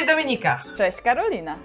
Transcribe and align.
Cześć 0.00 0.12
Dominika. 0.12 0.62
Cześć 0.76 1.00
Karolina. 1.00 1.58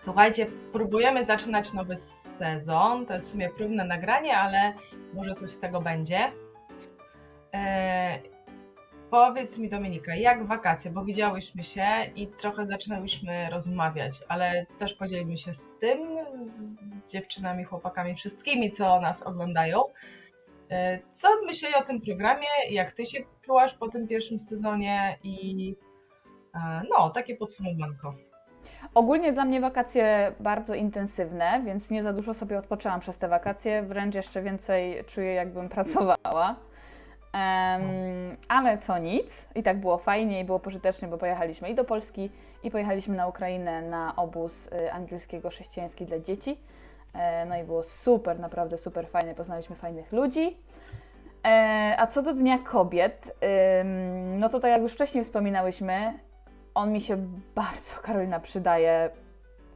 Słuchajcie, 0.00 0.46
próbujemy 0.72 1.24
zaczynać 1.24 1.72
nowy 1.72 1.96
sezon. 1.96 3.06
To 3.06 3.14
jest 3.14 3.28
w 3.28 3.32
sumie 3.32 3.50
próbne 3.50 3.84
nagranie, 3.84 4.38
ale 4.38 4.74
może 5.14 5.34
coś 5.34 5.50
z 5.50 5.60
tego 5.60 5.80
będzie. 5.80 6.32
E, 7.54 8.18
powiedz 9.10 9.58
mi 9.58 9.68
Dominika, 9.68 10.14
jak 10.14 10.46
wakacje, 10.46 10.90
bo 10.90 11.04
widziałyśmy 11.04 11.64
się 11.64 11.86
i 12.16 12.26
trochę 12.26 12.66
zaczynałyśmy 12.66 13.50
rozmawiać, 13.50 14.12
ale 14.28 14.66
też 14.78 14.94
podzielimy 14.94 15.36
się 15.38 15.54
z 15.54 15.72
tym, 15.80 15.98
z 16.40 16.76
dziewczynami, 17.12 17.64
chłopakami, 17.64 18.14
wszystkimi, 18.14 18.70
co 18.70 19.00
nas 19.00 19.22
oglądają. 19.22 19.82
E, 20.70 20.98
co 21.12 21.28
myśleli 21.46 21.74
o 21.74 21.82
tym 21.82 22.00
programie, 22.00 22.48
jak 22.70 22.92
ty 22.92 23.06
się 23.06 23.18
czułaś 23.42 23.74
po 23.74 23.88
tym 23.88 24.08
pierwszym 24.08 24.40
sezonie 24.40 25.18
i 25.22 25.76
no, 26.90 27.10
takie 27.10 27.36
podsumowanko. 27.36 28.14
Ogólnie 28.94 29.32
dla 29.32 29.44
mnie 29.44 29.60
wakacje 29.60 30.32
bardzo 30.40 30.74
intensywne, 30.74 31.62
więc 31.64 31.90
nie 31.90 32.02
za 32.02 32.12
dużo 32.12 32.34
sobie 32.34 32.58
odpoczęłam 32.58 33.00
przez 33.00 33.18
te 33.18 33.28
wakacje, 33.28 33.82
wręcz 33.82 34.14
jeszcze 34.14 34.42
więcej 34.42 35.04
czuję, 35.04 35.34
jakbym 35.34 35.68
pracowała. 35.68 36.54
Em, 37.32 38.36
ale 38.48 38.78
to 38.78 38.98
nic, 38.98 39.48
i 39.54 39.62
tak 39.62 39.80
było 39.80 39.98
fajnie 39.98 40.40
i 40.40 40.44
było 40.44 40.58
pożytecznie, 40.58 41.08
bo 41.08 41.18
pojechaliśmy 41.18 41.70
i 41.70 41.74
do 41.74 41.84
Polski, 41.84 42.30
i 42.62 42.70
pojechaliśmy 42.70 43.16
na 43.16 43.26
Ukrainę 43.26 43.82
na 43.82 44.16
obóz 44.16 44.66
y, 44.66 44.92
angielskiego-chrześcijański 44.92 46.04
dla 46.06 46.18
dzieci. 46.18 46.58
E, 47.14 47.44
No 47.46 47.58
i 47.58 47.64
było 47.64 47.82
super, 47.82 48.40
naprawdę 48.40 48.78
super 48.78 49.08
fajnie, 49.08 49.34
poznaliśmy 49.34 49.76
fajnych 49.76 50.12
ludzi. 50.12 50.56
E, 51.46 51.94
A 51.98 52.06
co 52.06 52.22
do 52.22 52.34
Dnia 52.34 52.58
Kobiet, 52.58 53.36
no 54.38 54.48
to 54.48 54.60
tak 54.60 54.70
jak 54.70 54.82
już 54.82 54.92
wcześniej 54.92 55.24
wspominałyśmy, 55.24 56.18
on 56.76 56.92
mi 56.92 57.00
się 57.00 57.16
bardzo, 57.54 58.00
Karolina, 58.02 58.40
przydaje. 58.40 59.10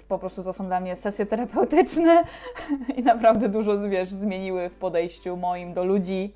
Po 0.08 0.18
prostu 0.18 0.44
to 0.44 0.52
są 0.52 0.66
dla 0.66 0.80
mnie 0.80 0.96
sesje 0.96 1.26
terapeutyczne 1.26 2.24
i 2.96 3.02
naprawdę 3.02 3.48
dużo, 3.48 3.88
wiesz, 3.88 4.10
zmieniły 4.10 4.68
w 4.68 4.74
podejściu 4.74 5.36
moim 5.36 5.74
do 5.74 5.84
ludzi, 5.84 6.34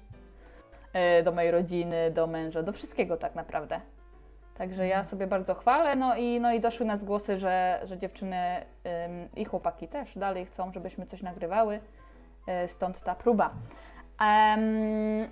e, 0.93 1.23
do 1.23 1.33
mojej 1.33 1.51
rodziny, 1.51 2.11
do 2.11 2.27
męża, 2.27 2.63
do 2.63 2.73
wszystkiego 2.73 3.17
tak 3.17 3.35
naprawdę. 3.35 3.81
Także 4.55 4.87
ja 4.87 5.05
sobie 5.05 5.27
bardzo 5.27 5.55
chwalę, 5.55 5.97
no 5.97 6.17
i, 6.17 6.41
no 6.41 6.53
i 6.53 6.61
doszły 6.61 6.87
nas 6.87 7.05
głosy, 7.05 7.39
że, 7.39 7.81
że 7.85 7.99
dziewczyny 7.99 8.37
ym, 9.07 9.29
i 9.37 9.45
chłopaki 9.45 9.89
też 9.89 10.19
dalej 10.19 10.47
chcą, 10.47 10.73
żebyśmy 10.73 11.07
coś 11.07 11.23
nagrywały, 11.23 11.81
e, 12.47 12.69
stąd 12.69 13.03
ta 13.03 13.15
próba. 13.15 13.51
Em, 14.21 15.29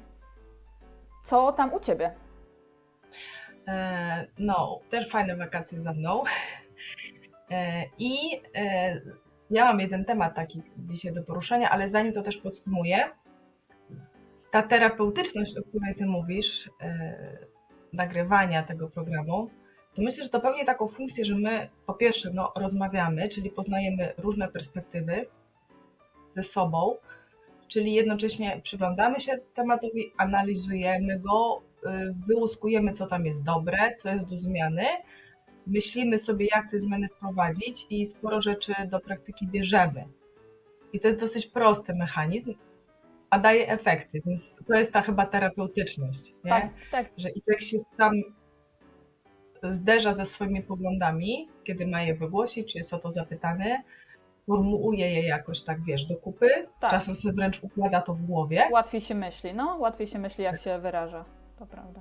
co 1.25 1.53
tam 1.53 1.75
u 1.75 1.81
Ciebie? 1.81 2.13
E, 3.69 4.27
No, 4.39 4.81
też 4.91 5.09
fajne 5.09 5.37
wakacje 5.37 5.83
za 5.83 5.93
mną. 5.93 6.23
E, 7.51 7.85
I 7.99 8.41
e, 8.55 9.01
ja 9.51 9.65
mam 9.65 9.81
jeden 9.81 10.05
temat 10.05 10.35
taki 10.35 10.63
dzisiaj 10.79 11.13
do 11.13 11.23
poruszenia, 11.23 11.71
ale 11.71 11.89
zanim 11.89 12.13
to 12.13 12.23
też 12.23 12.37
podsumuję, 12.37 13.11
ta 14.51 14.63
terapeutyczność, 14.63 15.59
o 15.59 15.63
której 15.63 15.95
ty 15.95 16.07
mówisz, 16.07 16.71
nagrywania 17.93 18.63
tego 18.63 18.91
programu, 18.91 19.51
to 19.95 20.03
myślę, 20.03 20.25
że 20.25 20.31
to 20.31 20.41
pełni 20.41 20.65
taką 20.65 20.89
funkcję, 20.89 21.25
że 21.25 21.35
my 21.35 21.69
po 21.87 21.95
pierwsze 21.95 22.31
no, 22.35 22.53
rozmawiamy, 22.57 23.29
czyli 23.29 23.51
poznajemy 23.51 24.15
różne 24.19 24.49
perspektywy 24.49 25.27
ze 26.31 26.43
sobą, 26.43 26.97
czyli 27.69 27.95
jednocześnie 27.95 28.61
przyglądamy 28.63 29.21
się 29.21 29.39
tematowi, 29.55 30.13
analizujemy 30.17 31.19
go, 31.19 31.63
wyłuskujemy, 32.29 32.93
co 32.93 33.07
tam 33.07 33.27
jest 33.27 33.45
dobre, 33.45 33.95
co 33.95 34.11
jest 34.11 34.31
do 34.31 34.37
zmiany, 34.37 34.85
myślimy 35.67 36.19
sobie, 36.19 36.47
jak 36.55 36.71
te 36.71 36.79
zmiany 36.79 37.09
wprowadzić 37.09 37.87
i 37.91 38.07
sporo 38.07 38.43
rzeczy 38.43 38.75
do 38.91 39.01
praktyki 39.01 39.47
bierzemy. 39.47 40.05
I 40.93 41.01
to 41.01 41.09
jest 41.09 41.21
dosyć 41.21 41.47
prosty 41.47 41.95
mechanizm, 41.95 42.55
a 43.31 43.39
daje 43.39 43.69
efekty, 43.69 44.23
więc 44.27 44.57
to 44.69 44.75
jest 44.75 44.93
ta 44.93 45.03
chyba 45.03 45.27
terapeutyczność, 45.27 46.35
nie? 46.45 46.51
Tak, 46.51 46.71
tak, 46.91 47.11
że 47.17 47.31
i 47.31 47.43
człowiek 47.43 47.63
się 47.63 47.79
sam 47.79 48.13
zderza 49.63 50.15
ze 50.15 50.27
swoimi 50.27 50.63
poglądami, 50.63 51.49
kiedy 51.65 51.87
ma 51.87 52.03
je 52.03 52.15
wygłosić, 52.15 52.73
czy 52.73 52.79
jest 52.79 52.95
o 52.95 52.99
to 52.99 53.11
zapytany, 53.11 53.83
formułuje 54.47 55.11
je 55.11 55.27
jakoś 55.27 55.63
tak, 55.63 55.83
wiesz, 55.85 56.05
do 56.05 56.17
kupy, 56.17 56.49
tak. 56.81 56.91
czasem 56.91 57.15
sobie 57.15 57.35
wręcz 57.35 57.63
układa 57.63 58.01
to 58.01 58.15
w 58.15 58.23
głowie. 58.23 58.69
Łatwiej 58.73 59.01
się 59.01 59.15
myśli, 59.15 59.55
no, 59.55 59.77
łatwiej 59.77 60.07
się 60.07 60.19
myśli, 60.19 60.45
jak 60.45 60.61
się 60.61 60.79
wyraża. 60.79 61.25
To 61.59 61.67
prawda. 61.67 62.01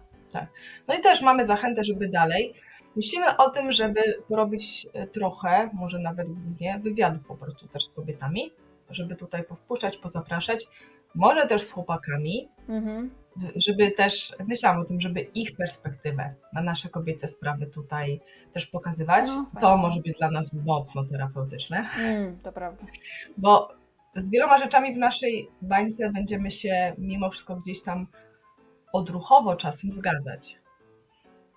No 0.88 0.94
i 0.95 1.01
też 1.01 1.22
mamy 1.22 1.45
zachętę, 1.45 1.84
żeby 1.84 2.07
dalej. 2.09 2.53
Myślimy 2.95 3.38
o 3.38 3.50
tym, 3.50 3.72
żeby 3.72 4.01
porobić 4.28 4.88
e, 4.94 5.07
trochę, 5.07 5.69
może 5.73 6.00
nawet 6.00 6.29
głównie, 6.29 6.79
wywiadów 6.84 7.25
po 7.25 7.35
prostu 7.38 7.67
też 7.67 7.85
z 7.85 7.94
kobietami, 7.94 8.51
żeby 8.90 9.16
tutaj 9.16 9.44
powpuszczać, 9.44 9.97
pozapraszać, 9.97 10.67
może 11.16 11.47
też 11.47 11.61
z 11.61 11.72
chłopakami, 11.72 12.47
Mhm. 12.69 13.11
żeby 13.56 13.91
też, 13.91 14.35
myślałam 14.47 14.81
o 14.81 14.85
tym, 14.85 15.01
żeby 15.01 15.19
ich 15.22 15.56
perspektywę 15.56 16.34
na 16.53 16.61
nasze 16.61 16.90
kobiece 16.90 17.28
sprawy 17.28 17.66
tutaj 17.67 18.19
też 18.53 18.66
pokazywać. 18.67 19.28
No, 19.28 19.45
to 19.53 19.59
fajnie. 19.67 19.81
może 19.81 20.01
być 20.01 20.17
dla 20.17 20.31
nas 20.31 20.53
mocno 20.53 21.03
terapeutyczne, 21.03 21.85
Mm, 22.00 22.35
to 22.40 22.51
prawda. 22.51 22.85
bo 23.38 23.69
z 24.16 24.29
wieloma 24.31 24.57
rzeczami 24.57 24.94
w 24.94 24.97
naszej 24.97 25.50
bańce 25.61 26.09
będziemy 26.09 26.51
się 26.51 26.94
mimo 26.97 27.29
wszystko 27.29 27.56
gdzieś 27.56 27.84
tam 27.84 28.07
odruchowo 28.94 29.56
czasem 29.56 29.91
zgadzać. 29.91 30.59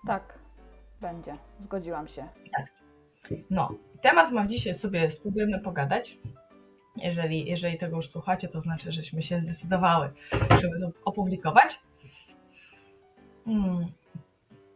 Tak, 0.07 0.39
będzie. 1.01 1.37
Zgodziłam 1.59 2.07
się. 2.07 2.27
No, 3.49 3.71
temat 4.01 4.31
mam 4.31 4.49
dzisiaj 4.49 4.75
sobie, 4.75 5.11
spróbujemy 5.11 5.59
pogadać. 5.59 6.17
Jeżeli, 6.95 7.49
jeżeli 7.49 7.77
tego 7.77 7.95
już 7.95 8.09
słuchacie, 8.09 8.47
to 8.47 8.61
znaczy, 8.61 8.91
żeśmy 8.91 9.23
się 9.23 9.39
zdecydowały, 9.39 10.09
żeby 10.61 10.79
to 10.79 10.91
opublikować. 11.05 11.79
Hmm, 13.45 13.85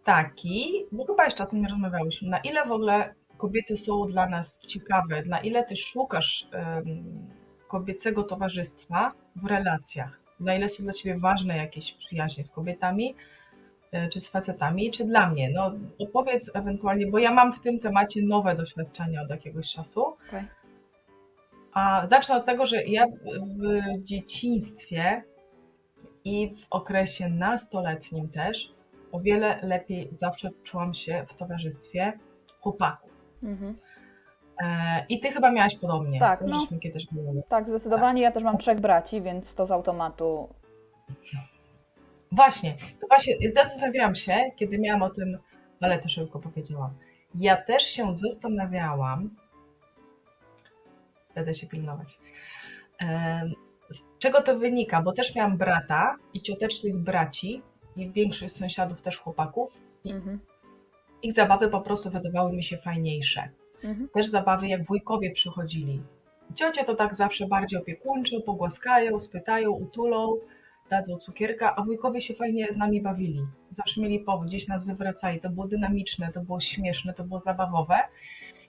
taki, 0.04 0.86
bo 0.92 1.06
chyba 1.06 1.26
jeszcze 1.26 1.44
o 1.44 1.48
tym 1.48 1.62
nie 1.62 1.68
rozmawiałyśmy, 1.68 2.30
na 2.30 2.40
ile 2.40 2.66
w 2.66 2.72
ogóle 2.72 3.16
kobiety 3.38 3.78
są 3.78 4.06
dla 4.06 4.30
nas 4.30 4.60
ciekawe, 4.60 5.22
na 5.22 5.40
ile 5.40 5.64
ty 5.64 5.76
szukasz 5.76 6.48
em, 6.52 7.28
kobiecego 7.68 8.24
towarzystwa 8.24 9.14
w 9.36 9.46
relacjach, 9.46 10.19
na 10.40 10.56
ile 10.56 10.70
są 10.70 10.84
dla 10.84 10.94
ciebie 10.94 11.20
ważne 11.20 11.58
jakieś 11.58 11.94
przyjaźnie 11.94 12.44
z 12.44 12.52
kobietami, 12.52 13.16
e, 13.92 14.10
czy 14.10 14.20
z 14.20 14.30
facetami, 14.30 14.92
czy 14.92 15.06
dla 15.06 15.30
mnie. 15.30 15.50
No, 15.50 15.72
opowiedz 16.00 16.56
ewentualnie, 16.56 17.08
bo 17.08 17.20
ja 17.20 17.34
mam 17.34 17.54
w 17.54 17.60
tym 17.60 17.80
temacie 17.80 18.22
nowe 18.22 18.56
doświadczenia 18.56 19.22
od 19.22 19.30
jakiegoś 19.30 19.72
czasu. 19.72 20.06
Okej. 20.28 20.44
A 21.74 22.08
zacznę 22.08 22.36
od 22.36 22.46
tego, 22.46 22.66
że 22.66 22.84
ja 22.84 23.06
w 23.08 24.04
dzieciństwie 24.04 25.24
i 26.26 26.56
w 26.56 26.66
okresie 26.70 27.30
nastoletnim 27.30 28.30
też 28.30 28.74
o 29.12 29.20
wiele 29.20 29.60
lepiej 29.64 30.10
zawsze 30.12 30.50
czułam 30.64 30.94
się 30.94 31.26
w 31.30 31.36
towarzystwie 31.36 32.14
chłopaków. 32.60 33.12
Mhm. 33.44 33.72
E, 33.72 33.89
I 35.10 35.20
ty 35.20 35.32
chyba 35.32 35.52
miałaś 35.52 35.76
podobnie. 35.76 36.20
Tak, 36.20 36.42
no. 36.42 36.60
Kiedyś. 36.82 37.08
Tak, 37.50 37.68
zdecydowanie. 37.70 38.22
Ja 38.22 38.32
też 38.32 38.44
mam 38.44 38.58
trzech 38.58 38.80
braci, 38.80 39.22
więc 39.22 39.56
to 39.56 39.66
z 39.66 39.72
automatu. 39.72 40.50
Właśnie, 42.32 42.78
to 43.02 43.08
właśnie 43.08 43.36
zastanawiałam 43.56 44.16
się, 44.16 44.38
kiedy 44.56 44.80
miałam 44.80 45.02
o 45.02 45.10
tym, 45.10 45.38
ale 45.82 46.00
to 46.00 46.10
szybko 46.10 46.40
powiedziałam. 46.40 46.92
Ja 47.36 47.58
też 47.58 47.84
się 47.84 48.16
zastanawiałam, 48.16 49.30
będę 51.36 51.54
się 51.54 51.68
pilnować, 51.68 52.20
z 53.90 54.02
czego 54.20 54.42
to 54.42 54.60
wynika, 54.60 55.02
bo 55.02 55.12
też 55.14 55.36
miałam 55.36 55.58
brata 55.58 56.16
i 56.34 56.42
ciotecznych 56.42 56.98
braci 56.98 57.62
i 57.96 58.10
większość 58.12 58.56
sąsiadów 58.56 59.02
też 59.02 59.18
chłopaków. 59.20 59.78
I 60.04 60.12
Mhm. 60.12 60.40
ich 61.22 61.34
zabawy 61.34 61.70
po 61.70 61.82
prostu 61.82 62.10
wydawały 62.10 62.54
mi 62.54 62.64
się 62.64 62.78
fajniejsze. 62.78 63.50
Mhm. 63.84 64.10
Też 64.14 64.28
zabawy, 64.28 64.68
jak 64.68 64.86
wujkowie 64.86 65.32
przychodzili. 65.32 66.02
Ciocie 66.56 66.84
to 66.84 66.96
tak 66.96 67.16
zawsze 67.16 67.48
bardziej 67.48 67.80
opiekuńczo, 67.80 68.42
pogłaskają, 68.42 69.20
spytają, 69.20 69.72
utulą, 69.72 70.36
dadzą 70.90 71.18
cukierka, 71.18 71.76
a 71.76 71.84
wujkowie 71.84 72.22
się 72.22 72.34
fajnie 72.34 72.68
z 72.74 72.78
nami 72.78 73.02
bawili. 73.02 73.42
Zawsze 73.72 74.02
mieli 74.02 74.20
powód, 74.20 74.48
gdzieś 74.48 74.68
nas 74.68 74.86
wywracali. 74.86 75.40
To 75.42 75.50
było 75.50 75.68
dynamiczne, 75.68 76.32
to 76.34 76.42
było 76.42 76.60
śmieszne, 76.60 77.14
to 77.14 77.24
było 77.24 77.40
zabawowe. 77.40 77.96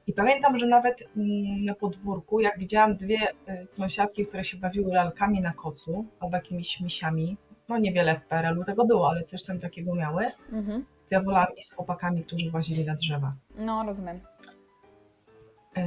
I 0.06 0.12
pamiętam, 0.12 0.58
że 0.58 0.66
nawet 0.66 1.02
mm, 1.16 1.64
na 1.64 1.74
podwórku, 1.74 2.40
jak 2.40 2.58
widziałam 2.58 2.96
dwie 2.96 3.18
y, 3.62 3.66
sąsiadki, 3.66 4.26
które 4.26 4.44
się 4.44 4.56
bawiły 4.58 4.92
lalkami 4.92 5.40
na 5.40 5.52
kocu 5.52 6.06
albo 6.20 6.36
jakimiś 6.36 6.80
misiami, 6.80 7.36
no 7.68 7.78
niewiele 7.78 8.20
w 8.20 8.24
PRL-u 8.28 8.64
tego 8.64 8.84
było, 8.84 9.10
ale 9.10 9.24
coś 9.24 9.42
tam 9.44 9.58
takiego 9.58 9.94
miały, 9.94 10.26
Mhm. 10.52 10.84
to 10.84 11.14
ja 11.14 11.22
wolałam 11.22 11.56
iść 11.56 11.66
z 11.68 11.74
chłopakami, 11.74 12.24
którzy 12.24 12.50
łazili 12.54 12.84
na 12.84 12.94
drzewa. 12.94 13.32
No, 13.58 13.84
rozumiem. 13.86 14.20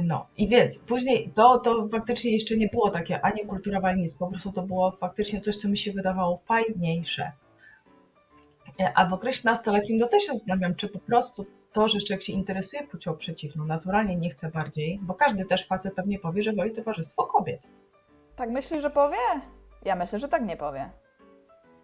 No 0.02 0.26
i 0.36 0.48
więc 0.48 0.78
później 0.78 1.30
to, 1.34 1.58
to 1.58 1.88
faktycznie 1.88 2.32
jeszcze 2.32 2.56
nie 2.56 2.68
było 2.68 2.90
takie 2.90 3.24
ani 3.24 3.46
kulturowe, 3.46 3.88
ani 3.88 4.02
nic, 4.02 4.16
po 4.16 4.26
prostu 4.26 4.52
to 4.52 4.62
było 4.62 4.90
faktycznie 4.90 5.40
coś, 5.40 5.56
co 5.56 5.68
mi 5.68 5.78
się 5.78 5.92
wydawało 5.92 6.40
fajniejsze. 6.44 7.32
E, 8.80 8.92
A 8.94 9.06
w 9.06 9.12
okresie 9.12 9.40
nastoletnim 9.44 9.98
to 10.00 10.08
też 10.08 10.22
się 10.22 10.32
zastanawiam, 10.32 10.74
czy 10.74 10.88
po 10.88 10.98
prostu 10.98 11.46
to, 11.72 11.88
że 11.88 11.98
człowiek 11.98 12.22
się 12.22 12.32
interesuje 12.32 12.86
płcią 12.86 13.16
przeciwną, 13.16 13.64
naturalnie 13.66 14.16
nie 14.16 14.30
chce 14.30 14.50
bardziej, 14.50 14.98
bo 15.02 15.14
każdy 15.14 15.44
też 15.44 15.66
facet 15.66 15.94
pewnie 15.94 16.18
powie, 16.18 16.42
że 16.42 16.52
woli 16.52 16.72
towarzystwo 16.72 17.24
kobiet. 17.24 17.60
Tak 18.36 18.50
myślisz, 18.50 18.82
że 18.82 18.90
powie? 18.90 19.16
Ja 19.84 19.96
myślę, 19.96 20.18
że 20.18 20.28
tak 20.28 20.44
nie 20.44 20.56
powie. 20.56 20.90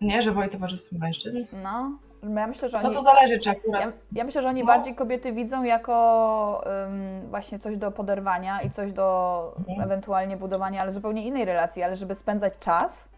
Nie, 0.01 0.23
że 0.23 0.33
woli 0.33 0.51
towarzystwo 0.51 0.97
mężczyzn. 0.99 1.45
No, 1.63 1.99
ja 2.23 2.47
myślę, 2.47 2.69
że 2.69 2.79
oni... 2.79 2.87
No 2.89 2.95
to 2.95 3.03
zależy, 3.03 3.39
czy 3.39 3.51
akurat. 3.51 3.81
Ja, 3.83 3.93
ja 4.13 4.25
myślę, 4.25 4.43
że 4.43 4.49
oni 4.49 4.61
No. 4.61 4.67
bardziej 4.67 4.95
kobiety 4.95 5.33
widzą 5.33 5.63
jako 5.63 6.63
ym, 6.87 7.27
właśnie 7.31 7.59
coś 7.59 7.77
do 7.77 7.91
poderwania 7.91 8.63
i 8.63 8.71
coś 8.71 8.93
do 8.93 9.55
Mhm. 9.59 9.81
ewentualnie 9.81 10.37
budowania, 10.37 10.81
ale 10.83 10.93
zupełnie 10.93 11.27
innej 11.27 11.45
relacji, 11.45 11.83
ale 11.83 11.97
żeby 11.97 12.15
spędzać 12.15 12.53
czas 12.61 13.09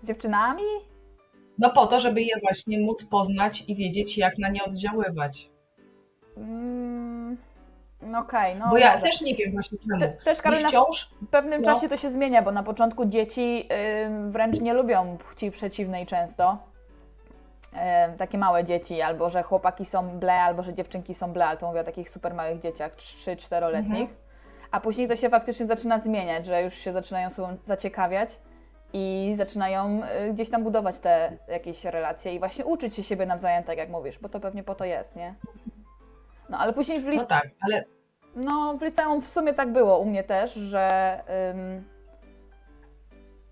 z 0.00 0.06
dziewczynami? 0.06 0.62
No 1.58 1.70
po 1.70 1.86
to, 1.86 2.00
żeby 2.00 2.22
je 2.22 2.34
właśnie 2.42 2.80
móc 2.80 3.04
poznać 3.04 3.64
i 3.68 3.74
wiedzieć, 3.76 4.18
jak 4.18 4.38
na 4.38 4.48
nie 4.48 4.64
oddziaływać. 4.64 5.50
Mm, 6.36 7.36
no 8.02 8.18
Okej, 8.18 8.56
no 8.56 8.68
Bo 8.70 8.78
ja 8.78 8.92
może. 8.92 9.02
też 9.04 9.20
nie 9.20 9.34
wiem 9.34 9.52
właśnie 9.52 9.78
czemu. 9.88 10.00
Te, 10.00 10.08
też 10.08 10.40
Karolina, 10.42 10.68
wciąż 10.68 11.10
w 11.22 11.26
pewnym 11.26 11.62
no. 11.62 11.74
czasie 11.74 11.88
to 11.88 11.96
się 11.96 12.10
zmienia, 12.10 12.42
bo 12.42 12.52
na 12.52 12.62
początku 12.62 13.04
dzieci 13.04 13.68
ym, 14.06 14.32
wręcz 14.32 14.60
nie 14.60 14.74
lubią 14.74 15.16
płci 15.28 15.50
przeciwnej 15.50 16.06
często. 16.06 16.58
Takie 18.18 18.38
małe 18.38 18.64
dzieci, 18.64 19.02
albo 19.02 19.30
że 19.30 19.42
chłopaki 19.42 19.84
są 19.84 20.18
ble, 20.18 20.32
albo 20.32 20.62
że 20.62 20.74
dziewczynki 20.74 21.14
są 21.14 21.32
ble, 21.32 21.46
ale 21.46 21.56
to 21.56 21.66
mówię 21.66 21.80
o 21.80 21.84
takich 21.84 22.10
super 22.10 22.34
małych 22.34 22.58
dzieciach, 22.58 22.96
3-4-letnich. 22.96 24.00
Mhm. 24.00 24.18
A 24.70 24.80
później 24.80 25.08
to 25.08 25.16
się 25.16 25.28
faktycznie 25.28 25.66
zaczyna 25.66 25.98
zmieniać, 25.98 26.46
że 26.46 26.62
już 26.62 26.74
się 26.74 26.92
zaczynają 26.92 27.30
sobą 27.30 27.56
zaciekawiać 27.64 28.38
i 28.92 29.34
zaczynają 29.36 30.00
y, 30.28 30.32
gdzieś 30.32 30.50
tam 30.50 30.64
budować 30.64 30.98
te 30.98 31.32
jakieś 31.48 31.84
relacje 31.84 32.34
i 32.34 32.38
właśnie 32.38 32.64
uczyć 32.64 32.96
się 32.96 33.02
siebie 33.02 33.26
nawzajem, 33.26 33.64
tak 33.64 33.78
jak 33.78 33.88
mówisz, 33.90 34.18
bo 34.18 34.28
to 34.28 34.40
pewnie 34.40 34.62
po 34.62 34.74
to 34.74 34.84
jest, 34.84 35.16
nie? 35.16 35.34
No 36.48 36.58
ale 36.58 36.72
później 36.72 37.00
w, 37.00 37.08
li- 37.08 37.16
No 37.16 37.26
tak, 37.26 37.48
ale 37.60 37.84
no, 38.36 38.74
w 38.78 38.82
liceum 38.82 39.22
w 39.22 39.28
sumie 39.28 39.54
tak 39.54 39.72
było 39.72 39.98
u 39.98 40.04
mnie 40.04 40.24
też, 40.24 40.52
że, 40.54 41.20
ym, 41.50 41.88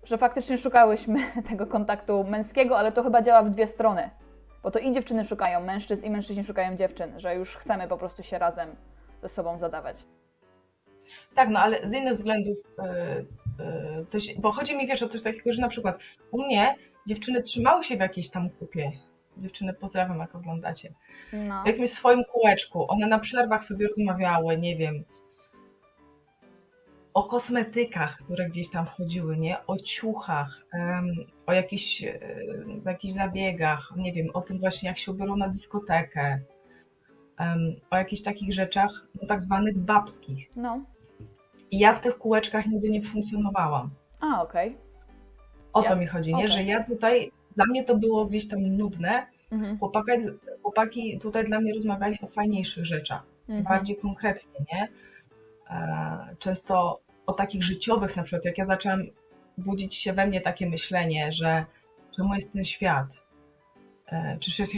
że 0.07 0.17
faktycznie 0.17 0.57
szukałyśmy 0.57 1.19
tego 1.49 1.67
kontaktu 1.67 2.23
męskiego, 2.23 2.77
ale 2.77 2.91
to 2.91 3.03
chyba 3.03 3.21
działa 3.21 3.43
w 3.43 3.49
dwie 3.49 3.67
strony. 3.67 4.09
Bo 4.63 4.71
to 4.71 4.79
i 4.79 4.91
dziewczyny 4.91 5.25
szukają 5.25 5.61
mężczyzn, 5.61 6.05
i 6.05 6.09
mężczyźni 6.09 6.43
szukają 6.43 6.75
dziewczyn, 6.75 7.19
że 7.19 7.35
już 7.35 7.55
chcemy 7.55 7.87
po 7.87 7.97
prostu 7.97 8.23
się 8.23 8.37
razem 8.37 8.75
ze 9.21 9.29
sobą 9.29 9.57
zadawać. 9.57 10.03
tak, 11.35 11.49
no 11.49 11.59
ale 11.59 11.89
z 11.89 11.93
innych 11.93 12.13
względów, 12.13 12.57
yy, 12.77 13.65
yy, 13.97 14.05
to 14.05 14.19
się, 14.19 14.33
bo 14.41 14.51
chodzi 14.51 14.77
mi 14.77 14.87
wiesz 14.87 15.03
o 15.03 15.09
coś 15.09 15.21
takiego, 15.21 15.53
że 15.53 15.61
na 15.61 15.67
przykład 15.67 15.97
u 16.31 16.41
mnie 16.41 16.75
dziewczyny 17.07 17.41
trzymały 17.41 17.83
się 17.83 17.97
w 17.97 17.99
jakiejś 17.99 18.29
tam 18.29 18.49
kupie. 18.49 18.91
Dziewczyny 19.37 19.73
pozdrawiam, 19.73 20.19
jak 20.19 20.35
oglądacie. 20.35 20.93
No. 21.33 21.63
W 21.63 21.67
jakimś 21.67 21.89
swoim 21.89 22.23
kółeczku. 22.23 22.85
One 22.91 23.07
na 23.07 23.19
przerwach 23.19 23.63
sobie 23.63 23.87
rozmawiały, 23.87 24.57
nie 24.57 24.77
wiem, 24.77 25.03
o 27.17 27.23
kosmetykach, 27.23 28.17
które 28.17 28.49
gdzieś 28.49 28.69
tam 28.69 28.85
wchodziły, 28.85 29.37
nie? 29.37 29.65
O 29.67 29.77
ciuchach, 29.77 30.61
o 31.45 31.53
jakichś, 31.53 32.03
e, 32.03 32.19
jakichś 32.85 33.13
zabiegach, 33.13 33.93
nie 33.95 34.13
wiem, 34.13 34.27
o 34.33 34.41
tym 34.41 34.59
właśnie, 34.59 34.89
jak 34.89 34.97
się 34.97 35.11
ubiorą 35.11 35.35
na 35.37 35.47
dyskotekę, 35.47 36.39
o 37.89 37.97
jakichś 37.97 38.21
takich 38.21 38.53
rzeczach, 38.53 39.07
no, 39.21 39.27
tak 39.27 39.41
zwanych 39.41 39.77
babskich. 39.77 40.51
No. 40.55 40.81
I 41.71 41.79
ja 41.79 41.93
w 41.93 42.01
tych 42.01 42.17
kółeczkach 42.17 42.65
nigdy 42.65 42.89
nie 42.89 43.01
funkcjonowałam. 43.01 43.89
A, 44.19 44.41
okej. 44.41 44.77
O 45.73 45.81
Ja- 45.81 45.89
to 45.89 45.95
mi 45.95 46.07
chodzi, 46.07 46.35
nie? 46.35 46.47
Że 46.49 46.63
ja 46.63 46.83
tutaj, 46.83 47.31
dla 47.55 47.65
mnie 47.65 47.83
to 47.83 47.97
było 47.97 48.25
gdzieś 48.25 48.47
tam 48.47 48.59
nudne. 48.61 49.27
Mhm. 49.51 49.77
Chłopaki, 49.79 50.11
chłopaki 50.61 51.19
tutaj 51.19 51.45
dla 51.45 51.59
mnie 51.59 51.73
rozmawiali 51.73 52.17
o 52.21 52.27
fajniejszych 52.27 52.85
rzeczach. 52.85 53.23
Mhm. 53.49 53.63
bardziej 53.63 53.97
konkretnie, 53.97 54.65
nie? 54.73 54.87
E, 55.69 56.35
Często 56.39 57.06
o 57.27 57.33
takich 57.33 57.63
życiowych, 57.63 58.17
na 58.17 58.23
przykład 58.23 58.45
jak 58.45 58.57
ja 58.57 58.65
zaczęłam 58.65 59.03
budzić 59.57 59.95
się 59.95 60.13
we 60.13 60.27
mnie 60.27 60.41
takie 60.41 60.69
myślenie, 60.69 61.31
że 61.31 61.65
czemu 62.15 62.35
jest 62.35 62.53
ten 62.53 62.65
świat? 62.65 63.07
E, 64.07 64.37
Czy 64.39 64.51
świat 64.51 64.69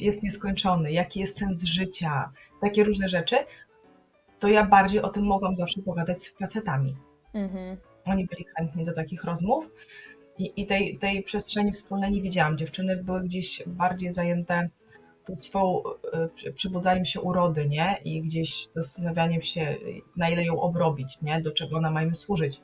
jest 0.00 0.22
nieskończony? 0.22 0.92
Jaki 0.92 1.20
jest 1.20 1.38
sens 1.38 1.64
życia? 1.64 2.32
Takie 2.60 2.84
różne 2.84 3.08
rzeczy. 3.08 3.36
To 4.38 4.48
ja 4.48 4.66
bardziej 4.66 5.02
o 5.02 5.08
tym 5.08 5.24
mogłam 5.24 5.56
zawsze 5.56 5.82
pogadać 5.82 6.22
z 6.22 6.38
facetami. 6.38 6.96
Mhm. 7.34 7.76
Oni 8.04 8.26
byli 8.26 8.44
chętni 8.56 8.84
do 8.84 8.92
takich 8.92 9.24
rozmów 9.24 9.70
i, 10.38 10.52
i 10.56 10.66
tej, 10.66 10.98
tej 10.98 11.22
przestrzeni 11.22 11.72
wspólnej 11.72 12.10
nie 12.10 12.22
widziałam. 12.22 12.58
Dziewczyny 12.58 12.96
były 12.96 13.20
gdzieś 13.20 13.62
bardziej 13.66 14.12
zajęte 14.12 14.68
tą 15.24 15.36
swoją 15.36 15.82
e, 16.12 16.28
przy- 16.28 16.52
przybudzaniem 16.52 17.04
się 17.04 17.20
urody, 17.20 17.68
nie? 17.68 18.00
I 18.04 18.22
gdzieś 18.22 18.66
zastanawianiem 18.66 19.42
się, 19.42 19.76
na 20.16 20.28
ile 20.30 20.44
ją 20.44 20.60
obrobić, 20.60 21.22
nie? 21.22 21.40
Do 21.40 21.52
czego 21.52 21.76
ona 21.76 21.90
ma 21.90 22.02
im 22.02 22.14
służyć. 22.14 22.60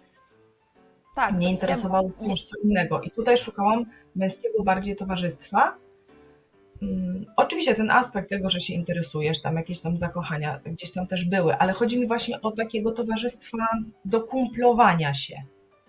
Tak. 1.14 1.32
Mnie 1.34 1.50
interesowało 1.50 2.10
coś 2.28 2.42
co 2.42 2.56
innego. 2.64 3.00
I 3.00 3.10
tutaj 3.10 3.38
szukałam 3.38 3.84
męskiego 4.16 4.62
bardziej 4.62 4.96
towarzystwa. 4.96 5.74
Mm, 6.82 7.26
Oczywiście 7.36 7.74
ten 7.74 7.90
aspekt 7.90 8.28
tego, 8.28 8.50
że 8.50 8.60
się 8.60 8.74
interesujesz, 8.74 9.42
tam 9.42 9.56
jakieś 9.56 9.80
tam 9.80 9.98
zakochania 9.98 10.60
gdzieś 10.66 10.92
tam 10.92 11.06
też 11.06 11.24
były, 11.24 11.56
ale 11.56 11.72
chodzi 11.72 12.00
mi 12.00 12.06
właśnie 12.06 12.40
o 12.40 12.52
takiego 12.52 12.92
towarzystwa 12.92 13.56
do 14.04 14.20
kumplowania 14.20 15.14
się. 15.14 15.36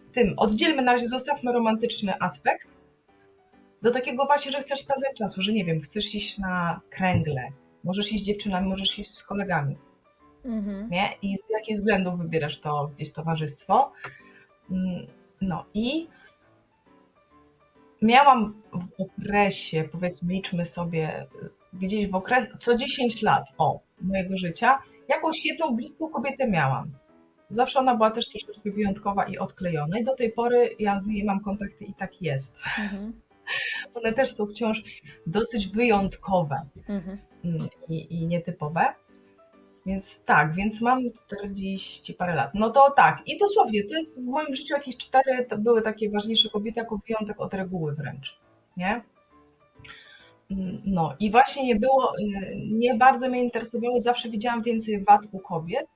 W 0.10 0.12
tym 0.12 0.34
oddzielmy 0.38 0.82
na 0.82 0.94
razie, 0.94 1.08
zostawmy 1.08 1.52
romantyczny 1.54 2.14
aspekt, 2.20 2.68
do 3.82 3.92
takiego 3.92 4.26
właśnie, 4.26 4.52
że 4.52 4.60
chcesz 4.62 4.80
spędzać 4.80 5.18
czasu, 5.18 5.42
że 5.42 5.54
nie 5.54 5.66
wiem, 5.66 5.80
chcesz 5.80 6.16
iść 6.16 6.38
na 6.38 6.82
kręgle, 6.90 7.42
możesz 7.84 8.12
iść 8.12 8.24
z 8.24 8.28
dziewczynami, 8.28 8.70
możesz 8.70 9.00
iść 9.00 9.12
z 9.12 9.24
kolegami 9.24 9.78
Mhm. 10.46 10.90
nie? 10.90 11.10
I 11.22 11.38
z 11.38 11.50
jakich 11.50 11.76
względów 11.76 12.20
wybierasz 12.20 12.60
to 12.60 12.90
gdzieś 12.96 13.14
towarzystwo. 13.14 13.92
Mm, 14.72 15.08
No 15.42 15.66
i 15.74 16.08
miałam 18.02 18.62
w 18.72 19.02
okresie, 19.02 19.90
powiedzmy, 19.92 20.34
liczmy 20.34 20.66
sobie, 20.66 21.28
gdzieś 21.74 22.08
w 22.10 22.16
okres, 22.16 22.48
co 22.60 22.76
10 22.76 23.22
lat, 23.22 23.44
o, 23.58 23.80
mojego 24.02 24.38
życia, 24.38 24.80
jakąś 25.08 25.46
jedną 25.46 25.76
bliską 25.76 26.10
kobietę 26.10 26.48
miałam. 26.48 26.92
Zawsze 27.50 27.80
ona 27.80 27.96
była 27.96 28.12
też 28.12 28.30
troszeczkę 28.30 28.72
wyjątkowa 28.72 29.26
i 29.26 29.38
odklejona 29.38 30.00
i 30.00 30.04
do 30.04 30.16
tej 30.16 30.32
pory 30.32 30.76
ja 30.80 31.00
z 31.00 31.08
niej 31.08 31.24
mam 31.24 31.40
kontakty 31.40 31.86
i 31.86 31.94
tak 31.94 32.22
jest. 32.22 32.58
Mhm. 32.80 33.22
One 33.94 34.14
też 34.14 34.32
są 34.32 34.46
wciąż 34.48 34.84
dosyć 35.28 35.68
wyjątkowe 35.68 36.62
Mhm. 36.90 37.18
mm, 37.46 37.68
i, 37.90 38.14
i 38.16 38.28
nietypowe. 38.28 38.86
Więc 39.86 40.26
tak, 40.26 40.54
więc 40.54 40.82
mam 40.82 41.00
40 41.28 42.14
parę 42.14 42.36
lat. 42.36 42.52
No 42.54 42.70
to 42.70 42.92
tak, 42.92 43.22
i 43.26 43.38
dosłownie, 43.38 43.84
to 43.84 43.96
jest 43.96 44.22
w 44.22 44.28
moim 44.28 44.56
życiu 44.56 44.74
jakieś 44.74 44.98
cztery 44.98 45.46
to 45.50 45.58
były 45.58 45.82
takie 45.82 46.10
ważniejsze 46.10 46.50
kobiety 46.50 46.80
jako 46.80 46.98
wyjątek 47.08 47.42
od 47.42 47.54
reguły 47.54 47.96
wręcz, 47.96 48.40
nie? 48.78 49.02
Mm, 50.52 50.82
No 50.86 51.16
i 51.20 51.32
właśnie 51.32 51.66
nie 51.66 51.76
było, 51.76 52.14
y, 52.20 52.56
nie 52.72 52.96
bardzo 52.96 53.30
mnie 53.30 53.44
interesowało, 53.44 54.00
zawsze 54.00 54.30
widziałam 54.30 54.64
więcej 54.64 55.04
wad 55.04 55.22
u 55.32 55.40
kobiet, 55.40 55.88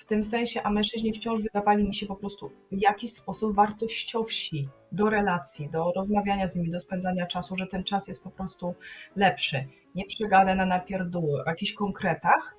w 0.00 0.04
tym 0.04 0.24
sensie, 0.24 0.62
a 0.62 0.70
mężczyźni 0.70 1.12
wciąż 1.12 1.42
wydawali 1.42 1.84
mi 1.84 1.94
się 1.94 2.06
po 2.06 2.16
prostu 2.16 2.50
w 2.72 2.80
jakiś 2.80 3.12
sposób 3.12 3.54
wartościowsi 3.54 4.68
do 4.92 5.10
relacji, 5.10 5.70
do 5.70 5.92
rozmawiania 5.96 6.48
z 6.48 6.56
nimi, 6.56 6.70
do 6.70 6.80
spędzania 6.80 7.26
czasu, 7.26 7.56
że 7.56 7.66
ten 7.66 7.84
czas 7.84 8.08
jest 8.08 8.24
po 8.24 8.30
prostu 8.30 8.74
lepszy 9.16 9.64
nie 9.94 10.06
przegadę 10.06 10.54
na 10.54 10.66
napierdóły, 10.66 11.44
o 11.44 11.48
jakichś 11.48 11.72
konkretach. 11.72 12.56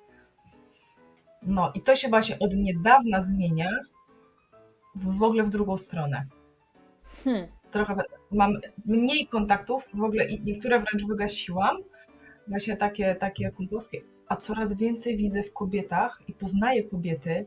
No 1.42 1.72
i 1.74 1.82
to 1.82 1.96
się 1.96 2.08
właśnie 2.08 2.38
od 2.38 2.54
niedawna 2.54 3.22
zmienia 3.22 3.70
w 4.94 5.18
w 5.18 5.22
ogóle 5.22 5.44
w 5.44 5.50
drugą 5.50 5.76
stronę. 5.76 6.26
Hmm. 7.24 7.46
Trochę 7.70 7.96
mam 8.30 8.52
mniej 8.86 9.26
kontaktów, 9.26 9.88
w 9.94 10.02
ogóle 10.02 10.24
i 10.24 10.42
niektóre 10.42 10.80
wręcz 10.80 11.06
wygasiłam, 11.08 11.76
właśnie 12.48 12.76
takie, 12.76 13.14
takie 13.14 13.50
kumpelskie, 13.50 14.00
a 14.32 14.36
coraz 14.36 14.72
więcej 14.72 15.16
widzę 15.16 15.42
w 15.42 15.52
kobietach 15.52 16.22
i 16.28 16.32
poznaję 16.32 16.82
kobiety. 16.84 17.46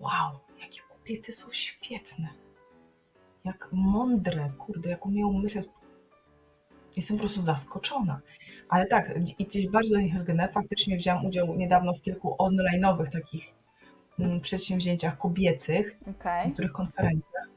Wow, 0.00 0.38
jakie 0.60 0.80
kobiety 0.88 1.32
są 1.32 1.52
świetne. 1.52 2.28
Jak 3.44 3.68
mądre, 3.72 4.50
kurde, 4.58 4.90
jak 4.90 5.06
umieją 5.06 5.32
myśleć. 5.32 5.66
Jestem 6.96 7.16
po 7.16 7.20
prostu 7.20 7.40
zaskoczona. 7.40 8.20
Ale 8.68 8.86
tak, 8.86 9.12
i 9.38 9.44
gdzieś 9.44 9.68
bardzo 9.68 9.98
niechętnie, 9.98 10.48
faktycznie 10.54 10.96
wziąłem 10.96 11.26
udział 11.26 11.54
niedawno 11.54 11.94
w 11.94 12.00
kilku 12.00 12.36
online'owych 12.38 13.10
takich 13.10 13.54
mm, 14.18 14.40
przedsięwzięciach 14.40 15.18
kobiecych, 15.18 15.98
Okej. 16.10 16.46
niektórych 16.46 16.72
konferencjach. 16.72 17.48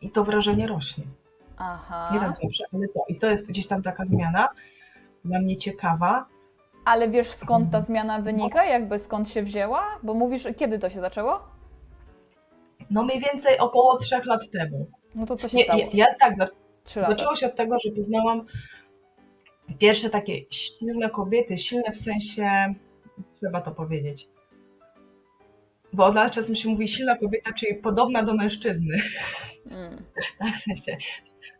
I 0.00 0.10
to 0.10 0.24
wrażenie 0.24 0.66
rośnie. 0.66 1.04
Aha. 1.56 2.10
Nie 2.12 2.20
tak 2.20 2.34
zawsze, 2.34 2.64
ale 2.72 2.88
to. 2.88 3.04
I 3.08 3.18
to 3.18 3.30
jest 3.30 3.48
gdzieś 3.48 3.66
tam 3.66 3.82
taka 3.82 4.04
zmiana 4.04 4.48
dla 5.24 5.38
mnie 5.40 5.56
ciekawa. 5.56 6.35
Ale 6.86 7.08
wiesz 7.08 7.28
skąd 7.32 7.72
ta 7.72 7.80
zmiana 7.80 8.20
wynika? 8.20 8.64
Jakby 8.64 8.98
skąd 8.98 9.28
się 9.28 9.42
wzięła? 9.42 9.82
Bo 10.02 10.14
mówisz, 10.14 10.48
kiedy 10.56 10.78
to 10.78 10.90
się 10.90 11.00
zaczęło? 11.00 11.40
No 12.90 13.02
mniej 13.02 13.20
więcej 13.20 13.58
około 13.58 13.98
trzech 13.98 14.26
lat 14.26 14.40
temu. 14.52 14.86
No 15.14 15.26
to 15.26 15.36
co 15.36 15.48
się 15.48 15.56
Nie, 15.56 15.64
stało? 15.64 15.80
ja, 15.80 15.86
ja 15.92 16.06
tak, 16.20 16.36
za- 16.36 16.48
zaczęło 16.84 17.36
się 17.36 17.46
od 17.46 17.56
tego, 17.56 17.78
że 17.78 17.90
poznałam 17.90 18.46
pierwsze 19.78 20.10
takie 20.10 20.40
silne 20.50 21.10
kobiety, 21.10 21.58
silne 21.58 21.92
w 21.92 21.98
sensie, 21.98 22.74
trzeba 23.40 23.60
to 23.60 23.70
powiedzieć, 23.70 24.28
bo 25.92 26.04
od 26.06 26.14
lat 26.14 26.32
czasem 26.32 26.54
się 26.56 26.68
mówi 26.68 26.88
silna 26.88 27.16
kobieta, 27.16 27.52
czyli 27.52 27.74
podobna 27.74 28.22
do 28.22 28.34
mężczyzny, 28.34 28.96
Mm. 29.70 30.02
tak, 30.38 30.54
w 30.54 30.58
sensie, 30.62 30.96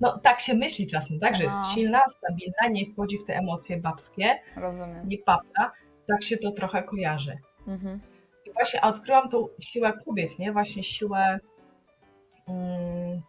no 0.01 0.19
tak 0.19 0.41
się 0.41 0.55
myśli 0.55 0.87
czasem, 0.87 1.21
tak, 1.21 1.37
że 1.37 1.43
jest 1.43 1.57
Aha. 1.61 1.75
silna, 1.75 2.03
stabilna, 2.09 2.69
nie 2.71 2.87
wchodzi 2.87 3.19
w 3.19 3.25
te 3.25 3.37
emocje 3.37 3.77
babskie, 3.77 4.39
Rozumiem. 4.57 5.09
nie 5.09 5.19
papla, 5.19 5.73
tak 6.07 6.23
się 6.23 6.37
to 6.37 6.51
trochę 6.53 6.83
kojarzy. 6.83 7.39
Mhm. 7.67 8.01
I 8.47 8.53
właśnie 8.53 8.85
a 8.85 8.89
odkryłam 8.89 9.29
tą 9.29 9.49
siłę 9.61 9.93
kobiet, 10.05 10.39
nie? 10.39 10.53
Właśnie 10.53 10.85
siłę 10.85 11.39
mm, 12.49 13.23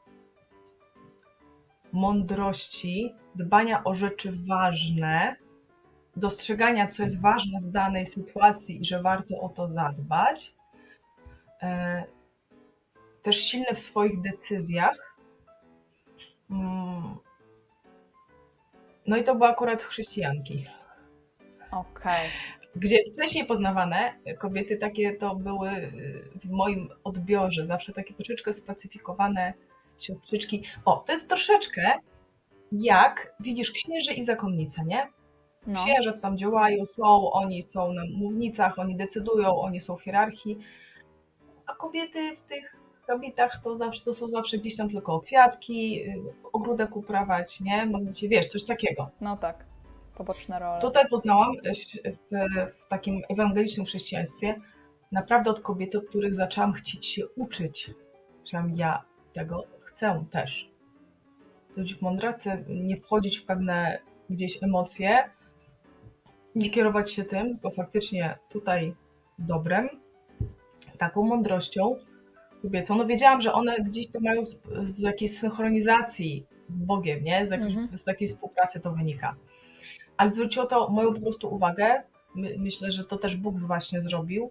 mądrości, 1.93 3.13
dbania 3.35 3.83
o 3.83 3.95
rzeczy 3.95 4.31
ważne, 4.47 5.35
dostrzegania, 6.15 6.87
co 6.87 7.03
jest 7.03 7.21
ważne 7.21 7.61
w 7.61 7.71
danej 7.71 8.05
sytuacji 8.05 8.81
i 8.81 8.85
że 8.85 9.01
warto 9.01 9.39
o 9.39 9.49
to 9.49 9.67
zadbać. 9.67 10.53
E, 11.61 12.03
też 13.23 13.37
silne 13.37 13.75
w 13.75 13.79
swoich 13.79 14.21
decyzjach. 14.21 15.16
No 19.07 19.17
i 19.17 19.23
to 19.23 19.35
były 19.35 19.49
akurat 19.49 19.83
chrześcijanki 19.83 20.65
Okej. 21.71 22.29
gdzie 22.75 22.97
wcześniej 23.13 23.45
poznawane 23.45 24.13
kobiety 24.39 24.77
takie 24.77 25.15
to 25.15 25.35
były 25.35 25.69
y, 25.69 26.29
w 26.43 26.49
moim 26.49 26.89
odbiorze, 27.03 27.65
zawsze 27.65 27.93
takie 27.93 28.13
troszeczkę 28.13 28.53
spacyfikowane 28.53 29.53
siostrzyczki. 29.99 30.63
O, 30.85 30.95
to 30.97 31.11
jest 31.11 31.29
troszeczkę 31.29 31.99
jak 32.71 33.35
widzisz 33.39 33.71
księży 33.71 34.13
i 34.13 34.23
zakonnice, 34.23 34.83
nie? 34.85 35.07
No. 35.67 35.85
Księże 35.85 36.13
tam 36.13 36.37
działają, 36.37 36.85
są, 36.85 37.31
oni 37.31 37.63
są 37.63 37.93
na 37.93 38.01
mównicach, 38.17 38.79
oni 38.79 38.95
decydują, 38.95 39.59
oni 39.59 39.81
są 39.81 39.95
w 39.95 40.03
hierarchii, 40.03 40.57
a 41.65 41.75
kobiety 41.75 42.35
w 42.35 42.41
tych 42.41 42.76
kobietach 43.07 43.61
to 43.63 43.77
zawsze 43.77 44.05
to 44.05 44.13
są 44.13 44.29
zawsze 44.29 44.57
gdzieś 44.57 44.77
tam 44.77 44.89
tylko 44.89 45.19
kwiatki, 45.19 46.03
y, 46.03 46.15
ogródek 46.53 46.95
uprawać, 46.97 47.61
nie? 47.61 47.85
Możecie, 47.85 48.29
wiesz, 48.29 48.47
coś 48.47 48.65
takiego. 48.65 49.09
no 49.21 49.37
tak. 49.37 49.65
Poboczne 50.17 50.59
role. 50.59 50.81
Tutaj 50.81 51.03
poznałam 51.09 51.51
w, 52.31 52.35
w 52.77 52.87
takim 52.87 53.21
ewangelicznym 53.29 53.85
chrześcijaństwie 53.85 54.55
naprawdę 55.11 55.51
od 55.51 55.61
kobiety, 55.61 55.97
od 55.97 56.07
których 56.07 56.35
zaczęłam 56.35 56.73
chcieć 56.73 57.05
się 57.05 57.27
uczyć. 57.27 57.91
Że 58.45 58.63
ja 58.75 59.03
tego 59.33 59.63
chcę 59.81 60.25
też. 60.31 60.71
Być 61.75 62.01
mądra, 62.01 62.33
chcę 62.33 62.63
nie 62.69 62.97
wchodzić 62.97 63.37
w 63.37 63.45
pewne 63.45 63.99
gdzieś 64.29 64.63
emocje, 64.63 65.29
nie 66.55 66.69
kierować 66.69 67.11
się 67.11 67.23
tym, 67.23 67.49
tylko 67.49 67.69
faktycznie 67.69 68.37
tutaj 68.49 68.95
dobrem, 69.39 69.89
taką 70.97 71.23
mądrością 71.23 71.95
kobiecą. 72.61 72.95
No 72.97 73.05
wiedziałam, 73.05 73.41
że 73.41 73.53
one 73.53 73.79
gdzieś 73.79 74.11
to 74.11 74.19
mają 74.19 74.45
z, 74.45 74.61
z 74.81 74.99
jakiejś 74.99 75.37
synchronizacji 75.37 76.45
z 76.69 76.79
Bogiem, 76.79 77.23
nie? 77.23 77.47
Z, 77.47 77.51
jakiejś, 77.51 77.75
Mhm. 77.77 77.87
z 77.97 78.05
współpracy 78.31 78.79
to 78.79 78.91
wynika 78.91 79.35
ale 80.17 80.29
zwróciło 80.29 80.65
to 80.65 80.89
moją 80.89 81.13
po 81.13 81.21
prostu 81.21 81.53
uwagę. 81.53 82.03
My, 82.35 82.55
myślę, 82.59 82.91
że 82.91 83.03
to 83.03 83.17
też 83.17 83.35
Bóg 83.35 83.59
właśnie 83.59 84.01
zrobił, 84.01 84.49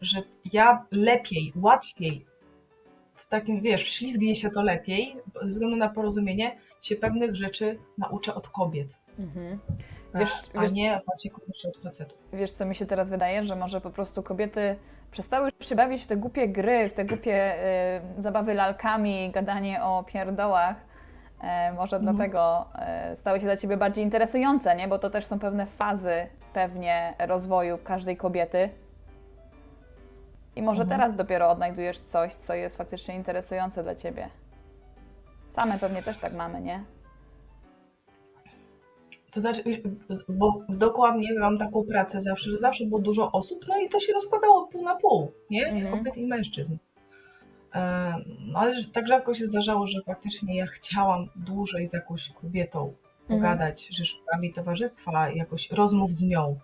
że 0.00 0.22
ja 0.52 0.86
lepiej, 0.90 1.52
łatwiej, 1.56 2.26
w 3.14 3.28
takim, 3.28 3.60
wiesz, 3.60 3.84
wślizgnie 3.84 4.36
się 4.36 4.50
to 4.50 4.62
lepiej, 4.62 5.16
ze 5.42 5.48
względu 5.48 5.76
na 5.76 5.88
porozumienie, 5.88 6.56
się 6.82 6.96
pewnych 6.96 7.36
rzeczy 7.36 7.78
nauczę 7.98 8.34
od 8.34 8.48
kobiet, 8.48 8.88
Mhm. 9.18 9.58
Wiesz, 10.14 10.30
a 10.54 10.60
wiesz, 10.60 10.72
nie 10.72 11.00
właśnie 11.06 11.30
od 11.68 11.76
facetów. 11.82 12.18
wiesz, 12.32 12.52
co 12.52 12.64
mi 12.66 12.74
się 12.74 12.86
teraz 12.86 13.10
wydaje, 13.10 13.44
że 13.44 13.56
może 13.56 13.80
po 13.80 13.90
prostu 13.90 14.22
kobiety 14.22 14.76
przestały 15.10 15.50
się 15.60 15.74
bawić 15.76 16.04
w 16.04 16.06
te 16.06 16.16
głupie 16.16 16.48
gry, 16.48 16.88
w 16.88 16.94
te 16.94 17.04
głupie 17.04 17.54
y, 18.18 18.22
zabawy 18.22 18.54
lalkami, 18.54 19.30
gadanie 19.30 19.82
o 19.84 20.04
pierdołach. 20.04 20.76
E, 21.42 21.72
może 21.72 21.96
Mhm. 21.96 22.16
dlatego 22.16 22.66
e, 22.74 23.16
stały 23.16 23.38
się 23.40 23.44
dla 23.46 23.56
ciebie 23.56 23.76
bardziej 23.76 24.04
interesujące, 24.04 24.76
nie? 24.76 24.88
Bo 24.88 24.98
to 24.98 25.10
też 25.10 25.26
są 25.26 25.38
pewne 25.38 25.66
fazy 25.66 26.26
pewnie 26.52 27.14
rozwoju 27.18 27.78
każdej 27.78 28.16
kobiety. 28.16 28.68
I 30.56 30.62
może 30.62 30.82
Mhm. 30.82 31.00
teraz 31.00 31.16
dopiero 31.16 31.50
odnajdujesz 31.50 32.00
coś, 32.00 32.34
co 32.34 32.54
jest 32.54 32.76
faktycznie 32.76 33.14
interesujące 33.14 33.82
dla 33.82 33.94
ciebie. 33.94 34.28
Same 35.50 35.78
pewnie 35.78 36.02
też 36.02 36.18
tak 36.18 36.32
mamy, 36.32 36.60
nie? 36.60 36.84
To 39.36 39.40
znaczy, 39.40 39.62
bo 40.28 40.62
dokładnie 40.68 41.28
mam 41.38 41.58
taką 41.58 41.84
pracę 41.84 42.20
zawsze, 42.20 42.50
że 42.50 42.58
zawsze 42.58 42.86
było 42.86 43.00
dużo 43.00 43.32
osób, 43.32 43.64
no 43.68 43.78
i 43.80 43.88
to 43.88 44.00
się 44.00 44.12
rozkładało 44.12 44.66
pół 44.66 44.82
na 44.84 44.94
pół, 44.94 45.32
nie? 45.50 45.66
Mhm. 45.66 45.98
Kobiet 45.98 46.16
i 46.16 46.26
mężczyzn. 46.26 46.76
No 48.46 48.58
ale 48.58 48.74
tak 48.92 49.08
rzadko 49.08 49.34
się 49.34 49.46
zdarzało, 49.46 49.86
że 49.86 50.02
faktycznie 50.06 50.56
ja 50.56 50.66
chciałam 50.66 51.28
dłużej 51.36 51.88
z 51.88 51.92
jakąś 51.92 52.28
kobietą 52.28 52.92
pogadać, 53.28 53.88
że 53.88 54.04
szukam 54.04 54.44
jej 54.44 54.52
towarzystwa, 54.52 55.30
jakoś 55.30 55.70
rozmów 55.70 56.12
z 56.12 56.22
nią, 56.22 56.58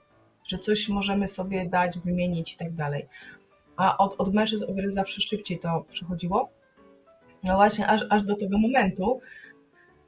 że 0.48 0.58
coś 0.58 0.88
możemy 0.88 1.28
sobie 1.28 1.68
dać, 1.68 1.98
wymienić 1.98 2.54
i 2.54 2.56
tak 2.56 2.74
dalej. 2.74 3.06
A 3.76 3.98
od, 3.98 4.14
od 4.18 4.34
mężczyzn 4.34 4.64
o 4.70 4.74
wiele 4.74 4.90
zawsze 4.90 5.20
szybciej 5.20 5.58
to 5.58 5.84
przychodziło. 5.88 6.48
No 7.44 7.54
właśnie, 7.54 7.86
aż, 7.86 8.02
aż 8.10 8.24
do 8.24 8.36
tego 8.36 8.58
momentu, 8.58 9.20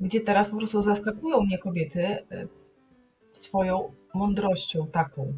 gdzie 0.00 0.20
teraz 0.20 0.50
po 0.50 0.56
prostu 0.56 0.82
zaskakują 0.82 1.40
mnie 1.40 1.58
kobiety 1.58 2.02
e, 2.02 2.46
swoją 3.32 3.92
mądrością 4.14 4.86
taką, 4.86 5.32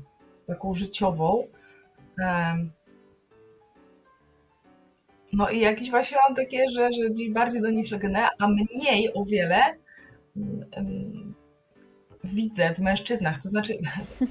taką 0.46 0.75
życiową. 0.75 1.46
No 5.32 5.50
i 5.50 5.60
jakieś 5.60 5.90
właśnie 5.90 6.18
mam 6.26 6.36
takie, 6.36 6.64
że, 6.70 6.88
że 6.92 7.10
gdzieś 7.10 7.30
bardziej 7.30 7.62
do 7.62 7.70
nich 7.70 7.90
legnę, 7.90 8.28
a 8.38 8.48
mniej 8.48 9.14
o 9.14 9.25
wiele 9.25 9.60
mm, 10.36 11.34
widzę 12.25 12.75
w 12.75 12.78
mężczyznach. 12.78 13.42
To 13.42 13.48
znaczy, 13.48 13.78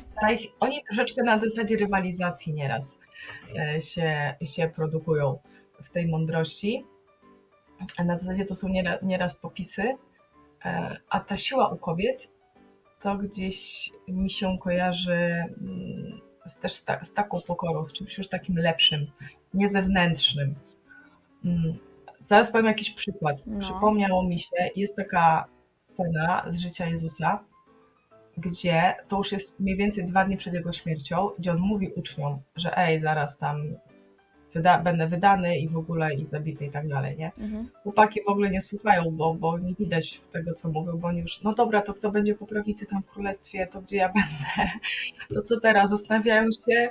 oni 0.59 0.83
troszeczkę 0.83 1.23
na 1.23 1.39
zasadzie 1.39 1.77
rywalizacji 1.77 2.53
nieraz 2.53 2.97
e, 3.57 3.81
się, 3.81 4.35
się 4.45 4.69
produkują 4.75 5.39
w 5.83 5.89
tej 5.91 6.07
mądrości. 6.07 6.83
Na 8.05 8.17
zasadzie 8.17 8.45
to 8.45 8.55
są 8.55 8.67
nieraz, 9.01 9.35
popisy, 9.35 9.83
a 11.09 11.19
ta 11.19 11.37
siła 11.37 11.69
u 11.69 11.77
kobiet 11.77 12.27
to 13.01 13.17
gdzieś 13.17 13.89
mi 14.07 14.29
się 14.29 14.57
kojarzy 14.61 15.13
mm, 15.13 16.21
z, 16.45 16.59
też 16.59 16.73
z, 16.73 16.85
ta, 16.85 17.05
z 17.05 17.13
taką 17.13 17.41
pokorą, 17.47 17.85
z 17.85 17.93
czymś 17.93 18.17
już 18.17 18.27
takim 18.27 18.57
lepszym, 18.57 19.07
nie 19.53 19.69
zewnętrznym. 19.69 20.55
Mm, 21.45 21.77
Zaraz 22.21 22.51
powiem 22.51 22.65
jakiś 22.65 22.91
przykład. 22.91 23.37
No. 23.47 23.59
Przypomniało 23.59 24.23
mi 24.23 24.39
się, 24.39 24.69
jest 24.75 24.95
taka 24.95 25.45
scena 25.77 26.45
z 26.49 26.59
życia 26.59 26.87
Jezusa, 26.87 27.43
gdzie 28.37 28.95
to 29.07 29.17
już 29.17 29.31
jest 29.31 29.59
mniej 29.59 29.77
więcej 29.77 30.05
dwa 30.05 30.25
dni 30.25 30.37
przed 30.37 30.53
jego 30.53 30.71
śmiercią, 30.71 31.29
gdzie 31.39 31.51
on 31.51 31.57
mówi 31.57 31.91
uczniom, 31.95 32.39
że 32.55 32.77
ej, 32.77 33.01
zaraz 33.01 33.37
tam 33.37 33.75
wyda- 34.55 34.83
będę 34.83 35.07
wydany 35.07 35.57
i 35.57 35.69
w 35.69 35.77
ogóle 35.77 36.13
i 36.13 36.25
zabity 36.25 36.65
i 36.65 36.71
tak 36.71 36.87
dalej, 36.87 37.17
nie? 37.17 37.31
Mhm. 37.37 37.69
Chłopaki 37.83 38.19
w 38.23 38.29
ogóle 38.29 38.49
nie 38.49 38.61
słuchają, 38.61 39.03
bo, 39.11 39.33
bo 39.33 39.59
nie 39.59 39.73
widać 39.73 40.21
tego, 40.31 40.53
co 40.53 40.69
mówią, 40.69 40.97
bo 40.97 41.07
oni 41.07 41.19
już, 41.19 41.41
no 41.43 41.53
dobra, 41.53 41.81
to 41.81 41.93
kto 41.93 42.11
będzie 42.11 42.35
po 42.35 42.45
prawicy 42.45 42.85
tam 42.85 43.01
w 43.01 43.05
królestwie, 43.05 43.67
to 43.67 43.81
gdzie 43.81 43.97
ja 43.97 44.07
będę? 44.07 44.71
To 45.35 45.41
co 45.41 45.59
teraz? 45.59 45.89
Zastanawiają 45.89 46.43
się 46.51 46.89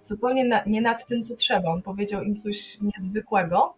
zupełnie 0.00 0.44
na, 0.44 0.64
nie 0.66 0.80
nad 0.80 1.06
tym, 1.06 1.22
co 1.22 1.34
trzeba. 1.36 1.70
On 1.70 1.82
powiedział 1.82 2.22
im 2.22 2.36
coś 2.36 2.78
niezwykłego. 2.80 3.74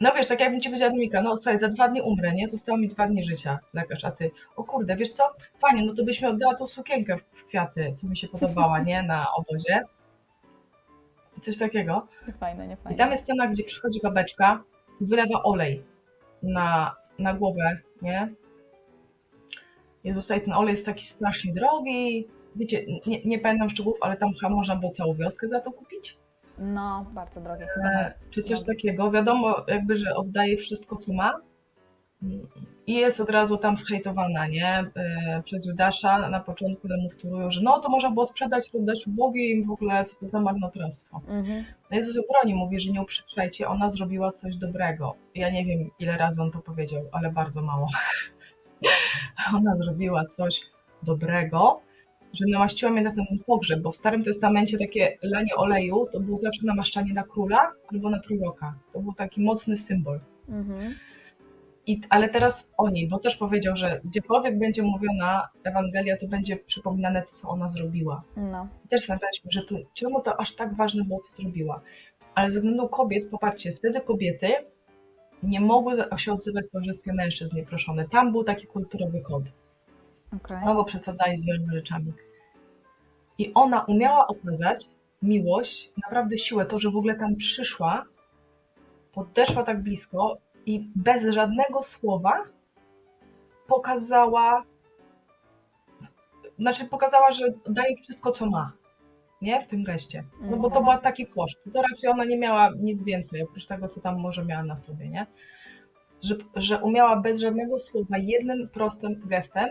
No 0.00 0.12
wiesz, 0.16 0.26
tak 0.26 0.40
jakbym 0.40 0.60
ci 0.60 0.68
powiedziała 0.68 0.90
Dominika, 0.90 1.22
no 1.22 1.36
słuchaj, 1.36 1.58
za 1.58 1.68
dwa 1.68 1.88
dni 1.88 2.02
umrę, 2.02 2.32
nie? 2.34 2.48
Zostało 2.48 2.78
mi 2.78 2.88
dwa 2.88 3.06
dni 3.06 3.24
życia, 3.24 3.58
lekarz, 3.74 4.04
a 4.04 4.10
ty, 4.10 4.30
o 4.56 4.64
kurde, 4.64 4.96
wiesz 4.96 5.10
co, 5.10 5.22
fajnie, 5.58 5.86
no 5.86 5.94
to 5.94 6.04
byś 6.04 6.22
mi 6.22 6.28
oddała 6.28 6.54
tą 6.54 6.66
sukienkę 6.66 7.16
w 7.18 7.44
kwiaty, 7.46 7.92
co 7.94 8.08
mi 8.08 8.16
się 8.16 8.28
podobała, 8.28 8.78
nie? 8.80 9.02
Na 9.02 9.26
obozie. 9.36 9.82
Coś 11.40 11.58
takiego. 11.58 12.06
Nie 12.26 12.32
fajne, 12.32 12.68
nie 12.68 12.76
I 12.90 12.96
tam 12.96 13.10
jest 13.10 13.22
scena, 13.22 13.46
gdzie 13.46 13.64
przychodzi 13.64 14.00
babeczka 14.02 14.62
i 15.00 15.06
wylewa 15.06 15.42
olej 15.42 15.82
na, 16.42 16.96
na 17.18 17.34
głowę, 17.34 17.78
nie? 18.02 18.28
Jezusa 20.04 20.36
i 20.36 20.40
ten 20.40 20.54
olej 20.54 20.70
jest 20.70 20.86
taki 20.86 21.06
strasznie 21.06 21.52
drogi. 21.52 22.28
Wiecie, 22.56 22.84
nie, 23.06 23.24
nie 23.24 23.38
pamiętam 23.38 23.70
szczegółów, 23.70 23.98
ale 24.00 24.16
tam 24.16 24.30
chyba 24.40 24.54
można 24.54 24.76
było 24.76 24.92
całą 24.92 25.14
wioskę 25.14 25.48
za 25.48 25.60
to 25.60 25.72
kupić. 25.72 26.18
No, 26.58 27.06
bardzo 27.14 27.40
drogie. 27.40 27.66
E, 27.84 28.14
czy 28.30 28.42
coś 28.42 28.60
Drogie. 28.60 28.74
takiego. 28.74 29.10
Wiadomo, 29.10 29.56
jakby, 29.68 29.96
że 29.96 30.14
oddaje 30.14 30.56
wszystko, 30.56 30.96
co 30.96 31.12
ma. 31.12 31.40
I 32.86 32.94
jest 32.94 33.20
od 33.20 33.30
razu 33.30 33.56
tam 33.56 33.76
zhejtowana, 33.76 34.46
nie? 34.46 34.84
E, 34.96 35.42
Przez 35.44 35.66
Judasza 35.66 36.28
na 36.28 36.40
początku 36.40 36.88
mu 37.02 37.10
wtórują, 37.10 37.50
że 37.50 37.60
no 37.62 37.80
to 37.80 37.88
można 37.88 38.10
było 38.10 38.26
sprzedać, 38.26 38.70
oddać 38.74 39.06
ubogim, 39.06 39.64
w 39.66 39.70
ogóle 39.70 40.04
co 40.04 40.16
to 40.20 40.28
za 40.28 40.40
marnotrawstwo. 40.40 41.20
Mhm. 41.28 41.64
No 41.90 41.96
Jezus 41.96 42.16
ją 42.16 42.22
broni, 42.32 42.54
mówi, 42.54 42.80
że 42.80 42.90
nie 42.90 43.02
uprzedzajcie, 43.02 43.68
ona 43.68 43.90
zrobiła 43.90 44.32
coś 44.32 44.56
dobrego. 44.56 45.14
Ja 45.34 45.50
nie 45.50 45.64
wiem, 45.64 45.90
ile 45.98 46.16
razy 46.18 46.42
on 46.42 46.50
to 46.50 46.58
powiedział, 46.58 47.02
ale 47.12 47.32
bardzo 47.32 47.62
mało. 47.62 47.88
ona 49.56 49.76
zrobiła 49.76 50.26
coś 50.26 50.60
dobrego, 51.02 51.80
że 52.32 52.44
namaściła 52.48 52.92
mnie 52.92 53.02
na 53.02 53.12
ten 53.12 53.24
pogrzeb, 53.46 53.80
bo 53.80 53.92
w 53.92 53.96
Starym 53.96 54.24
Testamencie 54.24 54.78
takie 54.78 55.18
lanie 55.22 55.54
oleju 55.56 56.06
to 56.12 56.20
było 56.20 56.36
zawsze 56.36 56.66
namaszczanie 56.66 57.14
na 57.14 57.22
króla 57.22 57.72
albo 57.92 58.10
na 58.10 58.20
proroka. 58.20 58.74
To 58.92 59.00
był 59.00 59.12
taki 59.12 59.40
mocny 59.40 59.76
symbol. 59.76 60.20
Mhm. 60.48 60.94
I, 61.86 62.00
ale 62.08 62.28
teraz 62.28 62.72
o 62.76 62.90
niej, 62.90 63.08
bo 63.08 63.18
też 63.18 63.36
powiedział, 63.36 63.76
że 63.76 64.00
gdziekolwiek 64.04 64.58
będzie 64.58 64.82
mówiona 64.82 65.48
Ewangelia, 65.64 66.16
to 66.16 66.26
będzie 66.26 66.56
przypominane 66.56 67.22
to, 67.22 67.28
co 67.28 67.48
ona 67.48 67.68
zrobiła. 67.68 68.22
No. 68.36 68.68
I 68.84 68.88
też 68.88 69.00
zastanawialiśmy, 69.00 69.52
że 69.52 69.62
to, 69.62 69.74
czemu 69.94 70.22
to 70.22 70.40
aż 70.40 70.54
tak 70.54 70.74
ważne 70.74 71.04
było, 71.04 71.20
co 71.20 71.42
zrobiła. 71.42 71.80
Ale 72.34 72.50
ze 72.50 72.60
względu 72.60 72.88
kobiet, 72.88 73.30
popatrzcie, 73.30 73.72
wtedy 73.72 74.00
kobiety 74.00 74.48
nie 75.42 75.60
mogły 75.60 75.96
się 76.16 76.32
odzywać 76.32 76.66
w 76.66 76.70
towarzystwie 76.70 77.12
mężczyzn 77.12 77.56
nieproszone. 77.56 78.08
Tam 78.08 78.32
był 78.32 78.44
taki 78.44 78.66
kulturowy 78.66 79.20
kod. 79.20 79.42
Okej. 80.36 80.58
No 80.64 80.74
bo 80.74 80.84
przesadzali 80.84 81.38
z 81.38 81.46
wieloma 81.46 81.72
rzeczami. 81.72 82.12
I 83.38 83.54
ona 83.54 83.84
umiała 83.84 84.26
okazać 84.26 84.86
miłość, 85.22 85.92
naprawdę 86.04 86.38
siłę, 86.38 86.66
to, 86.66 86.78
że 86.78 86.90
w 86.90 86.96
ogóle 86.96 87.14
tam 87.14 87.36
przyszła, 87.36 88.04
podeszła 89.12 89.62
tak 89.62 89.82
blisko 89.82 90.38
i 90.66 90.90
bez 90.96 91.22
żadnego 91.34 91.82
słowa 91.82 92.44
pokazała, 93.66 94.62
znaczy 96.58 96.84
pokazała, 96.84 97.32
że 97.32 97.44
daje 97.68 97.96
wszystko, 98.02 98.32
co 98.32 98.46
ma, 98.46 98.72
nie? 99.42 99.60
W 99.62 99.66
tym 99.66 99.84
geście. 99.84 100.24
No 100.40 100.56
bo 100.56 100.70
to 100.70 100.78
Mhm. 100.78 100.84
był 100.96 101.02
taki 101.02 101.26
koszt. 101.26 101.58
To 101.72 101.82
raczej 101.82 102.10
ona 102.10 102.24
nie 102.24 102.38
miała 102.38 102.70
nic 102.78 103.02
więcej, 103.02 103.42
oprócz 103.42 103.66
tego, 103.66 103.88
co 103.88 104.00
tam 104.00 104.18
może 104.20 104.44
miała 104.44 104.64
na 104.64 104.76
sobie, 104.76 105.08
nie? 105.08 105.26
Że, 106.22 106.34
że 106.56 106.82
umiała 106.82 107.16
bez 107.16 107.38
żadnego 107.40 107.78
słowa, 107.78 108.16
jednym 108.22 108.68
prostym 108.68 109.22
gestem 109.24 109.68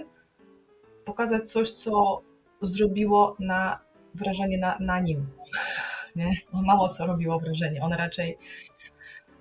pokazać 1.05 1.51
coś, 1.51 1.71
co 1.71 2.21
zrobiło 2.61 3.35
na 3.39 3.79
wrażenie 4.13 4.57
na, 4.57 4.77
na 4.79 4.99
nim. 4.99 5.27
Nie? 6.15 6.31
Mało 6.53 6.89
co 6.89 7.05
robiło 7.05 7.39
wrażenie. 7.39 7.81
On 7.83 7.93
raczej 7.93 8.37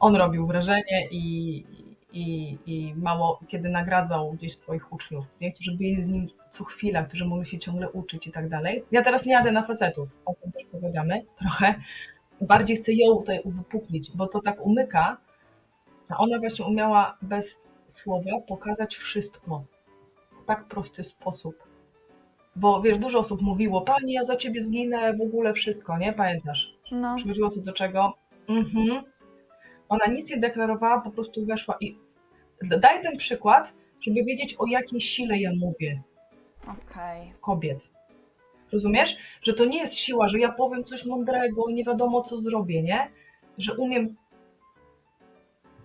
on 0.01 0.17
robił 0.17 0.47
wrażenie 0.47 1.09
i, 1.11 1.65
i, 2.13 2.59
i 2.67 2.95
mało 2.95 3.41
kiedy 3.49 3.69
nagradzał 3.69 4.33
gdzieś 4.33 4.55
swoich 4.55 4.93
uczniów, 4.93 5.25
nie? 5.41 5.53
którzy 5.53 5.77
byli 5.77 5.97
z 5.97 6.07
nim 6.07 6.27
co 6.51 6.65
chwila, 6.65 7.05
którzy 7.05 7.25
mogli 7.25 7.47
się 7.47 7.59
ciągle 7.59 7.91
uczyć 7.91 8.27
i 8.27 8.33
tak 8.33 8.49
dalej. 8.49 8.85
Ja 8.91 9.03
teraz 9.03 9.27
nie 9.27 9.33
jadę 9.33 9.53
na 9.53 9.63
facetów, 9.63 10.09
o 10.25 10.35
tym 10.35 10.53
też 10.53 10.65
pogadamy 10.73 11.25
trochę. 11.39 11.75
Bardziej 12.41 12.77
chcę 12.77 12.93
ją 12.93 13.17
tutaj 13.17 13.41
uwypuklić, 13.45 14.11
bo 14.17 14.27
to 14.27 14.41
tak 14.41 14.67
umyka, 14.67 15.17
a 16.09 16.17
ona 16.17 16.39
właśnie 16.39 16.65
umiała 16.65 17.19
bez 17.23 17.69
słowa 17.87 18.41
pokazać 18.49 18.97
wszystko 18.97 19.65
w 20.43 20.47
tak 20.47 20.65
prosty 20.65 21.05
sposób. 21.05 21.55
Bo 22.57 22.83
wiesz, 22.83 22.99
dużo 22.99 23.19
osób 23.19 23.43
mówiło, 23.43 23.81
Pani, 23.81 24.13
ja 24.13 24.25
za 24.25 24.37
ciebie 24.37 24.61
zginę, 24.61 25.15
w 25.17 25.21
ogóle 25.21 25.53
wszystko, 25.53 25.99
nie? 25.99 26.13
Pamiętasz? 26.13 26.75
No. 26.93 27.17
Przychodziło 27.17 27.49
co 27.49 27.63
do 27.63 27.73
czego. 27.73 28.15
Mhm. 28.49 29.03
Ona 29.89 30.07
nic 30.07 30.31
nie 30.31 30.37
deklarowała, 30.37 31.01
po 31.01 31.11
prostu 31.11 31.47
weszła 31.47 31.77
i 31.81 31.99
daj 32.63 33.03
ten 33.03 33.17
przykład, 33.17 33.75
żeby 34.01 34.25
wiedzieć 34.25 34.55
o 34.59 34.67
jakiej 34.67 35.01
sile 35.01 35.39
ja 35.39 35.51
mówię 35.61 36.03
Okej. 36.63 37.33
kobiet. 37.41 37.79
Rozumiesz? 38.73 39.17
Że 39.43 39.55
to 39.55 39.65
nie 39.65 39.79
jest 39.79 39.95
siła, 39.95 40.29
że 40.29 40.39
ja 40.39 40.53
powiem 40.53 40.85
coś 40.85 41.07
mądrego 41.07 41.67
i 41.67 41.75
nie 41.75 41.85
wiadomo 41.85 42.23
co 42.23 42.39
zrobię, 42.39 42.83
nie? 42.83 43.11
Że 43.59 43.75
umiem 43.75 44.17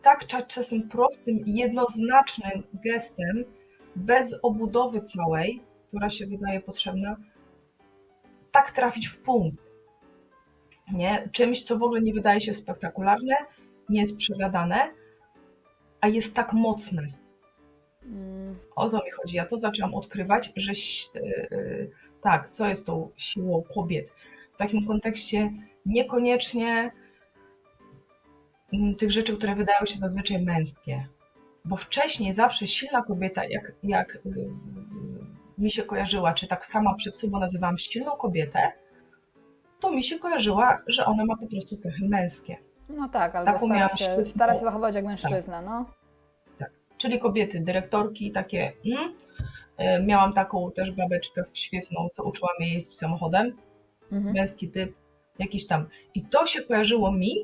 tak 0.02 0.26
cza- 0.26 0.48
czasem 0.48 0.90
prostym 0.90 1.46
i 1.46 1.54
jednoznacznym 1.54 2.64
gestem, 2.74 3.44
bez 3.96 4.40
obudowy 4.44 5.02
całej, 5.02 5.62
która 5.88 6.10
się 6.10 6.28
wydaje 6.28 6.62
potrzebna, 6.62 7.18
tak 8.52 8.72
trafić 8.72 9.08
w 9.08 9.22
punkt. 9.22 9.58
Nie? 10.94 11.30
Czymś, 11.32 11.64
co 11.64 11.78
w 11.78 11.84
ogóle 11.84 12.02
nie 12.02 12.14
wydaje 12.14 12.42
się 12.42 12.54
spektakularne, 12.54 13.36
nie 13.90 14.02
jest 14.02 14.18
przegadane, 14.18 14.90
a 16.02 16.08
jest 16.08 16.36
tak 16.36 16.54
mocne. 16.54 17.08
Mm, 18.04 18.56
O 18.76 18.90
to 18.90 18.98
mi 19.06 19.12
chodzi. 19.12 19.36
Ja 19.36 19.46
to 19.46 19.58
zaczęłam 19.58 19.94
odkrywać, 19.94 20.52
że 20.56 20.72
y, 20.72 21.20
y, 21.52 21.92
tak, 22.22 22.50
co 22.50 22.68
jest 22.68 22.86
tą 22.86 23.10
siłą 23.18 23.64
kobiet. 23.74 24.14
W 24.54 24.58
takim 24.58 24.88
kontekście 24.88 25.54
niekoniecznie 25.86 26.92
mm, 28.74 28.96
tych 28.96 29.12
rzeczy, 29.12 29.38
które 29.38 29.56
wydają 29.56 29.86
się 29.86 29.98
zazwyczaj 29.98 30.46
męskie. 30.46 31.08
Bo 31.66 31.76
wcześniej 31.78 32.34
zawsze 32.34 32.68
silna 32.68 33.02
kobieta, 33.02 33.46
jak, 33.46 33.72
jak 33.84 34.16
y, 34.16 34.20
y, 34.30 34.50
mi 35.58 35.72
się 35.72 35.84
kojarzyła, 35.84 36.34
czy 36.34 36.48
tak 36.48 36.66
sama 36.66 36.96
przed 36.96 37.18
sobą 37.18 37.40
nazywałam 37.40 37.78
silną 37.78 38.12
kobietę, 38.12 38.72
to 39.80 39.92
mi 39.92 40.04
się 40.04 40.20
kojarzyła, 40.20 40.78
że 40.88 41.06
ona 41.06 41.26
ma 41.26 41.38
po 41.38 41.48
prostu 41.48 41.78
cechy 41.78 42.08
męskie. 42.08 42.58
No 42.90 43.10
tak, 43.10 43.36
albo 43.36 43.52
Taką 43.52 43.66
stara 43.68 43.90
się, 43.90 44.26
stara 44.26 44.54
się 44.54 44.60
zachować 44.60 44.96
jak 44.96 45.06
mężczyzna, 45.06 45.62
no. 45.62 45.86
czyli 46.98 47.20
kobiety, 47.20 47.60
dyrektorki, 47.60 48.32
takie. 48.32 48.74
Mm. 48.86 49.14
E, 49.78 50.04
Miałam 50.04 50.34
taką 50.34 50.72
też 50.72 50.92
babeczkę 50.92 51.44
świetną, 51.54 52.08
co 52.12 52.24
uczyła 52.24 52.50
mnie 52.60 52.74
jeździć 52.74 52.98
samochodem, 52.98 53.58
Mhm. 54.12 54.36
męski 54.36 54.70
typ, 54.70 54.96
jakiś 55.40 55.68
tam. 55.68 55.86
I 56.16 56.26
to 56.26 56.46
się 56.46 56.62
kojarzyło 56.62 57.12
mi 57.12 57.36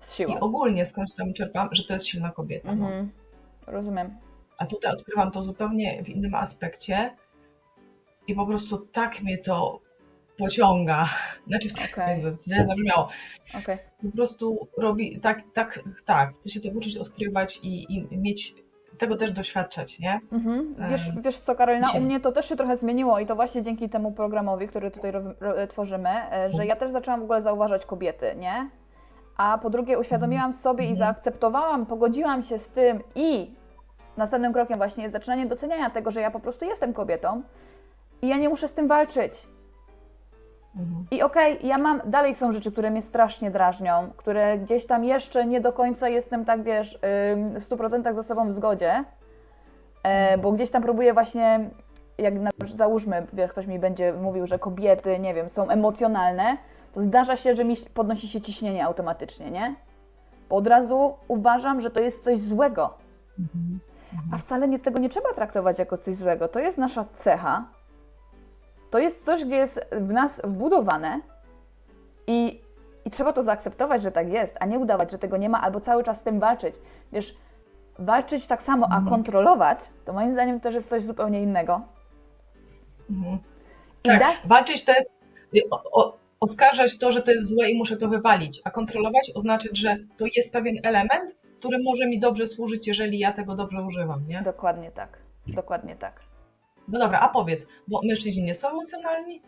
Z 0.00 0.14
i 0.14 0.16
siłą. 0.16 0.40
ogólnie 0.40 0.86
skądś 0.86 1.12
tam 1.14 1.32
czerpam, 1.32 1.68
że 1.72 1.84
to 1.84 1.92
jest 1.94 2.06
silna 2.06 2.30
kobieta. 2.30 2.74
No. 2.74 2.86
Mhm. 2.86 3.10
Rozumiem. 3.66 4.16
A 4.58 4.66
tutaj 4.66 4.92
odkrywam 4.92 5.30
to 5.30 5.42
zupełnie 5.42 6.02
w 6.04 6.08
innym 6.08 6.34
aspekcie 6.34 7.16
i 8.26 8.34
po 8.34 8.46
prostu 8.46 8.78
tak 8.78 9.22
mnie 9.22 9.38
to 9.38 9.80
pociąga. 10.38 11.08
Znaczy, 11.46 11.68
okay. 11.92 12.20
źle 12.20 12.64
zabrzmiało. 12.64 13.08
Okej. 13.58 13.78
po 14.02 14.16
prostu 14.16 14.68
robi 14.78 15.20
tak, 15.20 15.42
tak, 15.52 15.80
tak, 16.04 16.34
chce 16.34 16.50
się 16.50 16.60
tego 16.60 16.78
uczyć, 16.78 16.96
odkrywać 16.96 17.60
i, 17.62 17.94
i 17.94 18.18
mieć, 18.18 18.54
tego 18.98 19.16
też 19.16 19.32
doświadczać, 19.32 19.98
nie? 19.98 20.20
Mhm. 20.32 20.74
Wiesz, 20.90 21.08
Em, 21.08 21.22
wiesz 21.22 21.38
co, 21.38 21.54
Karolina, 21.54 21.86
u 21.96 22.00
mnie 22.00 22.20
to 22.20 22.32
też 22.32 22.48
się 22.48 22.56
trochę 22.56 22.76
zmieniło 22.76 23.18
i 23.20 23.26
to 23.26 23.34
właśnie 23.36 23.62
dzięki 23.62 23.88
temu 23.88 24.12
programowi, 24.12 24.68
który 24.68 24.90
tutaj 24.90 25.12
tworzymy, 25.68 26.10
e, 26.32 26.50
że 26.50 26.66
ja 26.66 26.76
też 26.76 26.90
zaczęłam 26.90 27.20
w 27.20 27.24
ogóle 27.24 27.42
zauważać 27.42 27.86
kobiety, 27.86 28.34
nie? 28.38 28.70
A 29.36 29.58
po 29.58 29.70
drugie 29.70 29.98
uświadomiłam 29.98 30.52
sobie 30.52 30.84
i 30.84 30.90
Mhm. 30.90 30.98
zaakceptowałam, 30.98 31.86
pogodziłam 31.86 32.42
się 32.42 32.58
z 32.58 32.70
tym 32.70 33.00
i 33.14 33.54
następnym 34.16 34.52
krokiem 34.52 34.78
właśnie 34.78 35.02
jest 35.02 35.12
zaczynanie 35.12 35.46
doceniania 35.46 35.90
tego, 35.90 36.10
że 36.10 36.20
ja 36.20 36.30
po 36.30 36.40
prostu 36.40 36.64
jestem 36.64 36.92
kobietą 36.92 37.42
i 38.22 38.28
ja 38.28 38.36
nie 38.36 38.48
muszę 38.48 38.68
z 38.68 38.72
tym 38.72 38.88
walczyć. 38.88 39.46
Mhm. 40.76 41.06
I 41.10 41.22
okej, 41.22 41.58
ja 41.62 41.78
mam, 41.78 42.00
dalej 42.04 42.34
są 42.34 42.52
rzeczy, 42.52 42.72
które 42.72 42.90
mnie 42.90 43.02
strasznie 43.02 43.50
drażnią, 43.50 44.10
które 44.16 44.58
gdzieś 44.58 44.86
tam 44.86 45.04
jeszcze 45.04 45.46
nie 45.46 45.60
do 45.60 45.72
końca 45.72 46.08
jestem 46.08 46.44
tak, 46.44 46.62
wiesz, 46.62 46.98
w 47.54 47.60
100% 47.60 48.14
ze 48.14 48.22
sobą 48.22 48.48
w 48.48 48.52
zgodzie, 48.52 49.04
e, 50.02 50.38
bo 50.38 50.52
gdzieś 50.52 50.70
tam 50.70 50.82
próbuję 50.82 51.12
właśnie, 51.14 51.70
jak 52.18 52.34
na, 52.34 52.50
załóżmy, 52.74 53.26
wiesz, 53.32 53.50
ktoś 53.50 53.66
mi 53.66 53.78
będzie 53.78 54.12
mówił, 54.12 54.46
że 54.46 54.58
kobiety, 54.58 55.18
nie 55.18 55.34
wiem, 55.34 55.50
są 55.50 55.68
emocjonalne, 55.68 56.56
to 56.92 57.00
zdarza 57.00 57.36
się, 57.36 57.56
że 57.56 57.64
mi 57.64 57.76
podnosi 57.94 58.28
się 58.28 58.40
ciśnienie 58.40 58.84
automatycznie, 58.84 59.50
nie? 59.50 59.74
Bo 60.48 60.56
od 60.56 60.66
razu 60.66 61.14
uważam, 61.28 61.80
że 61.80 61.90
to 61.90 62.00
jest 62.00 62.24
coś 62.24 62.38
złego. 62.38 62.94
Mhm. 63.38 63.80
A 64.32 64.38
wcale 64.38 64.68
nie, 64.68 64.78
tego 64.78 64.98
nie 64.98 65.08
trzeba 65.08 65.32
traktować 65.32 65.78
jako 65.78 65.98
coś 65.98 66.14
złego. 66.14 66.48
To 66.48 66.60
jest 66.60 66.78
nasza 66.78 67.04
cecha. 67.14 67.64
To 68.94 68.98
jest 68.98 69.24
coś, 69.24 69.44
gdzie 69.44 69.56
jest 69.56 69.88
w 69.92 70.12
nas 70.12 70.40
wbudowane 70.44 71.20
i, 72.26 72.60
i 73.04 73.10
trzeba 73.10 73.32
to 73.32 73.42
zaakceptować, 73.42 74.02
że 74.02 74.12
tak 74.12 74.32
jest, 74.32 74.56
a 74.60 74.66
nie 74.66 74.78
udawać, 74.78 75.10
że 75.10 75.18
tego 75.18 75.36
nie 75.36 75.48
ma, 75.48 75.60
albo 75.60 75.80
cały 75.80 76.04
czas 76.04 76.18
z 76.18 76.22
tym 76.22 76.40
walczyć. 76.40 76.74
Wiesz, 77.12 77.34
walczyć 77.98 78.46
tak 78.46 78.62
samo, 78.62 78.88
a 78.90 79.10
kontrolować, 79.10 79.78
to 80.04 80.12
moim 80.12 80.32
zdaniem 80.32 80.60
też 80.60 80.74
jest 80.74 80.88
coś 80.88 81.02
zupełnie 81.02 81.42
innego. 81.42 81.82
Mhm. 83.10 83.38
Tak, 84.02 84.20
da- 84.20 84.48
walczyć 84.48 84.84
to 84.84 84.92
jest 84.92 85.10
o, 85.70 86.02
o, 86.02 86.16
oskarżać 86.40 86.98
to, 86.98 87.12
że 87.12 87.22
to 87.22 87.30
jest 87.30 87.46
złe 87.54 87.70
i 87.70 87.78
muszę 87.78 87.96
to 87.96 88.08
wywalić, 88.08 88.60
a 88.64 88.70
kontrolować 88.70 89.32
oznaczać, 89.34 89.78
że 89.78 89.96
to 90.16 90.24
jest 90.36 90.52
pewien 90.52 90.76
element, 90.82 91.34
który 91.58 91.78
może 91.82 92.06
mi 92.06 92.20
dobrze 92.20 92.46
służyć, 92.46 92.88
jeżeli 92.88 93.18
ja 93.18 93.32
tego 93.32 93.54
dobrze 93.54 93.82
używam, 93.82 94.28
nie? 94.28 94.42
Dokładnie 94.42 94.90
tak. 94.90 95.18
Dokładnie 95.46 95.96
tak. 95.96 96.33
No 96.88 96.98
dobra, 96.98 97.20
a 97.20 97.28
powiedz, 97.28 97.68
bo 97.88 98.00
mężczyźni 98.04 98.42
nie 98.42 98.54
są 98.54 98.68
emocjonalni? 98.68 99.42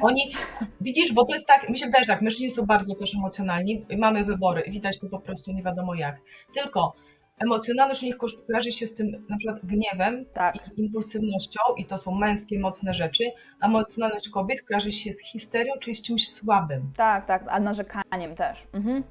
Oni, 0.00 0.34
widzisz, 0.80 1.12
bo 1.12 1.24
to 1.24 1.32
jest 1.32 1.46
tak, 1.46 1.68
mi 1.68 1.78
się 1.78 1.86
wydaje, 1.86 2.04
że 2.04 2.12
tak, 2.12 2.22
mężczyźni 2.22 2.50
są 2.50 2.66
bardzo 2.66 2.94
też 2.94 3.14
emocjonalni, 3.14 3.86
mamy 3.98 4.24
wybory, 4.24 4.62
i 4.62 4.70
widać 4.70 4.98
to 4.98 5.08
po 5.08 5.20
prostu 5.20 5.52
nie 5.52 5.62
wiadomo 5.62 5.94
jak. 5.94 6.16
Tylko 6.54 6.92
emocjonalność 7.38 8.02
u 8.02 8.06
nich 8.06 8.16
kojarzy 8.46 8.72
się 8.72 8.86
z 8.86 8.94
tym 8.94 9.26
na 9.28 9.36
przykład 9.36 9.66
gniewem 9.66 10.26
Tak. 10.34 10.54
i 10.76 10.80
impulsywnością 10.80 11.60
i 11.76 11.86
to 11.86 11.98
są 11.98 12.14
męskie, 12.14 12.58
mocne 12.58 12.94
rzeczy, 12.94 13.24
a 13.60 13.66
emocjonalność 13.66 14.28
kobiet 14.28 14.62
kojarzy 14.62 14.92
się 14.92 15.12
z 15.12 15.22
histerią, 15.22 15.72
czyli 15.80 15.96
z 15.96 16.02
czymś 16.02 16.28
słabym. 16.28 16.92
Tak, 16.96 17.24
tak, 17.24 17.44
a 17.48 17.60
narzekaniem 17.60 18.34
też. 18.34 18.66
Mhm. 18.72 19.02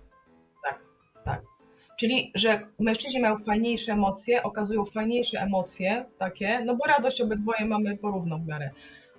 Czyli, 1.99 2.31
że 2.35 2.59
mężczyźni 2.79 3.21
mają 3.21 3.37
fajniejsze 3.37 3.91
emocje, 3.93 4.43
okazują 4.43 4.85
fajniejsze 4.85 5.39
emocje 5.41 6.05
takie, 6.17 6.61
no 6.65 6.75
bo 6.75 6.85
radość 6.85 7.21
obydwoje 7.21 7.65
mamy 7.65 7.97
porówno 7.97 8.37
w 8.37 8.45
miarę. 8.47 8.69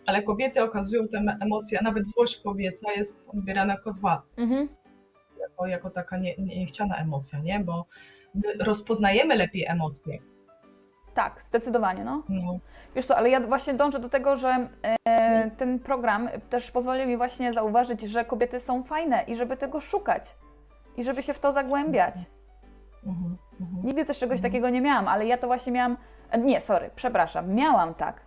Ale 0.06 0.22
kobiety 0.22 0.62
okazują 0.62 1.06
te 1.08 1.18
emocje, 1.40 1.78
a 1.80 1.82
nawet 1.82 2.08
złość 2.08 2.40
kobieca 2.42 2.92
jest 2.92 3.28
odbierana 3.28 3.72
jako 3.74 3.92
zła, 3.92 4.22
Mhm. 4.36 4.68
jako, 5.40 5.66
jako 5.66 5.90
taka 5.90 6.18
nie, 6.18 6.36
nie- 6.36 6.56
niechciana 6.58 6.96
emocja, 6.96 7.38
nie? 7.38 7.60
Bo 7.60 7.86
my 8.34 8.42
rozpoznajemy 8.60 9.36
lepiej 9.36 9.64
emocje. 9.66 10.18
Tak, 11.14 11.42
zdecydowanie, 11.44 12.04
no. 12.04 12.22
No. 12.28 12.58
Wiesz 12.96 13.06
co, 13.06 13.16
ale 13.16 13.30
ja 13.30 13.40
właśnie 13.40 13.74
dążę 13.74 13.98
do 13.98 14.08
tego, 14.08 14.36
że 14.36 14.68
e, 15.08 15.50
ten 15.50 15.78
program 15.78 16.28
też 16.50 16.70
pozwolił 16.70 17.06
mi 17.08 17.16
właśnie 17.16 17.52
zauważyć, 17.52 18.00
że 18.00 18.24
kobiety 18.24 18.60
są 18.60 18.82
fajne 18.82 19.24
i 19.28 19.36
żeby 19.36 19.56
tego 19.56 19.80
szukać 19.80 20.22
i 20.96 21.04
żeby 21.04 21.22
się 21.22 21.34
w 21.34 21.38
to 21.38 21.52
zagłębiać. 21.52 22.14
Mhm, 23.06 23.36
mhm. 23.60 23.86
Nigdy 23.86 24.04
też 24.04 24.18
czegoś 24.18 24.36
Mhm. 24.38 24.52
takiego 24.52 24.70
nie 24.70 24.80
miałam, 24.80 25.08
ale 25.08 25.26
ja 25.26 25.38
to 25.38 25.46
właśnie 25.46 25.72
miałam. 25.72 25.96
e, 26.30 26.38
Nie, 26.38 26.60
sorry, 26.60 26.90
przepraszam, 26.96 27.54
miałam 27.54 27.94
tak. 27.94 28.20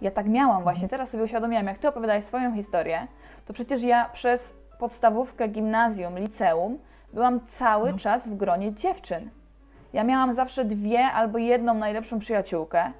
Ja 0.00 0.10
tak 0.10 0.26
miałam 0.28 0.62
właśnie, 0.62 0.88
teraz 0.88 1.10
sobie 1.10 1.24
uświadomiłam, 1.24 1.66
jak 1.66 1.78
ty 1.78 1.88
opowiadałeś 1.88 2.24
swoją 2.24 2.54
historię, 2.54 3.06
to 3.46 3.52
przecież 3.52 3.82
ja 3.82 4.08
przez 4.12 4.54
podstawówkę, 4.78 5.48
gimnazjum, 5.48 6.18
liceum 6.18 6.78
byłam 7.12 7.40
cały 7.46 7.94
czas 7.94 8.28
w 8.28 8.36
gronie 8.36 8.74
dziewczyn. 8.74 9.30
Ja 9.92 10.04
miałam 10.04 10.34
zawsze 10.34 10.64
dwie 10.64 11.04
albo 11.04 11.38
jedną 11.38 11.74
najlepszą 11.74 12.18
przyjaciółkę 12.18 12.92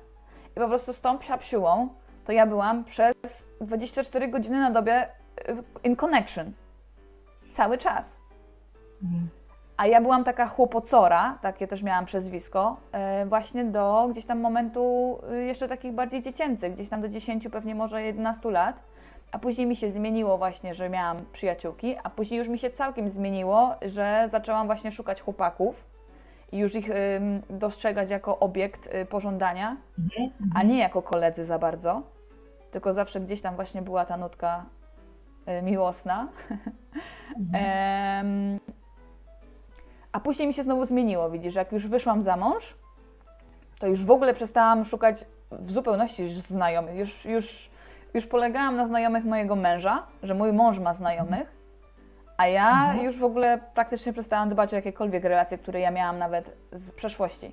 i 0.56 0.60
po 0.60 0.68
prostu 0.68 0.92
z 0.92 1.00
tą 1.00 1.18
psiapsiułą 1.18 1.88
to 2.24 2.32
ja 2.32 2.46
byłam 2.46 2.84
przez 2.84 3.14
24 3.60 4.28
godziny 4.28 4.60
na 4.60 4.70
dobie 4.70 5.08
in 5.84 5.96
connection. 5.96 6.52
Cały 7.52 7.78
czas. 7.78 8.20
Mhm. 9.02 9.28
A 9.82 9.86
ja 9.86 10.00
byłam 10.00 10.24
taka 10.24 10.46
chłopocora, 10.46 11.38
takie 11.40 11.66
też 11.66 11.82
miałam 11.82 12.04
przezwisko, 12.04 12.76
e, 12.92 13.26
właśnie 13.26 13.64
do 13.64 14.08
gdzieś 14.10 14.24
tam 14.24 14.40
momentu 14.40 15.18
y, 15.32 15.44
jeszcze 15.44 15.68
takich 15.68 15.92
bardziej 15.92 16.22
dziecięcych, 16.22 16.74
gdzieś 16.74 16.88
tam 16.88 17.00
do 17.00 17.08
10, 17.08 17.48
pewnie 17.48 17.74
może 17.74 18.02
11 18.02 18.50
lat. 18.50 18.76
A 19.32 19.38
później 19.38 19.66
mi 19.66 19.76
się 19.76 19.90
zmieniło 19.90 20.38
właśnie, 20.38 20.74
że 20.74 20.88
miałam 20.88 21.16
przyjaciółki, 21.32 21.96
a 22.02 22.10
później 22.10 22.38
już 22.38 22.48
mi 22.48 22.58
się 22.58 22.70
całkiem 22.70 23.10
zmieniło, 23.10 23.74
że 23.82 24.28
zaczęłam 24.30 24.66
właśnie 24.66 24.92
szukać 24.92 25.22
chłopaków 25.22 25.86
i 26.52 26.58
już 26.58 26.74
ich 26.74 26.90
dostrzegać 27.50 28.10
jako 28.10 28.38
obiekt 28.38 28.94
y, 28.94 29.06
pożądania, 29.06 29.76
Mhm. 29.98 30.30
a 30.54 30.62
nie 30.62 30.78
jako 30.78 31.02
koledzy 31.02 31.44
za 31.44 31.58
bardzo, 31.58 32.02
tylko 32.70 32.94
zawsze 32.94 33.20
gdzieś 33.20 33.40
tam 33.40 33.54
właśnie 33.54 33.82
była 33.82 34.04
ta 34.04 34.16
nutka 34.16 34.64
miłosna. 35.62 36.28
Mhm. 37.38 38.60
A 40.12 40.20
później 40.20 40.48
mi 40.48 40.54
się 40.54 40.62
znowu 40.62 40.84
zmieniło, 40.84 41.30
widzisz, 41.30 41.54
jak 41.54 41.72
już 41.72 41.86
wyszłam 41.88 42.22
za 42.22 42.36
mąż, 42.36 42.76
to 43.80 43.86
już 43.86 44.04
w 44.04 44.10
ogóle 44.10 44.34
przestałam 44.34 44.84
szukać 44.84 45.24
w 45.50 45.72
zupełności 45.72 46.28
znajomych. 46.28 46.96
Już, 46.96 47.24
już, 47.24 47.70
już 48.14 48.26
polegałam 48.26 48.76
na 48.76 48.86
znajomych 48.86 49.24
mojego 49.24 49.56
męża, 49.56 50.06
że 50.22 50.34
mój 50.34 50.52
mąż 50.52 50.78
ma 50.78 50.94
znajomych, 50.94 51.52
a 52.36 52.46
ja 52.46 52.70
Mhm. 52.70 53.04
już 53.04 53.18
w 53.18 53.24
ogóle 53.24 53.58
praktycznie 53.74 54.12
przestałam 54.12 54.48
dbać 54.48 54.72
o 54.72 54.76
jakiekolwiek 54.76 55.24
relacje, 55.24 55.58
które 55.58 55.80
ja 55.80 55.90
miałam 55.90 56.18
nawet 56.18 56.56
z 56.72 56.92
przeszłości. 56.92 57.52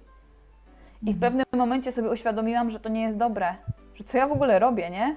I 1.04 1.14
w 1.14 1.20
pewnym 1.20 1.46
momencie 1.56 1.92
sobie 1.92 2.10
uświadomiłam, 2.10 2.70
że 2.70 2.80
to 2.80 2.90
nie 2.90 3.02
jest 3.02 3.18
dobre, 3.18 3.56
że 3.96 4.04
co 4.04 4.18
ja 4.18 4.28
w 4.28 4.32
ogóle 4.32 4.60
robię, 4.60 4.90
nie? 4.90 5.16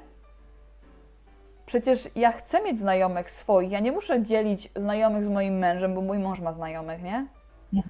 Przecież 1.72 2.08
ja 2.16 2.32
chcę 2.32 2.62
mieć 2.62 2.78
znajomych 2.78 3.30
swoich, 3.30 3.70
ja 3.70 3.80
nie 3.80 3.92
muszę 3.92 4.22
dzielić 4.22 4.70
znajomych 4.76 5.24
z 5.24 5.28
moim 5.28 5.58
mężem, 5.58 5.94
bo 5.94 6.00
mój 6.00 6.18
mąż 6.18 6.40
ma 6.40 6.52
znajomych, 6.52 7.02
nie? 7.02 7.26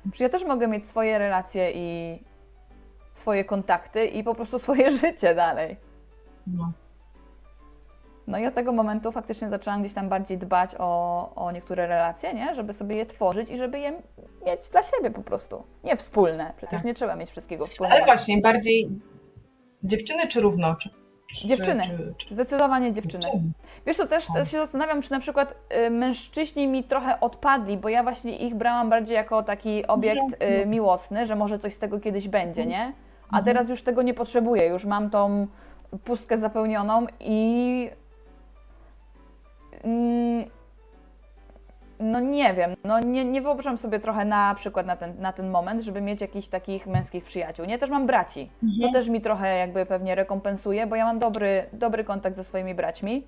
Przecież 0.02 0.20
ja 0.20 0.28
też 0.28 0.44
mogę 0.44 0.68
mieć 0.68 0.86
swoje 0.86 1.18
relacje 1.18 1.72
i 1.74 2.18
swoje 3.14 3.44
kontakty 3.44 4.06
i 4.06 4.24
po 4.24 4.34
prostu 4.34 4.58
swoje 4.58 4.90
życie 5.00 5.34
dalej. 5.34 5.76
No. 6.46 6.72
No 8.26 8.38
i 8.38 8.46
od 8.46 8.54
tego 8.54 8.72
momentu 8.72 9.12
faktycznie 9.12 9.48
zaczęłam 9.48 9.80
gdzieś 9.80 9.94
tam 9.94 10.08
bardziej 10.08 10.38
dbać 10.38 10.70
o, 10.78 11.32
o 11.34 11.52
niektóre 11.52 11.86
relacje, 11.86 12.34
nie? 12.34 12.54
Żeby 12.54 12.72
sobie 12.72 12.96
je 12.96 13.06
tworzyć 13.06 13.50
i 13.50 13.56
żeby 13.56 13.78
je 13.78 13.90
mieć 14.46 14.68
dla 14.72 14.82
siebie 14.82 15.10
po 15.10 15.22
prostu. 15.22 15.62
Nie 15.84 15.96
wspólne, 15.96 16.52
przecież 16.56 16.78
Tak. 16.78 16.84
nie 16.84 16.94
trzeba 16.94 17.16
mieć 17.16 17.30
wszystkiego 17.30 17.66
wspólnego. 17.66 17.96
Ale 17.96 18.04
właśnie, 18.04 18.40
bardziej 18.40 18.88
dziewczyny 19.82 20.28
czy 20.28 20.40
równo? 20.40 20.76
Czy, 20.76 20.90
Dziewczyny. 21.44 21.82
Czy, 22.18 22.26
czy, 22.28 22.34
Zdecydowanie 22.34 22.92
dziewczyny. 22.92 23.26
Wiesz 23.86 23.96
co, 23.96 24.06
też, 24.06 24.26
też 24.34 24.50
się 24.50 24.58
zastanawiam, 24.58 25.02
czy 25.02 25.10
na 25.10 25.20
przykład 25.20 25.54
y, 25.86 25.90
mężczyźni 25.90 26.66
mi 26.68 26.84
trochę 26.84 27.20
odpadli, 27.20 27.76
bo 27.76 27.88
ja 27.88 28.02
właśnie 28.02 28.36
ich 28.36 28.54
brałam 28.54 28.90
bardziej 28.90 29.14
jako 29.14 29.42
taki 29.42 29.86
obiekt 29.86 30.42
y, 30.62 30.66
miłosny, 30.66 31.26
że 31.26 31.36
może 31.36 31.58
coś 31.58 31.72
z 31.74 31.78
tego 31.78 32.00
kiedyś 32.00 32.28
będzie, 32.28 32.66
nie? 32.66 32.92
A 33.22 33.38
Mhm. 33.38 33.44
teraz 33.44 33.68
już 33.68 33.82
tego 33.82 34.02
nie 34.02 34.14
potrzebuję, 34.14 34.66
już 34.66 34.84
mam 34.84 35.10
tą 35.10 35.46
pustkę 36.04 36.38
zapełnioną 36.38 37.06
i 37.20 37.90
mm, 39.84 40.44
no 42.02 42.20
nie 42.20 42.54
wiem, 42.54 42.76
no 42.84 43.00
nie, 43.00 43.24
nie 43.24 43.42
wyobrażam 43.42 43.78
sobie 43.78 44.00
trochę 44.00 44.24
na 44.24 44.54
przykład 44.54 44.86
na 44.86 44.96
ten, 44.96 45.20
na 45.20 45.32
ten 45.32 45.50
moment, 45.50 45.82
żeby 45.82 46.00
mieć 46.00 46.20
jakichś 46.20 46.48
takich 46.48 46.86
męskich 46.86 47.24
przyjaciół. 47.24 47.66
Nie, 47.66 47.78
też 47.78 47.90
mam 47.90 48.06
braci. 48.06 48.50
To 48.60 48.66
Mhm. 48.66 48.92
też 48.92 49.08
mi 49.08 49.20
trochę 49.20 49.56
jakby 49.56 49.86
pewnie 49.86 50.14
rekompensuje, 50.14 50.86
bo 50.86 50.96
ja 50.96 51.04
mam 51.04 51.18
dobry, 51.18 51.66
dobry 51.72 52.04
kontakt 52.04 52.36
ze 52.36 52.44
swoimi 52.44 52.74
braćmi 52.74 53.26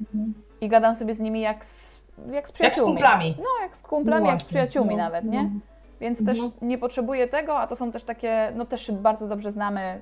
Mhm. 0.00 0.34
i 0.60 0.68
gadam 0.68 0.94
sobie 0.96 1.14
z 1.14 1.20
nimi 1.20 1.40
jak 1.40 1.64
z, 1.64 1.96
jak 2.18 2.26
z 2.26 2.32
Jak 2.32 2.48
z 2.48 2.52
przyjaciółmi. 2.52 2.92
kumplami. 2.92 3.34
No, 3.38 3.62
jak 3.62 3.76
z 3.76 3.82
kumplami, 3.82 4.24
No 4.24 4.30
jak 4.30 4.42
z 4.42 4.44
przyjaciółmi 4.46 4.96
No, 4.96 5.02
nawet, 5.04 5.24
nie? 5.24 5.42
no. 5.42 5.50
Więc 6.00 6.20
Mhm. 6.20 6.36
też 6.36 6.46
nie 6.62 6.78
potrzebuję 6.78 7.28
tego, 7.28 7.58
a 7.58 7.66
to 7.66 7.76
są 7.76 7.92
też 7.92 8.04
takie, 8.04 8.52
no 8.54 8.64
też 8.64 8.90
bardzo 8.92 9.26
dobrze 9.28 9.52
znamy, 9.52 10.00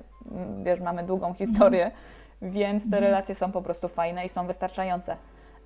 wiesz, 0.63 0.81
mamy 0.81 1.03
długą 1.03 1.33
historię, 1.33 1.91
więc 2.41 2.83
te 2.83 2.87
Mhm. 2.87 3.03
relacje 3.03 3.35
są 3.35 3.51
po 3.51 3.61
prostu 3.61 3.87
fajne 3.87 4.25
i 4.25 4.29
są 4.29 4.47
wystarczające. 4.47 5.15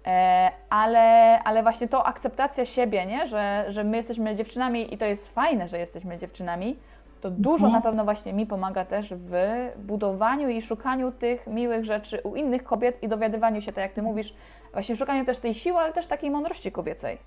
E, 0.05 0.51
ale, 0.69 1.39
ale 1.43 1.63
właśnie 1.63 1.87
to 1.87 2.05
akceptacja 2.07 2.65
siebie, 2.65 3.05
nie? 3.05 3.27
Że, 3.27 3.65
że 3.67 3.83
my 3.83 3.97
jesteśmy 3.97 4.35
dziewczynami 4.35 4.93
i 4.93 4.97
to 4.97 5.05
jest 5.05 5.33
fajne, 5.33 5.67
że 5.67 5.79
jesteśmy 5.79 6.17
dziewczynami, 6.17 6.79
to 7.21 7.31
dużo 7.31 7.65
Mhm. 7.65 7.73
na 7.73 7.81
pewno 7.81 8.03
właśnie 8.03 8.33
mi 8.33 8.45
pomaga 8.45 8.85
też 8.85 9.13
w 9.13 9.33
budowaniu 9.77 10.49
i 10.49 10.61
szukaniu 10.61 11.11
tych 11.11 11.47
miłych 11.47 11.85
rzeczy 11.85 12.21
u 12.23 12.35
innych 12.35 12.63
kobiet 12.63 13.03
i 13.03 13.07
dowiadywaniu 13.07 13.61
się, 13.61 13.71
tak 13.71 13.81
jak 13.81 13.93
ty 13.93 14.01
mówisz, 14.01 14.33
właśnie 14.73 14.95
szukaniu 14.95 15.25
też 15.25 15.39
tej 15.39 15.53
siły, 15.53 15.77
ale 15.79 15.93
też 15.93 16.07
takiej 16.07 16.31
mądrości 16.31 16.71
kobiecej. 16.71 17.17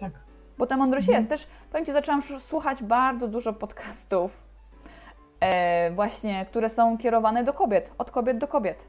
Tak. 0.00 0.12
Bo 0.58 0.66
ta 0.66 0.76
mądrość 0.76 1.08
Mhm. 1.08 1.18
jest. 1.18 1.28
Też 1.28 1.50
powiem 1.70 1.86
Ci, 1.86 1.92
zaczęłam 1.92 2.22
słuchać 2.22 2.82
bardzo 2.82 3.28
dużo 3.28 3.52
podcastów, 3.52 4.42
e, 5.40 5.90
właśnie, 5.90 6.46
które 6.46 6.70
są 6.70 6.98
kierowane 6.98 7.44
do 7.44 7.52
kobiet, 7.52 7.90
od 7.98 8.10
kobiet 8.10 8.38
do 8.38 8.48
kobiet. 8.48 8.84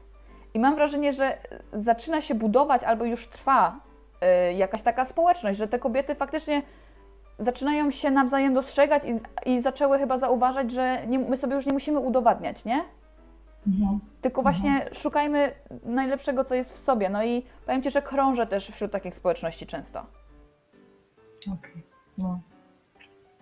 I 0.54 0.58
mam 0.58 0.74
wrażenie, 0.74 1.12
że 1.12 1.38
zaczyna 1.72 2.20
się 2.20 2.34
budować 2.34 2.84
albo 2.84 3.04
już 3.04 3.28
trwa 3.28 3.80
e, 4.20 4.52
jakaś 4.52 4.82
taka 4.82 5.04
społeczność, 5.04 5.58
że 5.58 5.68
te 5.68 5.78
kobiety 5.78 6.14
faktycznie 6.14 6.62
zaczynają 7.38 7.90
się 7.90 8.10
nawzajem 8.10 8.54
dostrzegać 8.54 9.02
i, 9.04 9.50
i 9.50 9.60
zaczęły 9.60 9.98
chyba 9.98 10.18
zauważać, 10.18 10.70
że 10.70 11.06
nie, 11.06 11.18
my 11.18 11.36
sobie 11.36 11.54
już 11.54 11.66
nie 11.66 11.72
musimy 11.72 11.98
udowadniać, 11.98 12.64
nie? 12.64 12.84
Mhm. 13.66 14.00
Tylko 14.20 14.42
właśnie 14.42 14.88
szukajmy 14.92 15.52
najlepszego, 15.84 16.44
co 16.44 16.54
jest 16.54 16.72
w 16.72 16.78
sobie. 16.78 17.08
No 17.08 17.24
i 17.24 17.42
powiem 17.66 17.82
Ci, 17.82 17.90
że 17.90 18.02
krążę 18.02 18.46
też 18.46 18.68
wśród 18.68 18.92
takich 18.92 19.14
społeczności 19.14 19.66
często. 19.66 20.06
Okej. 21.52 21.82
No. 22.18 22.40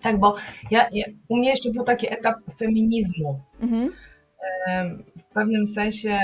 Tak, 0.01 0.19
bo 0.19 0.37
ja, 0.71 0.87
ja, 0.93 1.05
u 1.29 1.37
mnie 1.37 1.51
jeszcze 1.51 1.71
był 1.71 1.85
taki 1.85 2.13
etap 2.13 2.37
feminizmu. 2.59 3.41
Mhm. 3.61 3.93
W 5.17 5.35
pewnym 5.35 5.67
sensie 5.67 6.19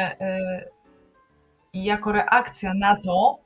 i 1.73 1.85
jako 1.85 2.13
reakcja 2.13 2.75
na 2.75 2.97
to, 2.97 3.39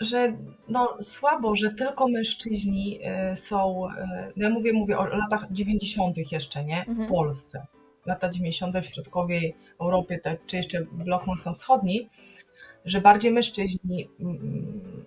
że 0.00 0.36
no, 0.68 0.96
słabo, 1.00 1.56
że 1.56 1.70
tylko 1.70 2.08
mężczyźni 2.08 3.00
e, 3.02 3.36
są, 3.36 3.88
e, 3.90 4.32
ja 4.36 4.50
mówię, 4.50 4.72
mówię 4.72 4.98
o 4.98 5.06
latach 5.06 5.46
90. 5.50 6.32
jeszcze, 6.32 6.64
nie? 6.64 6.78
Mhm. 6.78 7.08
W 7.08 7.10
Polsce. 7.10 7.66
Lata 8.06 8.30
90. 8.30 8.76
w 8.78 8.86
środkowej 8.86 9.54
Europie, 9.80 10.18
tak, 10.18 10.46
czy 10.46 10.56
jeszcze 10.56 10.84
blok 10.92 11.26
mocno-wschodni, 11.26 12.08
że 12.84 13.00
bardziej 13.00 13.32
mężczyźni 13.32 14.08
mm, 14.20 15.06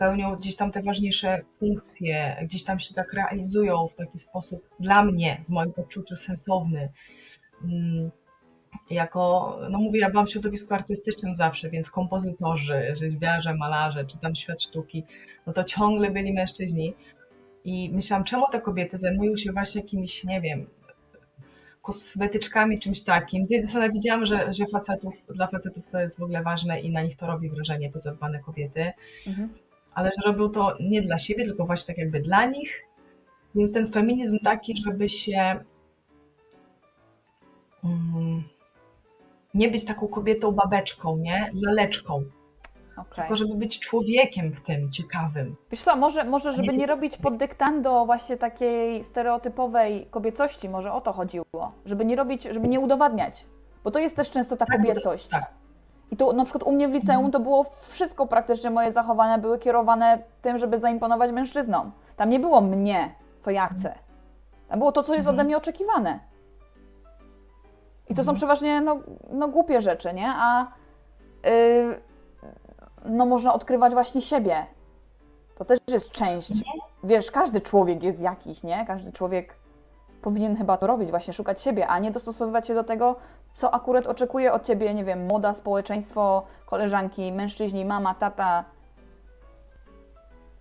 pełnią 0.00 0.36
gdzieś 0.36 0.56
tam 0.56 0.72
te 0.72 0.82
ważniejsze 0.82 1.40
funkcje, 1.58 2.36
gdzieś 2.42 2.64
tam 2.64 2.80
się 2.80 2.94
tak 2.94 3.12
realizują 3.12 3.86
w 3.88 3.94
taki 3.94 4.18
sposób 4.18 4.68
dla 4.80 5.04
mnie, 5.04 5.44
w 5.46 5.48
moim 5.48 5.72
poczuciu 5.72 6.16
sensowny. 6.16 6.88
Mm, 7.64 8.10
Jako, 8.90 9.58
no 9.70 9.78
mówię, 9.78 10.00
ja 10.00 10.10
byłam 10.10 10.26
w 10.26 10.30
środowisku 10.30 10.74
artystycznym 10.74 11.34
zawsze, 11.34 11.70
więc 11.70 11.90
kompozytorzy, 11.90 12.94
rzeźbiarze, 12.94 13.54
malarze, 13.54 14.04
czy 14.04 14.18
tam 14.18 14.34
świat 14.34 14.62
sztuki, 14.62 15.04
no 15.46 15.52
to 15.52 15.64
ciągle 15.64 16.10
byli 16.10 16.32
mężczyźni. 16.32 16.94
I 17.64 17.90
myślałam, 17.92 18.24
czemu 18.24 18.44
te 18.52 18.60
kobiety 18.60 18.98
zajmują 18.98 19.36
się 19.36 19.52
właśnie 19.52 19.80
jakimiś, 19.80 20.24
nie 20.24 20.40
wiem, 20.40 20.66
kosmetyczkami, 21.82 22.78
czymś 22.78 23.04
takim. 23.04 23.46
Z 23.46 23.50
jednej 23.50 23.68
strony 23.68 23.92
widziałam, 23.92 24.26
że, 24.26 24.52
że 24.52 24.64
facetów, 24.72 25.14
dla 25.34 25.46
facetów 25.46 25.88
to 25.88 26.00
jest 26.00 26.18
w 26.18 26.22
ogóle 26.22 26.42
ważne 26.42 26.80
i 26.80 26.90
na 26.92 27.02
nich 27.02 27.16
to 27.16 27.26
robi 27.26 27.50
wrażenie, 27.50 27.92
te 27.92 28.00
zadbane 28.00 28.40
kobiety. 28.40 28.92
Mhm. 29.26 29.48
Ale 29.94 30.10
że 30.10 30.32
robią 30.32 30.48
to 30.48 30.76
nie 30.80 31.02
dla 31.02 31.18
siebie, 31.18 31.44
tylko 31.44 31.66
właśnie 31.66 31.86
tak 31.94 31.98
jakby 31.98 32.20
dla 32.20 32.46
nich. 32.46 32.86
Więc 33.54 33.72
ten 33.72 33.92
feminizm 33.92 34.38
taki, 34.44 34.74
żeby 34.86 35.08
się 35.08 35.64
mm, 37.84 38.42
nie 39.54 39.68
być 39.68 39.84
taką 39.84 40.08
kobietą 40.08 40.52
babeczką, 40.52 41.16
nie? 41.16 41.50
Laleczką, 41.54 42.24
Okej. 42.96 43.14
tylko 43.14 43.36
żeby 43.36 43.54
być 43.54 43.78
człowiekiem 43.80 44.52
w 44.52 44.60
tym 44.60 44.92
ciekawym. 44.92 45.56
Wiesz 45.70 45.82
co, 45.82 45.96
może, 45.96 46.24
może 46.24 46.52
żeby 46.52 46.68
Nie 46.68 46.78
nie 46.78 46.86
robić 46.86 47.16
pod 47.16 47.36
dyktando 47.36 48.06
właśnie 48.06 48.36
takiej 48.36 49.04
stereotypowej 49.04 50.06
kobiecości, 50.10 50.68
może 50.68 50.92
o 50.92 51.00
to 51.00 51.12
chodziło. 51.12 51.72
Żeby 51.84 52.04
nie 52.04 52.16
robić, 52.16 52.42
żeby 52.42 52.68
nie 52.68 52.80
udowadniać. 52.80 53.46
Bo 53.84 53.90
to 53.90 53.98
jest 53.98 54.16
też 54.16 54.30
często 54.30 54.56
ta 54.56 54.66
Tak, 54.66 54.76
kobiecość. 54.76 55.28
tak. 55.28 55.50
I 56.10 56.16
to 56.16 56.32
na 56.32 56.44
przykład 56.44 56.62
u 56.62 56.72
mnie 56.72 56.88
w 56.88 56.92
liceum 56.92 57.30
to 57.30 57.40
było 57.40 57.64
wszystko 57.78 58.26
praktycznie, 58.26 58.70
moje 58.70 58.92
zachowania 58.92 59.38
były 59.38 59.58
kierowane 59.58 60.22
tym, 60.42 60.58
żeby 60.58 60.78
zaimponować 60.78 61.32
mężczyznom. 61.32 61.92
Tam 62.16 62.28
nie 62.28 62.40
było 62.40 62.60
mnie, 62.60 63.14
co 63.40 63.50
ja 63.50 63.66
chcę. 63.66 63.94
Tam 64.68 64.78
było 64.78 64.92
to, 64.92 65.02
co 65.02 65.14
jest 65.14 65.28
Mhm. 65.28 65.36
ode 65.36 65.44
mnie 65.44 65.56
oczekiwane. 65.56 66.18
I 68.08 68.14
to 68.14 68.24
są 68.24 68.34
przeważnie 68.34 68.80
no, 68.80 68.98
no 69.30 69.48
głupie 69.48 69.82
rzeczy, 69.82 70.14
nie? 70.14 70.32
A 70.36 70.66
yy, 71.44 72.00
no 73.04 73.26
można 73.26 73.54
odkrywać 73.54 73.92
właśnie 73.92 74.20
siebie. 74.20 74.66
To 75.58 75.64
też 75.64 75.78
jest 75.88 76.10
część. 76.10 76.52
Wiesz, 77.04 77.30
każdy 77.30 77.60
człowiek 77.60 78.02
jest 78.02 78.20
jakiś, 78.20 78.62
nie? 78.62 78.86
Każdy 78.86 79.12
człowiek 79.12 79.54
powinien 80.22 80.56
chyba 80.56 80.76
to 80.76 80.86
robić, 80.86 81.10
właśnie 81.10 81.34
szukać 81.34 81.62
siebie, 81.62 81.86
a 81.86 81.98
nie 81.98 82.10
dostosowywać 82.10 82.66
się 82.66 82.74
do 82.74 82.84
tego, 82.84 83.16
co 83.52 83.74
akurat 83.74 84.06
oczekuje 84.06 84.52
od 84.52 84.66
ciebie, 84.66 84.94
nie 84.94 85.04
wiem, 85.04 85.26
moda, 85.26 85.54
społeczeństwo, 85.54 86.42
koleżanki, 86.66 87.32
mężczyźni, 87.32 87.84
mama, 87.84 88.14
tata. 88.14 88.64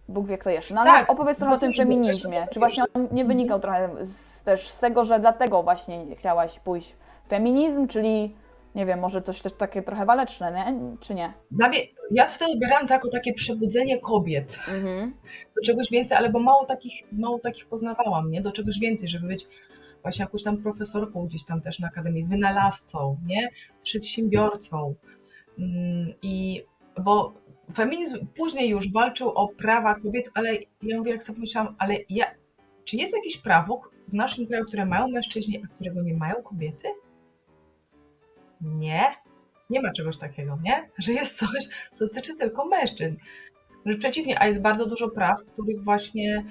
Bóg 0.08 0.28
wie 0.28 0.38
kto 0.38 0.50
jeszcze. 0.50 0.74
No 0.74 0.82
ale 0.82 0.91
Tak, 0.91 1.10
opowiedz 1.10 1.38
trochę 1.38 1.56
o 1.56 1.58
tym 1.58 1.74
feminizmie. 1.74 2.48
Czy 2.52 2.60
właśnie 2.60 2.84
on 2.93 3.08
nie 3.12 3.26
wynikał 3.26 3.60
trochę 3.60 4.06
z, 4.06 4.41
też 4.41 4.69
z 4.69 4.80
tego, 4.80 5.06
że 5.06 5.19
dlatego 5.19 5.63
właśnie 5.63 6.15
chciałaś 6.15 6.60
pójść 6.60 6.95
w 7.26 7.30
feminizm, 7.30 7.88
czyli 7.88 8.36
nie 8.75 8.86
wiem, 8.86 8.99
może 8.99 9.21
coś 9.21 9.41
też 9.41 9.53
takie 9.53 9.82
trochę 9.82 10.05
waleczne, 10.05 10.51
nie? 10.51 10.97
czy 10.99 11.15
nie? 11.15 11.34
Ja 12.12 12.27
wtedy 12.27 12.51
odbierałam 12.51 12.88
to 12.88 12.93
jako 12.93 13.10
takie 13.10 13.34
przebudzenie 13.34 13.99
kobiet 13.99 14.60
Mhm. 14.67 15.13
do 15.55 15.62
czegoś 15.65 15.89
więcej, 15.91 16.17
ale 16.17 16.29
bo 16.29 16.39
mało 16.39 16.65
takich, 16.65 16.93
mało 17.12 17.39
takich 17.39 17.67
poznawałam, 17.67 18.32
nie? 18.32 18.41
Do 18.41 18.51
czegoś 18.51 18.79
więcej, 18.79 19.10
żeby 19.10 19.27
być 19.27 19.47
właśnie 20.01 20.23
jakąś 20.23 20.43
tam 20.43 20.58
profesorką 20.58 21.25
gdzieś 21.25 21.45
tam 21.45 21.62
też 21.62 21.79
na 21.79 21.88
akademii, 21.88 22.25
wynalazcą, 22.25 23.17
nie? 23.27 23.49
Przedsiębiorcą. 23.84 24.95
Mm, 25.60 26.13
I 26.21 26.63
bo 27.03 27.34
feminizm 27.75 28.27
później 28.38 28.69
już 28.69 28.91
walczył 28.91 29.29
o 29.29 29.47
prawa 29.47 29.95
kobiet, 29.95 30.29
ale 30.34 30.53
ja 30.82 30.97
mówię, 30.97 31.12
jak 31.12 31.23
sobie 31.23 31.36
pomyślałam, 31.36 31.75
ale 31.77 31.95
ja, 32.10 32.25
czy 32.86 32.97
jest 32.97 33.15
jakieś 33.15 33.38
prawo 33.38 33.82
w 34.08 34.13
naszym 34.13 34.47
kraju, 34.47 34.65
które 34.65 34.86
mają 34.86 35.08
mężczyźni, 35.08 35.62
a 35.65 35.67
którego 35.75 36.01
nie 36.01 36.13
mają 36.13 36.36
kobiety? 36.43 36.88
Nie. 38.62 39.04
Nie 39.69 39.82
ma 39.82 39.91
czegoś 39.91 40.17
takiego, 40.17 40.58
nie? 40.63 40.89
Że 40.98 41.13
jest 41.13 41.38
coś, 41.38 41.67
co 41.91 42.08
dotyczy 42.08 42.36
tylko 42.36 42.65
mężczyzn. 42.65 43.15
Wręcz 43.86 44.00
przeciwnie, 44.00 44.41
a 44.41 44.48
jest 44.48 44.62
bardzo 44.62 44.86
dużo 44.86 45.10
praw, 45.10 45.43
których 45.43 45.84
właśnie 45.84 46.45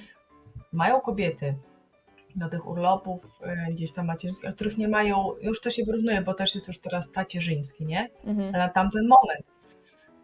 mają 0.73 1.01
kobiety 1.01 1.55
do 2.37 2.49
tych 2.49 2.67
urlopów 2.67 3.23
e, 3.43 3.73
gdzieś 3.73 3.93
tam 3.93 4.07
macierzyńskich, 4.07 4.51
a 4.51 4.53
których 4.53 4.79
nie 4.79 4.89
mają, 4.89 5.35
już 5.41 5.61
to 5.61 5.71
się 5.71 5.85
wyrównuje, 5.85 6.23
bo 6.23 6.35
też 6.35 6.55
jest 6.55 6.69
już 6.69 6.81
teraz 6.81 7.13
tacierzyński, 7.13 7.87
nie? 7.87 8.09
Mhm. 8.25 8.55
Ale 8.55 8.65
na 8.65 8.69
tamten 8.69 9.09
moment, 9.09 9.47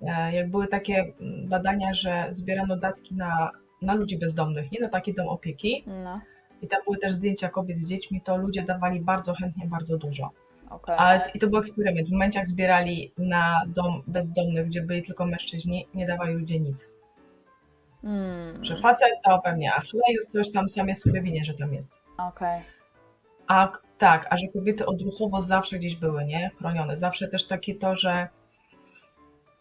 e, 0.03 0.35
jak 0.35 0.51
były 0.51 0.67
takie 0.69 1.13
badania, 1.45 1.95
że 1.95 2.27
zbierano 2.31 2.77
datki 2.77 3.15
na, 3.15 3.51
na 3.83 3.95
ludzi 3.95 4.19
bezdomnych, 4.19 4.73
nie 4.73 4.81
na 4.81 4.89
taki 4.89 5.15
dom 5.15 5.29
opieki 5.29 5.85
No, 5.87 6.21
i 6.63 6.69
tam 6.69 6.81
były 6.85 6.99
też 6.99 7.13
zdjęcia 7.13 7.49
kobiet 7.49 7.79
z 7.79 7.87
dziećmi, 7.87 8.21
to 8.21 8.37
ludzie 8.37 8.63
dawali 8.63 9.01
bardzo 9.01 9.35
chętnie 9.35 9.67
bardzo 9.67 9.99
dużo. 9.99 10.31
Okej. 10.75 10.95
Ale 10.99 11.31
i 11.35 11.39
to 11.39 11.47
był 11.47 11.59
eksperyment. 11.59 12.09
W 12.09 12.13
momencie, 12.13 12.39
jak 12.39 12.47
zbierali 12.49 13.13
na 13.19 13.61
dom 13.67 14.03
bezdomnych, 14.07 14.67
gdzie 14.67 14.83
byli 14.83 15.03
tylko 15.03 15.27
mężczyźni, 15.27 15.87
nie 15.95 16.07
dawali 16.07 16.35
ludzie 16.35 16.61
nic. 16.61 16.91
Mm, 18.05 18.65
Że 18.65 18.77
facet 18.83 19.09
to 19.25 19.41
pewnie, 19.45 19.73
a 19.75 19.81
chlejus 19.81 20.27
coś 20.27 20.53
tam 20.53 20.69
sam 20.69 20.89
jest 20.89 21.03
sobie 21.03 21.23
winie, 21.23 21.45
że 21.45 21.55
tam 21.55 21.75
jest. 21.75 21.99
Okej. 22.19 22.63
A 23.47 23.73
tak, 23.99 24.27
a 24.31 24.39
że 24.39 24.47
kobiety 24.49 24.87
odruchowo 24.87 25.41
zawsze 25.41 25.79
gdzieś 25.79 25.97
były, 25.97 26.25
nie? 26.25 26.51
Chronione. 26.59 26.99
Zawsze 26.99 27.29
też 27.29 27.47
takie 27.47 27.75
to, 27.75 27.97
że 27.97 28.29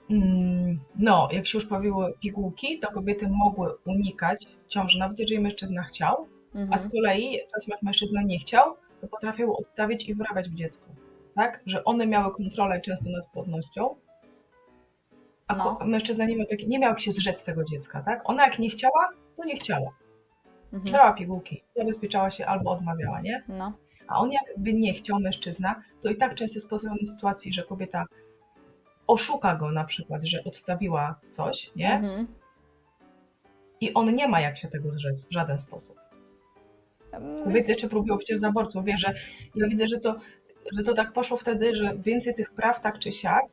mm, 0.09 0.79
no, 0.95 1.29
jak 1.31 1.47
się 1.47 1.57
już 1.57 1.65
pojawiły 1.67 2.13
pigułki, 2.21 2.79
to 2.79 2.91
kobiety 2.91 3.27
mogły 3.29 3.75
unikać 3.85 4.47
ciąży, 4.67 4.99
nawet 4.99 5.19
jeżeli 5.19 5.39
mężczyzna 5.41 5.83
chciał, 5.83 6.27
a 6.55 6.57
Mhm. 6.57 6.79
z 6.79 6.91
kolei 6.91 7.39
czasem 7.53 7.71
jak 7.71 7.81
mężczyzna 7.81 8.21
nie 8.23 8.39
chciał, 8.39 8.75
to 9.01 9.07
potrafił 9.07 9.53
odstawić 9.57 10.09
i 10.09 10.15
wrabiać 10.15 10.49
w 10.49 10.55
dziecku. 10.55 10.95
Tak? 11.35 11.61
Że 11.65 11.83
one 11.83 12.07
miały 12.07 12.33
kontrolę 12.33 12.81
często 12.81 13.09
nad 13.09 13.27
płodnością, 13.31 13.95
a 15.47 15.55
No. 15.55 15.77
mężczyzna 15.85 16.25
nie 16.25 16.35
miał, 16.35 16.47
taki, 16.47 16.67
nie 16.67 16.79
miał 16.79 16.89
jak 16.89 16.99
się 16.99 17.11
zrzec 17.11 17.43
tego 17.43 17.63
dziecka. 17.63 18.01
Tak? 18.01 18.21
Ona 18.29 18.43
jak 18.45 18.59
nie 18.59 18.69
chciała, 18.69 19.09
to 19.37 19.43
nie 19.45 19.55
chciała. 19.55 19.91
Mhm. 20.73 20.91
Brała 20.91 21.13
pigułki, 21.13 21.63
zabezpieczała 21.75 22.29
się 22.31 22.45
albo 22.45 22.71
odmawiała, 22.71 23.21
nie? 23.21 23.43
No. 23.47 23.73
A 24.07 24.19
on 24.19 24.31
jakby 24.31 24.73
nie 24.73 24.93
chciał 24.93 25.19
mężczyzna, 25.19 25.81
to 26.01 26.09
i 26.09 26.15
tak 26.17 26.35
często 26.35 26.55
jest 26.57 26.69
postawiony 26.69 26.99
w 27.05 27.09
sytuacji, 27.11 27.53
że 27.53 27.63
kobieta 27.63 28.05
oszuka 29.07 29.55
go 29.55 29.71
na 29.71 29.83
przykład, 29.83 30.23
że 30.23 30.43
odstawiła 30.43 31.19
coś, 31.29 31.71
nie? 31.75 31.93
Mhm. 31.93 32.27
I 33.81 33.93
on 33.93 34.15
nie 34.15 34.27
ma 34.27 34.41
jak 34.41 34.57
się 34.57 34.67
tego 34.67 34.91
zrzec 34.91 35.27
w 35.29 35.31
żaden 35.33 35.59
sposób. 35.59 35.97
Mm, 37.11 37.43
Kobiety 37.43 37.75
czy 37.75 37.89
próbują 37.89 38.17
przecież 38.17 38.39
zaborców. 38.39 38.85
Wie, 38.85 38.97
że 38.97 39.13
ja 39.55 39.67
widzę, 39.67 39.87
że 39.87 39.99
to, 39.99 40.15
że 40.71 40.83
to 40.83 40.93
tak 40.93 41.13
poszło 41.13 41.37
wtedy, 41.37 41.75
że 41.75 41.93
więcej 41.97 42.35
tych 42.35 42.53
praw 42.53 42.81
tak 42.81 42.99
czy 42.99 43.11
siak 43.11 43.43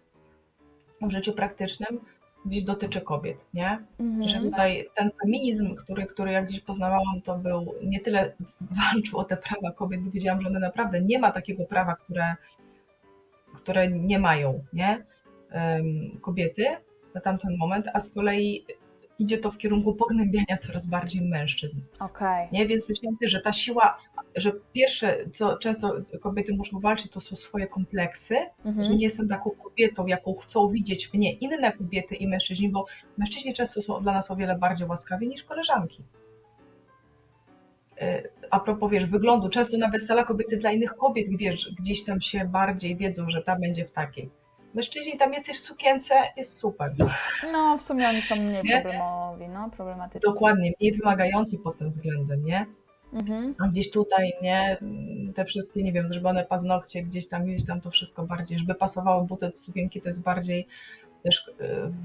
w 1.02 1.10
życiu 1.10 1.32
praktycznym 1.32 2.00
gdzieś 2.46 2.62
dotyczy 2.62 3.00
kobiet, 3.00 3.46
nie? 3.54 3.78
Że 4.00 4.04
Mhm. 4.36 4.44
tutaj 4.44 4.88
ten 4.96 5.10
feminizm, 5.22 5.74
który, 5.74 6.06
który 6.06 6.32
jak 6.32 6.46
gdzieś 6.46 6.60
poznawałam, 6.60 7.20
to 7.24 7.38
był 7.38 7.74
nie 7.82 8.00
tyle 8.00 8.32
walczył 8.60 9.18
o 9.18 9.24
te 9.24 9.36
prawa 9.36 9.72
kobiet, 9.72 10.00
bo 10.00 10.10
wiedziałam, 10.10 10.40
że 10.40 10.48
one 10.48 10.60
naprawdę 10.60 11.00
nie 11.00 11.18
ma 11.18 11.30
takiego 11.32 11.64
prawa, 11.64 11.94
które, 11.94 12.36
które 13.54 13.88
nie 13.88 14.18
mają, 14.18 14.64
nie? 14.72 15.04
Kobiety 16.20 16.64
na 17.14 17.20
tamten 17.20 17.56
moment, 17.56 17.86
a 17.94 18.00
z 18.00 18.14
kolei 18.14 18.64
idzie 19.18 19.38
to 19.38 19.50
w 19.50 19.58
kierunku 19.58 19.94
pognębiania 19.94 20.56
coraz 20.56 20.86
bardziej 20.86 21.22
mężczyzn. 21.22 21.80
Okej. 21.98 22.48
Nie? 22.52 22.66
Więc 22.66 22.88
myślałam 22.88 23.16
też, 23.18 23.30
że 23.30 23.40
ta 23.40 23.52
siła, 23.52 23.98
że 24.36 24.52
pierwsze, 24.72 25.16
co 25.32 25.56
często 25.58 25.92
kobiety 26.20 26.54
muszą 26.54 26.80
walczyć, 26.80 27.12
to 27.12 27.20
są 27.20 27.36
swoje 27.36 27.66
kompleksy, 27.66 28.34
że 28.64 28.68
Mhm. 28.70 28.96
nie 28.98 29.04
jestem 29.04 29.28
taką 29.28 29.50
kobietą, 29.50 30.06
jaką 30.06 30.34
chcą 30.34 30.68
widzieć 30.68 31.14
mnie 31.14 31.32
inne 31.32 31.72
kobiety 31.72 32.14
i 32.14 32.28
mężczyźni, 32.28 32.68
bo 32.68 32.86
mężczyźni 33.18 33.54
często 33.54 33.82
są 33.82 34.00
dla 34.00 34.12
nas 34.12 34.30
o 34.30 34.36
wiele 34.36 34.58
bardziej 34.58 34.88
łaskawi 34.88 35.28
niż 35.28 35.42
koleżanki. 35.44 36.02
E, 38.00 38.22
A 38.50 38.60
propos, 38.60 38.90
wiesz, 38.90 39.06
wyglądu, 39.06 39.48
często 39.48 39.78
na 39.78 39.88
wesela 39.90 40.24
kobiety 40.24 40.56
dla 40.56 40.72
innych 40.72 40.94
kobiet, 40.94 41.26
wiesz, 41.36 41.74
gdzieś 41.80 42.04
tam 42.04 42.20
się 42.20 42.44
bardziej 42.44 42.96
wiedzą, 42.96 43.30
że 43.30 43.42
ta 43.42 43.56
będzie 43.56 43.84
w 43.84 43.92
takiej. 43.92 44.30
Mężczyźni 44.74 45.18
tam 45.18 45.32
jesteś 45.32 45.56
w 45.56 45.60
sukience, 45.60 46.14
jest 46.36 46.56
super. 46.56 46.94
No, 47.52 47.78
w 47.78 47.82
sumie 47.82 48.08
oni 48.08 48.22
są 48.22 48.36
mniej 48.36 48.62
Nie? 48.64 48.80
problemowi, 48.82 49.48
no, 49.48 49.70
problematyczni. 49.70 50.20
Dokładnie, 50.32 50.72
mniej 50.80 50.92
wymagający 50.92 51.58
pod 51.64 51.76
tym 51.78 51.90
względem, 51.90 52.44
nie? 52.44 52.66
Mhm. 53.12 53.54
A 53.58 53.68
gdzieś 53.68 53.90
tutaj, 53.90 54.32
nie, 54.42 54.78
te 55.34 55.44
wszystkie, 55.44 55.82
nie 55.82 55.92
wiem, 55.92 56.08
zrobione 56.08 56.44
paznokcie, 56.44 57.02
gdzieś 57.02 57.28
tam, 57.28 57.44
gdzieś 57.44 57.66
tam 57.66 57.80
to 57.80 57.90
wszystko 57.90 58.22
bardziej, 58.22 58.58
żeby 58.58 58.74
pasowały 58.74 59.26
buty 59.26 59.46
do 59.46 59.56
sukienki, 59.56 60.00
to 60.00 60.08
jest 60.08 60.24
bardziej 60.24 60.66
też 61.22 61.48
y, 61.48 61.52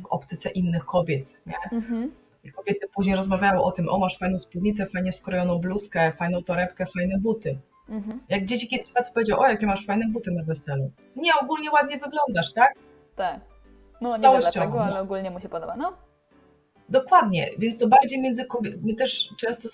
w 0.01 0.05
optyce 0.09 0.49
innych 0.49 0.85
kobiet, 0.85 1.37
nie? 1.45 1.55
Mhm. 1.71 2.11
I 2.43 2.51
kobiety 2.51 2.87
później 2.95 3.15
rozmawiały 3.15 3.63
o 3.63 3.71
tym, 3.71 3.89
o 3.89 3.97
masz 3.97 4.17
fajną 4.17 4.39
spódnicę, 4.39 4.85
fajnie 4.85 5.11
skrojoną 5.11 5.59
bluzkę, 5.59 6.11
fajną 6.11 6.43
torebkę, 6.43 6.85
fajne 6.85 7.17
buty. 7.17 7.57
Mhm. 7.89 8.19
Jak 8.29 8.45
dzieci 8.45 8.67
kiedyś 8.67 8.91
facet 8.91 9.13
powiedział, 9.13 9.39
o 9.39 9.47
jakie 9.47 9.67
masz 9.67 9.85
fajne 9.85 10.07
buty 10.07 10.31
na 10.31 10.43
weselu. 10.43 10.91
Nie, 11.15 11.31
ogólnie 11.41 11.71
ładnie 11.71 11.97
wyglądasz, 11.97 12.53
tak? 12.53 12.73
Tak. 13.15 13.39
No, 14.01 14.17
nie 14.17 14.23
wiem 14.23 14.39
dlaczego, 14.39 14.83
ale 14.83 14.99
ogólnie 14.99 15.31
mu 15.31 15.39
się 15.39 15.49
podoba. 15.49 15.75
No. 15.75 15.93
Dokładnie, 16.89 17.49
więc 17.57 17.77
to 17.77 17.87
bardziej 17.87 18.21
między 18.21 18.45
kobietami, 18.45 18.95
też 18.95 19.29
często, 19.37 19.69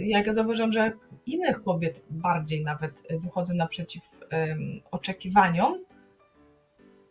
jak 0.00 0.26
ja 0.26 0.32
zauważam, 0.32 0.72
że 0.72 0.92
innych 1.26 1.62
kobiet 1.62 2.02
bardziej 2.10 2.64
nawet 2.64 3.02
wychodzę 3.22 3.54
naprzeciw 3.54 4.02
em, 4.30 4.80
oczekiwaniom, 4.90 5.84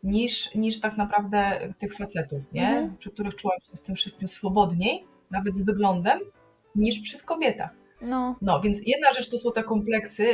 niż, 0.04 0.56
niż 0.56 0.80
tak 0.80 0.98
naprawdę 0.98 1.74
tych 1.80 1.98
facetów, 1.98 2.54
nie? 2.54 2.68
Mhm. 2.68 2.98
Przy 2.98 3.12
których 3.12 3.36
czułam 3.36 3.58
się 3.60 3.76
z 3.76 3.82
tym 3.82 3.96
wszystkim 3.96 4.28
swobodniej, 4.28 5.04
nawet 5.32 5.56
z 5.56 5.66
wyglądem, 5.66 6.20
niż 6.76 7.00
przy 7.00 7.20
kobietach. 7.20 7.72
No. 8.02 8.36
No, 8.42 8.62
więc 8.62 8.82
jedna 8.86 9.14
rzecz 9.14 9.30
to 9.30 9.38
są 9.38 9.52
te 9.52 9.64
kompleksy, 9.64 10.26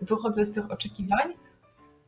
wychodzę 0.00 0.44
z 0.44 0.52
tych 0.52 0.70
oczekiwań, 0.70 1.32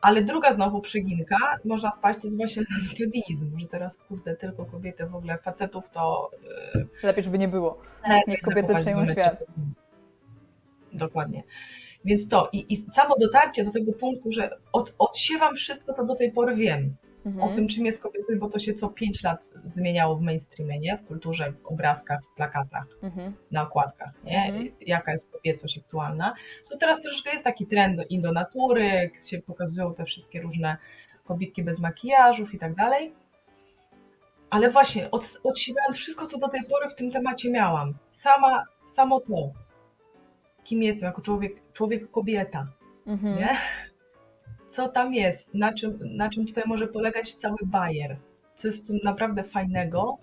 Ale 0.01 0.23
druga 0.23 0.53
znowu 0.53 0.81
przyginka, 0.81 1.37
można 1.65 1.91
wpaść, 1.91 2.21
to 2.21 2.27
jest 2.27 2.37
właśnie 2.37 2.63
na 2.63 2.89
że 2.89 3.69
teraz 3.69 3.99
kurde, 3.99 4.37
tylko 4.37 4.65
kobiety 4.65 5.07
w 5.07 5.15
ogóle, 5.15 5.39
facetów 5.39 5.91
to 5.91 6.31
yy, 6.75 6.89
Lepiej, 7.03 7.25
żeby 7.25 7.39
nie 7.39 7.49
było. 7.49 7.79
Niech 8.27 8.41
kobiety 8.41 8.75
przejmą 8.75 9.07
świat. 9.09 9.45
Dokładnie. 10.93 11.43
Więc 12.05 12.29
to 12.29 12.49
i, 12.53 12.73
i 12.73 12.77
samo 12.77 13.15
dotarcie 13.21 13.65
do 13.65 13.71
tego 13.71 13.93
punktu, 13.93 14.33
że 14.33 14.51
od, 14.73 14.95
odsiewam 14.99 15.55
wszystko, 15.55 15.93
co 15.93 16.05
do 16.05 16.15
tej 16.15 16.33
pory 16.33 16.55
wiem 16.55 16.97
Mhm. 17.27 17.51
o 17.51 17.55
tym, 17.55 17.69
czym 17.69 17.87
jest 17.87 18.03
kobieta, 18.03 18.33
bo 18.39 18.49
to 18.49 18.59
się 18.59 18.75
co 18.75 18.89
5 18.89 19.23
lat 19.23 19.51
zmieniało 19.65 20.17
w 20.17 20.21
mainstreamie, 20.23 20.79
nie? 20.79 20.97
W 20.99 21.07
kulturze, 21.09 21.53
w 21.53 21.67
obrazkach, 21.67 22.21
w 22.33 22.35
plakatach, 22.35 22.87
Mhm. 23.03 23.33
na 23.51 23.63
okładkach, 23.63 24.11
nie? 24.25 24.45
Mhm. 24.47 24.69
Jaka 24.81 25.13
jest 25.13 25.31
kobiecość 25.31 25.79
aktualna. 25.79 26.35
To 26.71 26.79
teraz 26.79 27.03
troszeczkę 27.03 27.31
jest 27.31 27.45
taki 27.45 27.67
trend 27.67 28.01
do, 28.11 28.33
natury, 28.33 29.11
się 29.25 29.39
pokazują 29.39 29.95
te 29.95 30.05
wszystkie 30.05 30.41
różne 30.41 30.77
kobietki 31.25 31.63
bez 31.63 31.81
makijażów 31.81 32.55
i 32.55 32.59
tak 32.59 32.75
dalej. 32.75 33.13
Ale 34.51 34.71
właśnie, 34.71 35.11
od, 35.11 35.41
odsiewając 35.45 35.97
wszystko, 35.97 36.27
co 36.27 36.39
do 36.39 36.49
tej 36.49 36.65
pory 36.65 36.91
w 36.91 36.95
tym 36.95 37.11
temacie 37.11 37.51
miałam, 37.51 37.95
sama, 38.11 38.65
samo 38.87 39.21
to, 39.21 39.53
kim 40.65 40.83
jestem 40.83 41.07
jako 41.07 41.23
człowiek, 41.23 41.53
człowiek 41.73 42.11
kobieta, 42.11 42.67
Mhm. 43.07 43.37
nie? 43.39 43.49
Co 44.69 44.89
tam 44.89 45.15
jest, 45.15 45.55
na 45.55 45.73
czym, 45.73 45.99
na 46.17 46.31
czym 46.31 46.47
tutaj 46.47 46.65
może 46.67 46.87
polegać 46.87 47.35
cały 47.35 47.57
bajer, 47.65 48.17
co 48.55 48.69
jest 48.69 48.93
naprawdę 49.05 49.43
fajnego, 49.45 50.19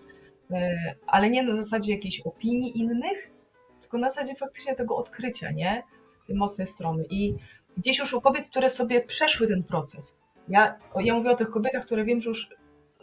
e, 0.51 0.75
ale 1.07 1.29
nie 1.29 1.43
na 1.43 1.55
zasadzie 1.55 1.93
jakiejś 1.93 2.21
opinii 2.21 2.79
innych, 2.79 3.31
tylko 3.81 3.97
na 3.97 4.09
zasadzie 4.09 4.35
faktycznie 4.35 4.75
tego 4.75 4.95
odkrycia, 4.95 5.51
nie? 5.51 5.83
Tej 6.27 6.35
mocnej 6.35 6.67
strony. 6.67 7.05
I 7.09 7.35
gdzieś 7.77 7.99
już 7.99 8.13
u 8.13 8.21
kobiet, 8.21 8.47
które 8.47 8.69
sobie 8.69 9.01
przeszły 9.01 9.47
ten 9.47 9.63
proces. 9.63 10.17
Ja, 10.47 10.79
ja 10.99 11.13
mówię 11.13 11.31
o 11.31 11.35
tych 11.35 11.49
kobietach, 11.49 11.85
które 11.85 12.05
wiem, 12.05 12.21
że 12.21 12.29
już 12.29 12.49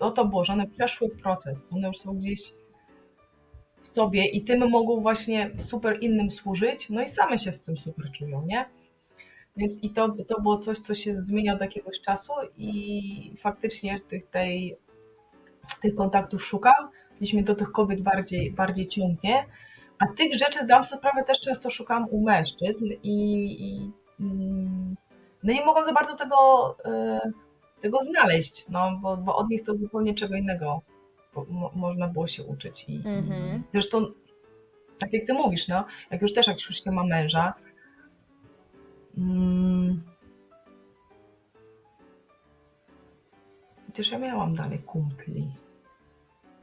o 0.00 0.11
to 0.11 0.24
było, 0.24 0.44
że 0.44 0.52
one 0.52 0.66
przeszły 0.66 1.09
proces. 1.09 1.66
One 1.70 1.88
już 1.88 1.98
są 1.98 2.16
gdzieś 2.16 2.40
w 3.81 3.88
sobie 3.88 4.26
i 4.26 4.44
tym 4.44 4.70
mogą 4.70 5.00
właśnie 5.00 5.50
super 5.59 5.98
innym 6.00 6.31
służyć, 6.31 6.90
no 6.90 7.02
i 7.02 7.09
same 7.09 7.38
się 7.38 7.52
z 7.52 7.64
tym 7.64 7.76
super 7.76 8.11
czują, 8.12 8.42
nie? 8.46 8.64
Więc 9.56 9.82
i 9.84 9.90
to, 9.90 10.08
to 10.28 10.40
było 10.40 10.58
coś, 10.58 10.78
co 10.78 10.94
się 10.94 11.14
zmienia 11.14 11.54
od 11.54 11.60
jakiegoś 11.60 12.00
czasu 12.00 12.32
i 12.56 13.34
faktycznie 13.38 14.00
tych, 14.00 14.26
tej, 14.26 14.76
tych 15.80 15.94
kontaktów 15.94 16.44
szukam, 16.44 16.88
gdzieś 17.20 17.34
mnie 17.34 17.42
do 17.42 17.54
tych 17.54 17.72
kobiet 17.72 18.00
bardziej, 18.00 18.52
bardziej 18.52 18.88
ciągnie, 18.88 19.46
a 19.98 20.06
tych 20.06 20.34
rzeczy 20.34 20.64
zdałam 20.64 20.84
sobie 20.84 20.98
sprawę 20.98 21.24
też 21.24 21.40
często 21.40 21.70
szukam 21.70 22.08
u 22.10 22.24
mężczyzn 22.24 22.86
i, 23.02 23.16
i 23.60 23.90
mm, 24.20 24.96
no 25.42 25.52
nie 25.52 25.64
mogą 25.64 25.84
za 25.84 25.92
bardzo 25.92 26.16
tego, 26.16 26.36
e, 26.84 27.20
tego 27.80 27.98
znaleźć, 28.00 28.68
no, 28.68 28.98
bo, 29.02 29.16
bo 29.16 29.36
od 29.36 29.50
nich 29.50 29.64
to 29.64 29.76
zupełnie 29.76 30.14
czego 30.14 30.34
innego 30.34 30.82
można 31.74 32.08
było 32.08 32.26
się 32.26 32.44
uczyć. 32.44 32.84
I, 32.88 32.96
Mhm. 32.96 33.60
i 33.60 33.62
zresztą, 33.68 34.06
tak 34.98 35.12
jak 35.12 35.26
ty 35.26 35.32
mówisz, 35.32 35.68
no, 35.68 35.84
jak 36.10 36.22
już 36.22 36.34
też 36.34 36.46
jak 36.46 36.56
już 36.56 36.84
się 36.84 36.90
ma 36.90 37.04
męża, 37.04 37.54
mm, 39.18 40.03
chociaż 43.87 44.11
ja 44.11 44.18
miałam 44.18 44.55
dalej 44.55 44.79
kumpli. 44.79 45.57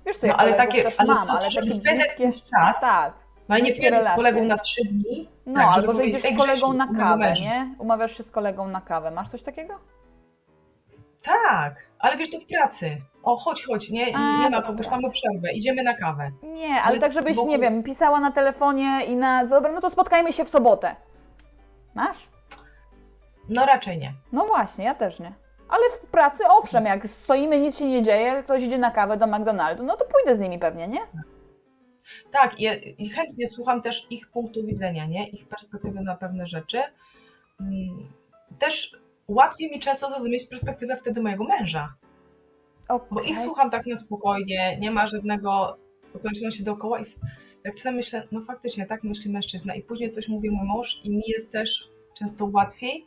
Wiesz 0.05 0.17
co, 0.17 0.27
No, 0.27 0.33
ja 0.33 0.37
ale 0.39 0.53
takie, 0.53 0.83
też 0.83 0.99
ale 0.99 1.13
mam, 1.13 1.27
to, 1.27 1.33
ale 1.33 1.51
żeby 1.51 1.71
spędzać 1.71 2.07
bliskie... 2.17 2.49
czas, 2.51 2.79
Tak, 2.81 3.13
no 3.49 3.57
i 3.57 3.63
nie 3.63 3.73
z 3.73 3.79
kolegą 4.15 4.43
na 4.45 4.57
trzy 4.57 4.81
dni. 4.85 5.29
no 5.45 5.59
tak, 5.59 5.73
albo 5.77 5.93
że 5.93 6.05
idziesz 6.05 6.25
"Ej, 6.25 6.35
z 6.35 6.37
kolegą 6.37 6.73
na 6.73 6.85
mojego 6.85 7.03
kawę, 7.03 7.17
męża". 7.17 7.43
nie? 7.43 7.75
Umawiasz 7.79 8.17
się 8.17 8.23
z 8.23 8.31
kolegą 8.31 8.67
na 8.67 8.81
kawę. 8.81 9.11
Masz 9.11 9.29
coś 9.29 9.43
takiego? 9.43 9.73
Tak, 11.21 11.75
ale 11.99 12.17
wiesz, 12.17 12.31
to 12.31 12.39
w 12.39 12.45
pracy. 12.45 12.97
O, 13.23 13.37
chodź, 13.37 13.65
chodź, 13.65 13.89
nie, 13.89 14.15
A, 14.15 14.43
nie 14.43 14.49
ma, 14.49 14.61
kogoś 14.61 14.87
pracy. 14.87 15.01
mamy 15.01 15.11
przerwę, 15.13 15.53
idziemy 15.53 15.83
na 15.83 15.93
kawę. 15.93 16.31
Nie, 16.43 16.67
ale 16.73 16.81
Ale 16.83 16.99
tak 16.99 17.13
żebyś, 17.13 17.37
wokół- 17.37 17.47
nie 17.49 17.59
wiem, 17.59 17.83
pisała 17.83 18.19
na 18.19 18.31
telefonie 18.31 19.05
i 19.07 19.15
na... 19.15 19.45
Dobra, 19.45 19.71
no 19.71 19.81
to 19.81 19.89
spotkajmy 19.89 20.33
się 20.33 20.45
w 20.45 20.49
sobotę. 20.49 20.95
Masz? 21.95 22.27
No 23.49 23.65
raczej 23.65 23.97
nie. 23.97 24.13
No 24.31 24.45
właśnie, 24.45 24.85
ja 24.85 24.95
też 24.95 25.19
nie. 25.19 25.33
Ale 25.69 25.83
w 25.89 26.05
pracy 26.05 26.43
owszem, 26.49 26.85
jak 26.85 27.07
stoimy, 27.07 27.59
nic 27.59 27.77
się 27.79 27.87
nie 27.87 28.03
dzieje, 28.03 28.43
ktoś 28.43 28.63
idzie 28.63 28.77
na 28.77 28.91
kawę 28.91 29.17
do 29.17 29.27
McDonaldu, 29.27 29.83
no 29.83 29.95
to 29.97 30.05
pójdę 30.05 30.35
z 30.35 30.39
nimi 30.39 30.59
pewnie, 30.59 30.87
nie? 30.87 30.99
Tak, 32.31 32.59
i, 32.59 32.65
i 33.03 33.09
chętnie 33.09 33.47
słucham 33.47 33.81
też 33.81 34.07
ich 34.09 34.29
punktu 34.31 34.65
widzenia, 34.65 35.05
nie? 35.05 35.29
Ich 35.29 35.47
perspektywy 35.47 36.01
na 36.01 36.15
pewne 36.15 36.47
rzeczy. 36.47 36.81
Mm, 37.59 38.09
Też 38.59 38.97
łatwiej 39.27 39.71
mi 39.71 39.79
często 39.79 40.09
zrozumieć 40.09 40.45
perspektywę 40.47 40.97
wtedy 40.97 41.21
mojego 41.21 41.43
męża, 41.43 41.93
bo 42.87 42.95
Okej. 42.95 43.29
ich 43.29 43.39
słucham 43.39 43.69
tak 43.69 43.85
na 43.85 43.95
spokojnie, 43.95 44.77
nie 44.79 44.91
ma 44.91 45.07
żadnego 45.07 45.77
okoliczności 46.15 46.63
dookoła 46.63 46.99
i 46.99 47.05
jak 47.63 47.75
czasem 47.75 47.95
myślę, 47.95 48.27
no 48.31 48.41
faktycznie 48.41 48.85
tak 48.85 49.03
myśli 49.03 49.31
mężczyzna 49.31 49.75
i 49.75 49.81
później 49.81 50.09
coś 50.09 50.27
mówi 50.27 50.49
mój 50.49 50.67
mąż 50.67 51.01
i 51.03 51.09
mi 51.09 51.23
jest 51.27 51.51
też 51.51 51.89
często 52.17 52.49
łatwiej 52.53 53.05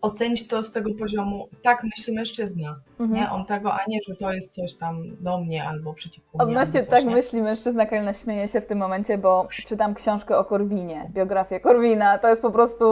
ocenić 0.00 0.48
to 0.48 0.62
z 0.62 0.72
tego 0.72 0.90
poziomu, 0.98 1.48
tak 1.62 1.84
myśli 1.84 2.14
mężczyzna, 2.14 2.80
Mhm. 3.00 3.20
nie? 3.20 3.30
On 3.30 3.46
tego, 3.46 3.72
a 3.72 3.78
nie, 3.88 3.98
że 4.08 4.16
to 4.16 4.32
jest 4.32 4.54
coś 4.54 4.74
tam 4.74 5.02
do 5.20 5.38
mnie 5.38 5.64
albo 5.68 5.94
przeciwko 5.94 6.38
mnie. 6.38 6.44
Odnośnie 6.44 6.84
tak 6.84 7.04
nie? 7.04 7.10
myśli 7.10 7.42
mężczyzna, 7.42 7.86
Karolina 7.86 8.12
śmieje 8.12 8.48
się 8.48 8.60
w 8.60 8.66
tym 8.66 8.78
momencie, 8.78 9.18
bo 9.18 9.48
czytam 9.50 9.94
książkę 9.94 10.38
o 10.38 10.44
Korwinie, 10.44 11.10
biografię 11.14 11.60
Korwina. 11.60 12.18
To 12.18 12.28
jest 12.28 12.42
po 12.42 12.50
prostu... 12.50 12.84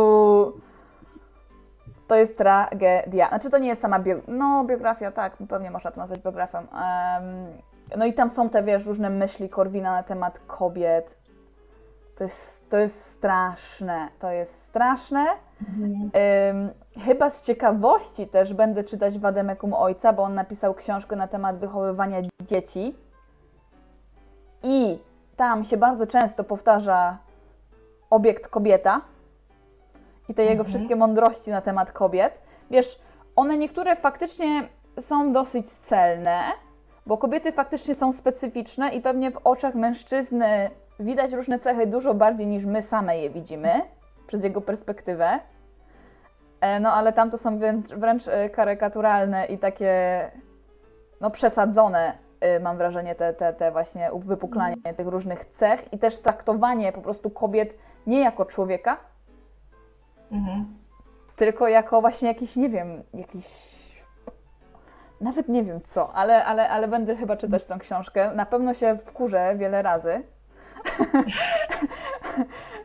To 2.09 2.15
jest 2.15 2.39
tragedia. 2.39 3.29
Znaczy 3.29 3.51
to 3.51 3.59
nie 3.59 3.69
jest 3.69 3.83
sama 3.83 3.99
bio... 3.99 4.17
No, 4.29 4.65
biografia, 4.65 5.13
tak, 5.13 5.37
pewnie 5.49 5.71
można 5.71 5.91
to 5.91 6.01
nazwać 6.01 6.21
biografią. 6.21 6.59
Em, 6.59 6.67
no 7.99 8.05
i 8.07 8.15
tam 8.15 8.31
są 8.31 8.49
te, 8.49 8.63
wiesz, 8.63 8.87
różne 8.87 9.11
myśli 9.11 9.49
Korwina 9.49 9.93
na 9.93 10.03
temat 10.03 10.41
kobiet. 10.47 11.19
To 12.17 12.25
jest, 12.25 12.71
to 12.71 12.77
jest 12.77 13.11
straszne. 13.11 14.09
To 14.19 14.31
jest 14.31 14.63
straszne. 14.63 15.27
Mhm. 15.61 16.11
Ym, 16.51 16.71
chyba 17.05 17.31
z 17.31 17.43
ciekawości 17.43 18.27
też 18.27 18.55
będę 18.55 18.85
czytać 18.85 19.19
Wademekum 19.19 19.75
Ojca, 19.75 20.13
bo 20.13 20.23
on 20.23 20.35
napisał 20.35 20.75
książkę 20.75 21.17
na 21.17 21.29
temat 21.29 21.59
wychowywania 21.59 22.23
dzieci. 22.41 22.97
I 24.63 24.99
tam 25.37 25.65
się 25.65 25.77
bardzo 25.77 26.07
często 26.07 26.45
powtarza 26.45 27.19
obiekt 28.11 28.49
kobieta 28.49 29.01
i 30.29 30.35
te 30.35 30.43
jego 30.43 30.53
Mhm. 30.61 30.69
wszystkie 30.69 30.97
mądrości 30.97 31.51
na 31.51 31.61
temat 31.61 31.93
kobiet. 31.93 32.39
Wiesz, 32.71 33.01
one 33.37 33.57
niektóre 33.57 33.97
faktycznie 33.97 34.69
są 35.01 35.33
dosyć 35.33 35.71
celne, 35.71 36.43
bo 37.07 37.19
kobiety 37.19 37.53
faktycznie 37.53 37.95
są 37.95 38.13
specyficzne 38.13 38.89
i 38.89 39.01
pewnie 39.01 39.31
w 39.31 39.37
oczach 39.45 39.75
mężczyzny 39.75 40.71
widać 41.01 41.33
różne 41.33 41.59
cechy 41.59 41.87
dużo 41.87 42.15
bardziej 42.15 42.47
niż 42.47 42.65
my 42.65 42.83
same 42.83 43.19
je 43.19 43.31
widzimy 43.31 43.73
przez 44.27 44.45
jego 44.45 44.61
perspektywę. 44.61 45.41
E, 46.61 46.81
No 46.81 46.93
ale 46.93 47.13
tam 47.13 47.31
to 47.31 47.39
są 47.39 47.59
wręcz, 47.59 47.87
wręcz 47.89 48.29
e, 48.29 48.51
karykaturalne 48.51 49.47
i 49.47 49.59
takie 49.59 49.91
no 51.21 51.31
przesadzone, 51.31 52.19
e, 52.41 52.61
mam 52.61 52.77
wrażenie, 52.77 53.15
te, 53.15 53.35
te, 53.35 53.53
te 53.53 53.73
właśnie 53.73 54.11
wypuklanie 54.15 54.77
tych 54.97 55.07
różnych 55.07 55.45
cech 55.45 55.93
i 55.93 55.99
też 55.99 56.19
traktowanie 56.19 56.93
po 56.93 57.01
prostu 57.01 57.31
kobiet 57.31 57.75
nie 58.07 58.21
jako 58.21 58.45
człowieka, 58.45 58.97
Mhm. 60.33 60.67
tylko 61.37 61.69
jako 61.69 62.01
właśnie 62.01 62.29
jakiś, 62.29 62.57
nie 62.57 62.69
wiem, 62.69 63.03
jakiś... 63.15 63.76
Nawet 65.21 65.49
nie 65.49 65.65
wiem 65.65 65.81
co, 65.85 66.13
ale, 66.15 66.45
ale, 66.45 66.71
ale 66.71 66.89
będę 66.89 67.17
chyba 67.17 67.37
czytać 67.37 67.67
tą 67.67 67.79
książkę. 67.79 68.33
Na 68.35 68.47
pewno 68.47 68.75
się 68.75 68.99
wkurzę 69.05 69.57
wiele 69.59 69.83
razy. 69.83 70.23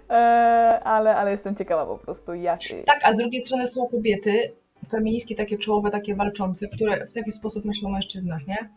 E, 0.09 0.79
ale, 0.83 1.15
ale 1.15 1.31
jestem 1.31 1.55
ciekawa 1.55 1.85
po 1.85 1.97
prostu, 1.97 2.33
jak... 2.33 2.59
Tak, 2.85 2.99
a 3.03 3.13
z 3.13 3.17
drugiej 3.17 3.41
strony 3.41 3.67
są 3.67 3.87
kobiety, 3.87 4.53
feministki 4.89 5.35
takie 5.35 5.57
czołowe, 5.57 5.89
takie 5.89 6.15
walczące, 6.15 6.67
które 6.67 7.07
w 7.07 7.13
taki 7.13 7.31
sposób 7.31 7.65
myślą 7.65 7.89
o 7.89 7.91
mężczyznach, 7.91 8.47
nie? 8.47 8.69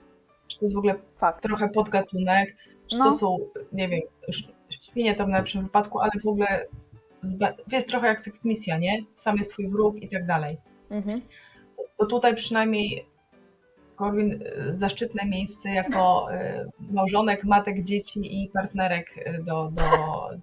Czy 0.49 0.59
to 0.59 0.65
jest 0.65 0.75
w 0.75 0.79
ogóle 0.79 0.95
Fakt. 1.17 1.43
trochę 1.43 1.69
podgatunek, 1.69 2.57
czy 2.91 2.99
No. 2.99 3.05
to 3.05 3.13
są, 3.13 3.39
nie 3.73 3.89
wiem, 3.89 4.01
świnie 4.71 5.15
to 5.15 5.25
w 5.25 5.29
najlepszym 5.29 5.63
wypadku, 5.63 6.01
ale 6.01 6.11
w 6.25 6.29
ogóle 6.29 6.67
wiesz, 7.67 7.87
trochę 7.87 8.07
jak 8.07 8.21
seksmisja, 8.21 8.79
nie? 8.79 8.99
Sam 9.17 9.37
jest 9.37 9.53
twój 9.53 9.69
wróg 9.69 9.97
i 10.03 10.09
tak 10.09 10.27
dalej. 10.27 10.57
Mhm. 10.91 11.21
To 11.97 12.07
tutaj 12.07 12.35
przynajmniej 12.35 13.07
Korwin 14.05 14.43
y, 14.71 14.75
zaszczytne 14.75 15.27
miejsce 15.27 15.69
jako 15.71 16.29
y, 16.33 16.71
małżonek, 16.93 17.45
matek, 17.45 17.83
dzieci 17.83 18.43
i 18.43 18.49
partnerek 18.49 19.19
y, 19.19 19.43
do, 19.43 19.71
do, 19.73 19.85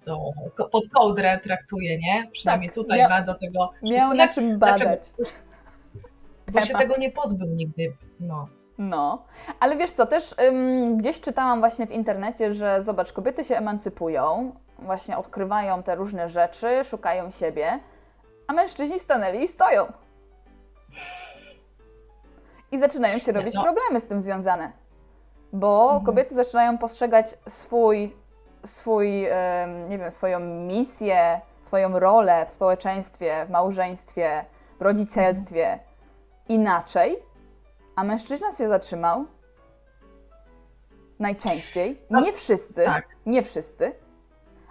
do, 0.06 0.68
pod 0.68 0.88
kołdrę 0.88 1.40
traktuje, 1.42 1.98
nie? 1.98 2.28
Przynajmniej 2.32 2.70
Tak, 2.70 2.74
tutaj 2.74 2.98
miał- 2.98 3.10
ma 3.10 3.22
do 3.22 3.34
tego... 3.34 3.70
Miał 3.82 4.14
na 4.14 4.28
czym 4.28 4.58
badać. 4.58 5.00
Bo 6.52 6.62
się 6.62 6.74
tego 6.74 6.96
nie 6.98 7.10
pozbył 7.10 7.48
nigdy. 7.48 7.92
No. 8.20 8.48
No, 8.78 9.24
ale 9.60 9.76
wiesz 9.76 9.90
co, 9.90 10.06
też 10.06 10.34
ym, 10.48 10.98
gdzieś 10.98 11.20
czytałam 11.20 11.60
właśnie 11.60 11.86
w 11.86 11.92
internecie, 11.92 12.54
że 12.54 12.82
zobacz, 12.82 13.12
kobiety 13.12 13.44
się 13.44 13.56
emancypują, 13.56 14.54
właśnie 14.78 15.16
odkrywają 15.18 15.82
te 15.82 15.94
różne 15.94 16.28
rzeczy, 16.28 16.84
szukają 16.84 17.30
siebie, 17.30 17.78
a 18.46 18.52
mężczyźni 18.52 18.98
stanęli 18.98 19.42
i 19.42 19.48
stoją. 19.48 19.86
I 22.72 22.78
zaczynają 22.78 23.18
się 23.18 23.32
robić 23.32 23.54
no. 23.54 23.62
problemy 23.62 24.00
z 24.00 24.06
tym 24.06 24.20
związane. 24.20 24.72
Bo 25.52 25.82
Mhm. 25.84 26.04
kobiety 26.04 26.34
zaczynają 26.34 26.78
postrzegać 26.78 27.38
swój, 27.48 28.16
swój 28.66 29.26
nie 29.88 29.98
wiem, 29.98 30.12
swoją 30.12 30.40
misję, 30.40 31.40
swoją 31.60 31.98
rolę 31.98 32.46
w 32.46 32.50
społeczeństwie, 32.50 33.46
w 33.46 33.50
małżeństwie, 33.50 34.44
w 34.78 34.82
rodzicielstwie 34.82 35.78
inaczej, 36.48 37.22
a 37.96 38.04
mężczyzna 38.04 38.52
się 38.52 38.68
zatrzymał. 38.68 39.24
Najczęściej, 41.18 42.02
No, 42.10 42.20
nie 42.20 42.32
wszyscy, 42.32 42.84
tak. 42.84 43.04
nie 43.26 43.42
wszyscy, 43.42 43.92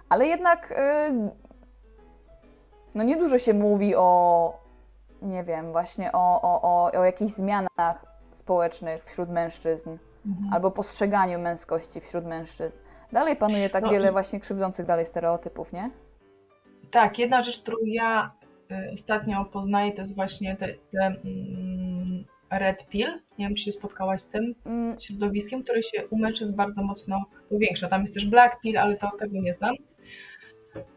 ale 0.08 0.26
jednak 0.26 0.70
y, 0.70 0.74
no 2.94 3.02
niedużo 3.02 3.38
się 3.38 3.54
mówi 3.54 3.94
o, 3.96 4.61
nie 5.22 5.44
wiem, 5.44 5.72
właśnie 5.72 6.12
o, 6.12 6.42
o, 6.42 6.62
o, 6.62 6.92
o 7.00 7.04
jakichś 7.04 7.32
zmianach 7.32 8.06
społecznych 8.32 9.04
wśród 9.04 9.30
mężczyzn 9.30 9.98
Mhm. 10.26 10.52
albo 10.52 10.70
postrzeganiu 10.70 11.38
męskości 11.38 12.00
wśród 12.00 12.24
mężczyzn. 12.24 12.78
Dalej 13.12 13.36
panuje 13.36 13.70
tak 13.70 13.84
No 13.84 13.90
wiele 13.90 14.12
właśnie 14.12 14.40
krzywdzących 14.40 14.86
dalej 14.86 15.06
stereotypów, 15.06 15.72
nie? 15.72 15.90
Tak, 16.90 17.18
jedna 17.18 17.42
rzecz, 17.42 17.62
którą 17.62 17.76
ja 17.84 18.30
y, 18.70 18.90
ostatnio 18.94 19.44
poznaję, 19.44 19.92
to 19.92 20.00
jest 20.02 20.16
właśnie 20.16 20.56
te, 20.56 20.68
te 20.92 21.06
mm, 21.06 22.24
red 22.50 22.86
pill. 22.88 23.20
Nie 23.38 23.46
wiem, 23.46 23.54
czy 23.54 23.64
się 23.64 23.72
spotkałaś 23.72 24.20
z 24.20 24.28
tym 24.30 24.54
Mm, 24.66 25.00
środowiskiem, 25.00 25.62
które 25.62 25.82
się 25.82 26.08
u 26.08 26.18
mężczyzn 26.18 26.56
bardzo 26.56 26.82
mocno 26.82 27.24
powiększa. 27.50 27.88
Tam 27.88 28.00
jest 28.00 28.14
też 28.14 28.26
black 28.26 28.60
pill, 28.60 28.78
ale 28.78 28.96
to 28.96 29.10
tego 29.18 29.40
nie 29.40 29.54
znam. 29.54 29.74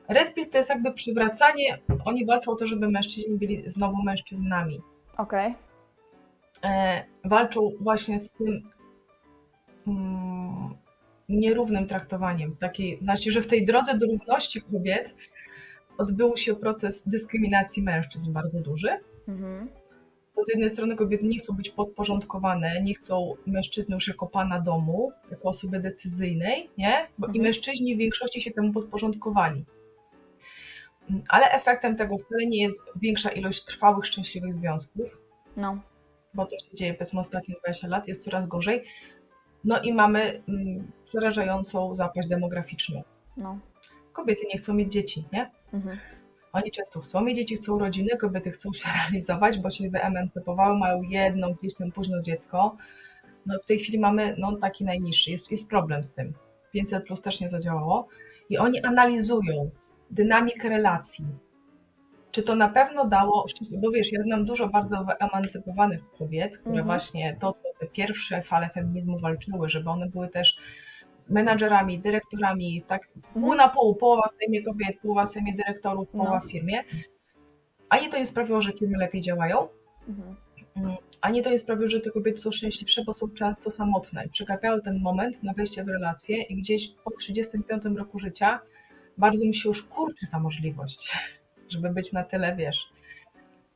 Red 0.10 0.34
pill 0.34 0.50
to 0.50 0.58
jest 0.58 0.70
jakby 0.70 0.94
przywracanie, 0.94 1.80
oni 2.06 2.26
walczą 2.26 2.52
o 2.52 2.56
to, 2.56 2.68
żeby 2.68 2.90
mężczyźni 2.90 3.38
byli 3.38 3.64
znowu 3.68 4.04
mężczyznami. 4.04 4.82
Okej. 5.18 5.56
E, 6.64 7.04
walczą 7.24 7.72
właśnie 7.82 8.20
z 8.20 8.34
tym 8.34 8.70
mm, 9.88 10.76
nierównym 11.30 11.88
traktowaniem. 11.88 12.56
Takiej, 12.56 12.98
znaczy, 13.02 13.32
że 13.32 13.42
w 13.42 13.48
tej 13.48 13.66
drodze 13.66 13.98
do 13.98 14.06
równości 14.06 14.62
kobiet 14.62 15.16
odbył 15.98 16.38
się 16.38 16.56
proces 16.56 17.08
dyskryminacji 17.08 17.84
mężczyzn 17.84 18.34
bardzo 18.34 18.62
duży. 18.62 18.90
Mhm. 19.28 19.70
Z 20.38 20.50
jednej 20.50 20.70
strony 20.70 20.96
kobiety 20.96 21.28
nie 21.28 21.40
chcą 21.40 21.54
być 21.56 21.70
podporządkowane, 21.70 22.82
nie 22.82 22.94
chcą 22.94 23.34
mężczyzny 23.46 23.96
już 23.96 24.08
jako 24.08 24.28
pana 24.28 24.60
domu, 24.62 25.12
jako 25.32 25.50
osoby 25.50 25.80
decyzyjnej, 25.80 26.70
nie? 26.78 27.08
Bo 27.18 27.28
i 27.28 27.30
Mhm. 27.30 27.44
mężczyźni 27.44 27.96
w 27.96 27.98
większości 27.98 28.42
się 28.42 28.52
temu 28.52 28.74
podporządkowali. 28.74 29.66
Ale 31.28 31.50
efektem 31.52 31.96
tego 31.96 32.18
wcale 32.18 32.46
nie 32.46 32.62
jest 32.64 32.84
większa 32.96 33.30
ilość 33.30 33.66
trwałych, 33.66 34.06
szczęśliwych 34.06 34.54
związków, 34.54 35.22
No. 35.58 35.78
bo 36.34 36.46
to 36.46 36.58
się 36.58 36.76
dzieje 36.76 36.94
powiedzmy 36.94 37.20
ostatnie 37.20 37.56
20 37.64 37.88
lat, 37.88 38.08
jest 38.08 38.24
coraz 38.24 38.48
gorzej. 38.48 38.84
No 39.64 39.82
i 39.82 39.94
mamy 39.94 40.42
mm, 40.50 40.92
przerażającą 41.06 41.96
zapaść 41.96 42.28
demograficzną. 42.28 43.04
No. 43.38 43.60
Kobiety 44.14 44.46
nie 44.54 44.58
chcą 44.58 44.74
mieć 44.74 44.92
dzieci, 44.94 45.26
nie? 45.34 45.52
Mhm. 45.74 45.98
Oni 46.56 46.72
często 46.72 47.00
chcą 47.00 47.22
mieć 47.22 47.38
dzieci, 47.38 47.56
chcą 47.56 47.80
rodziny, 47.80 48.18
kobiety 48.18 48.52
chcą 48.52 48.74
się 48.74 48.90
realizować, 48.98 49.60
bo 49.60 49.72
się 49.72 49.90
wyemancypowały, 49.90 50.78
mają 50.78 51.02
jedno 51.02 51.54
gdzieś 51.54 51.76
tam 51.76 51.92
późno 51.92 52.22
dziecko. 52.22 52.78
No 53.46 53.60
w 53.64 53.66
tej 53.66 53.80
chwili 53.80 54.00
mamy 54.00 54.36
no, 54.38 54.58
taki 54.58 54.86
najniższy, 54.86 55.32
jest, 55.32 55.52
jest 55.52 55.70
problem 55.70 56.04
z 56.04 56.16
tym. 56.16 56.34
500 56.72 57.06
plus 57.06 57.22
też 57.22 57.40
nie 57.42 57.50
zadziałało. 57.50 58.08
I 58.50 58.58
oni 58.58 58.84
analizują 58.84 59.70
dynamikę 60.12 60.70
relacji. 60.70 61.26
Czy 62.32 62.44
to 62.44 62.56
na 62.56 62.70
pewno 62.70 63.06
dało, 63.06 63.46
bo 63.72 63.92
wiesz, 63.92 64.12
ja 64.12 64.24
znam 64.24 64.46
dużo 64.46 64.68
bardzo 64.68 65.06
wyemancypowanych 65.06 66.10
kobiet, 66.10 66.58
które 66.58 66.70
Mhm. 66.80 66.86
właśnie 66.86 67.38
to, 67.40 67.54
co 67.54 67.64
te 67.80 67.86
pierwsze 67.88 68.42
fale 68.42 68.70
feminizmu 68.70 69.20
walczyły, 69.20 69.70
żeby 69.70 69.90
one 69.90 70.10
były 70.10 70.28
też 70.28 70.58
menadżerami, 71.30 72.00
dyrektorami, 72.00 72.82
tak 72.88 73.08
pół 73.34 73.42
Mhm. 73.44 73.58
na 73.58 73.70
pół, 73.70 73.96
połowa 73.96 74.28
w 74.28 74.32
Sejmie 74.32 74.64
kobiet, 74.64 75.00
połowa 75.02 75.26
w 75.26 75.30
Sejmie 75.30 75.54
dyrektorów, 75.54 76.10
połowa 76.10 76.40
No. 76.44 76.48
w 76.48 76.52
firmie. 76.52 76.84
Ani 77.90 78.10
to 78.10 78.18
nie 78.18 78.26
sprawiło, 78.26 78.62
że 78.62 78.72
firmy 78.74 78.98
lepiej 78.98 79.22
działają, 79.22 79.68
Mhm. 80.10 80.36
mm, 80.76 80.96
ani 81.22 81.42
to 81.42 81.50
nie 81.50 81.60
sprawiło, 81.60 81.88
że 81.88 82.00
te 82.02 82.12
kobiety 82.12 82.38
są 82.38 82.52
szczęśliwsze, 82.52 83.04
bo 83.04 83.14
są 83.14 83.30
często 83.30 83.72
samotne. 83.72 84.28
Przegapiały 84.30 84.82
ten 84.82 85.00
moment 85.00 85.44
na 85.44 85.54
wejście 85.54 85.84
w 85.84 85.88
relacje 85.88 86.42
i 86.44 86.56
gdzieś 86.56 86.88
po 87.04 87.12
35 87.12 87.96
roku 87.98 88.20
życia 88.20 88.60
bardzo 89.18 89.46
mi 89.46 89.56
się 89.56 89.70
już 89.70 89.84
kurczy 89.84 90.28
ta 90.32 90.40
możliwość, 90.40 91.12
żeby 91.74 91.90
być 91.90 92.14
na 92.14 92.24
tyle, 92.24 92.56
wiesz. 92.56 92.90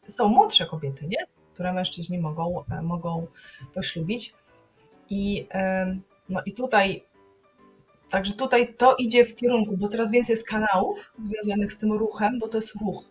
Są 0.08 0.28
młodsze 0.28 0.66
kobiety, 0.66 1.08
nie? 1.08 1.18
Które 1.54 1.74
mężczyźni 1.74 2.20
mogą, 2.20 2.64
e, 2.72 2.82
mogą 2.82 3.28
poślubić. 3.74 4.34
I, 5.10 5.48
no 6.30 6.42
i 6.46 6.54
tutaj 6.54 7.04
Także 8.10 8.34
tutaj 8.34 8.74
to 8.74 8.96
idzie 8.96 9.26
w 9.26 9.36
kierunku, 9.36 9.78
bo 9.78 9.88
coraz 9.88 10.12
więcej 10.12 10.34
jest 10.34 10.48
kanałów 10.48 11.14
związanych 11.20 11.74
z 11.74 11.78
tym 11.78 11.94
ruchem, 11.94 12.40
bo 12.40 12.48
to 12.48 12.58
jest 12.58 12.76
ruch 12.82 13.04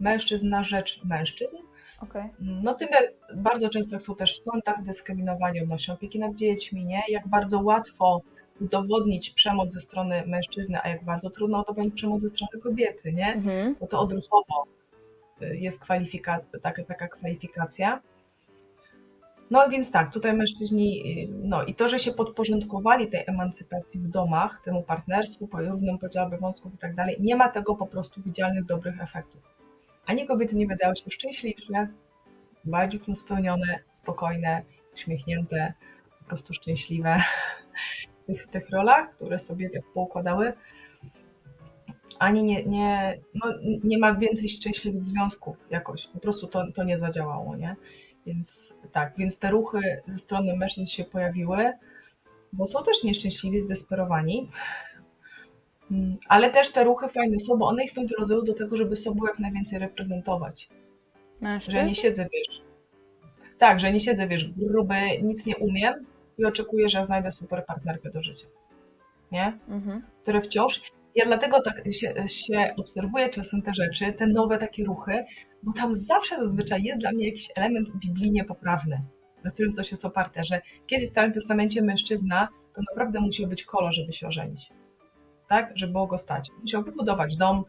mężczyzn 0.00 0.48
na 0.48 0.64
rzecz 0.64 1.04
mężczyzn. 1.04 1.56
Okej. 2.00 2.30
No 2.40 2.74
tym 2.74 2.88
bardzo 3.36 3.68
często 3.68 4.00
są 4.00 4.14
też 4.14 4.34
w 4.34 4.42
sądach 4.42 4.82
dyskryminowani 4.82 5.60
odnośnie 5.60 5.94
opieki 5.94 6.18
nad 6.18 6.36
dziećmi, 6.36 6.84
nie? 6.84 7.02
Jak 7.08 7.28
bardzo 7.28 7.60
łatwo 7.60 8.20
udowodnić 8.60 9.30
przemoc 9.30 9.72
ze 9.72 9.80
strony 9.80 10.22
mężczyzny, 10.26 10.78
a 10.82 10.88
jak 10.88 11.04
bardzo 11.04 11.30
trudno 11.30 11.62
udowodnić 11.62 11.94
przemoc 11.94 12.22
ze 12.22 12.28
strony 12.28 12.62
kobiety, 12.62 13.12
nie? 13.12 13.32
Mhm. 13.32 13.76
bo 13.80 13.86
to 13.86 14.00
odruchowo 14.00 14.64
y, 15.42 15.56
jest 15.56 15.80
kwalifika, 15.80 16.40
taka, 16.62 16.84
taka 16.84 17.08
kwalifikacja. 17.08 18.00
No 19.50 19.68
więc 19.68 19.92
tak, 19.92 20.12
tutaj 20.12 20.32
mężczyźni, 20.32 21.02
y, 21.24 21.28
no 21.42 21.64
i 21.64 21.74
to, 21.74 21.88
że 21.88 21.98
się 21.98 22.12
podporządkowali 22.12 23.08
tej 23.08 23.24
emancypacji 23.26 24.00
w 24.00 24.08
domach, 24.08 24.60
temu 24.64 24.82
partnerstwu, 24.82 25.48
równym 25.52 25.98
podziale 25.98 26.26
obowiązków 26.26 26.74
i 26.74 26.78
tak 26.78 26.94
dalej, 26.94 27.16
nie 27.20 27.36
ma 27.36 27.48
tego 27.48 27.74
po 27.74 27.86
prostu 27.86 28.22
widzialnych 28.22 28.64
dobrych 28.64 29.02
efektów. 29.02 29.40
Ani 30.06 30.26
kobiety 30.26 30.56
nie 30.56 30.66
wydały 30.66 30.96
się 30.96 31.10
szczęśliwsze, 31.10 31.88
bardziej 32.64 33.04
są 33.04 33.16
spełnione, 33.16 33.78
spokojne, 33.90 34.62
uśmiechnięte, 34.94 35.72
po 36.18 36.24
prostu 36.24 36.54
szczęśliwe 36.54 37.16
w 38.22 38.26
tych, 38.26 38.46
tych 38.46 38.70
rolach, 38.70 39.14
które 39.14 39.38
sobie 39.38 39.70
tak 39.70 39.82
poukładały 39.94 40.52
ani 42.18 42.42
nie, 42.42 42.64
nie, 42.64 43.18
no, 43.34 43.46
nie 43.84 43.98
ma 43.98 44.14
więcej 44.14 44.48
szczęśliwych 44.48 45.04
związków 45.04 45.56
jakoś. 45.70 46.06
Po 46.06 46.18
prostu 46.18 46.46
to, 46.46 46.72
to 46.74 46.84
nie 46.84 46.98
zadziałało, 46.98 47.56
nie? 47.56 47.76
Więc 48.26 48.74
tak, 48.92 49.12
więc 49.16 49.38
te 49.38 49.50
ruchy 49.50 50.02
ze 50.08 50.18
strony 50.18 50.56
mężczyzn 50.56 50.86
się 50.86 51.04
pojawiły, 51.04 51.72
bo 52.52 52.66
są 52.66 52.84
też 52.84 53.04
nieszczęśliwi, 53.04 53.60
zdesperowani. 53.60 54.50
Mm, 55.90 56.16
Ale 56.28 56.50
też 56.50 56.72
te 56.72 56.84
ruchy 56.84 57.08
fajne 57.08 57.40
są, 57.40 57.56
bo 57.56 57.66
one 57.66 57.84
ich 57.84 57.96
nawiązują 57.96 58.44
do 58.44 58.54
tego, 58.54 58.76
żeby 58.76 58.96
sobą 58.96 59.26
jak 59.26 59.38
najwięcej 59.38 59.78
reprezentować. 59.78 60.68
Mężczyzn? 61.40 61.72
Że 61.72 61.84
nie 61.84 61.94
siedzę, 61.94 62.26
wiesz. 62.32 62.62
Tak, 63.58 63.80
że 63.80 63.92
nie 63.92 64.00
siedzę, 64.00 64.28
wiesz, 64.28 64.50
gruby, 64.50 64.94
nic 65.22 65.46
nie 65.46 65.56
umiem 65.56 65.94
i 66.38 66.44
oczekuję, 66.44 66.88
że 66.88 67.04
znajdę 67.04 67.32
super 67.32 67.64
partnerkę 67.66 68.10
do 68.10 68.22
życia. 68.22 68.46
Nie? 69.32 69.58
Mhm. 69.68 70.02
które 70.22 70.40
wciąż. 70.40 70.82
Ja 71.14 71.26
dlatego 71.26 71.62
tak 71.62 71.92
się, 71.92 72.14
się 72.28 72.74
obserwuję 72.76 73.30
czasem 73.30 73.62
te 73.62 73.74
rzeczy, 73.74 74.12
te 74.12 74.26
nowe 74.26 74.58
takie 74.58 74.84
ruchy, 74.84 75.24
bo 75.62 75.72
tam 75.72 75.96
zawsze 75.96 76.38
zazwyczaj 76.38 76.82
jest 76.82 77.00
dla 77.00 77.12
mnie 77.12 77.26
jakiś 77.26 77.48
element 77.56 77.88
biblijnie 77.96 78.44
poprawny, 78.44 79.02
na 79.44 79.50
którym 79.50 79.72
coś 79.72 79.90
jest 79.90 80.04
oparte, 80.04 80.44
że 80.44 80.60
kiedyś 80.86 81.06
w 81.06 81.10
Starym 81.10 81.32
Testamencie 81.32 81.82
mężczyzna 81.82 82.48
to 82.74 82.82
naprawdę 82.90 83.20
musiał 83.20 83.46
być 83.46 83.64
kolo, 83.64 83.92
żeby 83.92 84.12
się 84.12 84.26
ożenić. 84.26 84.72
Tak? 85.48 85.72
Żeby 85.74 85.92
było 85.92 86.06
go 86.06 86.18
stać. 86.18 86.50
Musiał 86.60 86.82
wybudować 86.82 87.36
dom, 87.36 87.64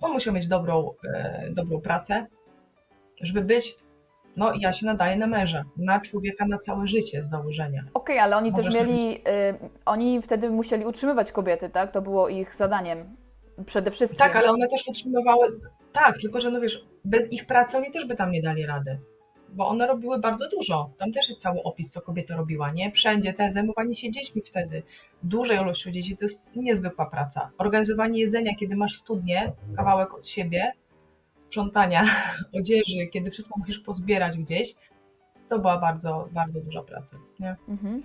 on 0.00 0.12
musiał 0.12 0.34
mieć 0.34 0.48
dobrą, 0.48 0.90
e, 1.14 1.48
dobrą 1.50 1.80
pracę, 1.80 2.26
żeby 3.20 3.42
być, 3.42 3.76
no 4.38 4.52
ja 4.60 4.72
się 4.72 4.86
nadaję 4.86 5.16
na 5.16 5.26
męża, 5.26 5.64
na 5.76 6.00
człowieka 6.00 6.46
na 6.46 6.58
całe 6.58 6.86
życie 6.86 7.22
z 7.22 7.30
założenia. 7.30 7.84
Okej, 7.94 8.18
ale 8.18 8.36
oni 8.36 8.52
też 8.52 8.74
mieli, 8.74 9.14
y, 9.14 9.20
oni 9.84 10.22
wtedy 10.22 10.50
musieli 10.50 10.86
utrzymywać 10.86 11.32
kobiety, 11.32 11.68
tak? 11.68 11.92
To 11.92 12.02
było 12.02 12.28
ich 12.28 12.54
zadaniem 12.54 13.16
przede 13.66 13.90
wszystkim. 13.90 14.18
Tak, 14.18 14.36
ale 14.36 14.50
one 14.50 14.68
też 14.68 14.88
utrzymywały. 14.88 15.60
Tak, 15.92 16.18
tylko 16.20 16.40
że 16.40 16.50
no 16.50 16.60
wiesz, 16.60 16.84
bez 17.04 17.32
ich 17.32 17.46
pracy 17.46 17.76
oni 17.76 17.90
też 17.90 18.06
by 18.06 18.16
tam 18.16 18.30
nie 18.30 18.42
dali 18.42 18.66
rady. 18.66 18.98
Bo 19.48 19.68
one 19.68 19.86
robiły 19.86 20.18
bardzo 20.18 20.48
dużo. 20.48 20.90
Tam 20.98 21.12
też 21.12 21.28
jest 21.28 21.40
cały 21.40 21.62
opis, 21.62 21.90
co 21.90 22.00
kobieta 22.00 22.36
robiła, 22.36 22.72
nie? 22.72 22.92
Wszędzie 22.92 23.32
te 23.32 23.50
zajmowanie 23.50 23.94
się 23.94 24.10
dziećmi 24.10 24.42
wtedy. 24.42 24.82
Dużej 25.22 25.58
ilością 25.58 25.90
dzieci 25.90 26.16
to 26.16 26.24
jest 26.24 26.56
niezwykła 26.56 27.06
praca. 27.06 27.50
Organizowanie 27.58 28.20
jedzenia, 28.20 28.54
kiedy 28.58 28.76
masz 28.76 28.96
studnię, 28.96 29.52
kawałek 29.76 30.14
od 30.14 30.26
siebie, 30.26 30.72
sprzątania 31.48 32.04
odzieży, 32.60 33.06
kiedy 33.12 33.30
wszystko 33.30 33.58
musisz 33.58 33.78
pozbierać 33.78 34.38
gdzieś, 34.38 34.74
to 35.48 35.58
była 35.58 35.78
bardzo, 35.78 36.28
bardzo 36.32 36.60
duża 36.60 36.82
praca. 36.82 37.16
Nie? 37.40 37.56
Mhm. 37.68 38.02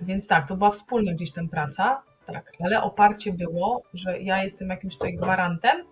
Więc 0.00 0.28
tak, 0.28 0.48
to 0.48 0.56
była 0.56 0.70
wspólna 0.70 1.12
gdzieś 1.12 1.32
tam 1.32 1.48
praca, 1.48 2.02
tak, 2.26 2.52
ale 2.64 2.82
oparcie 2.82 3.32
było, 3.32 3.82
że 3.94 4.20
ja 4.20 4.42
jestem 4.42 4.68
jakimś 4.68 4.94
tutaj 4.94 5.14
gwarantem 5.14 5.84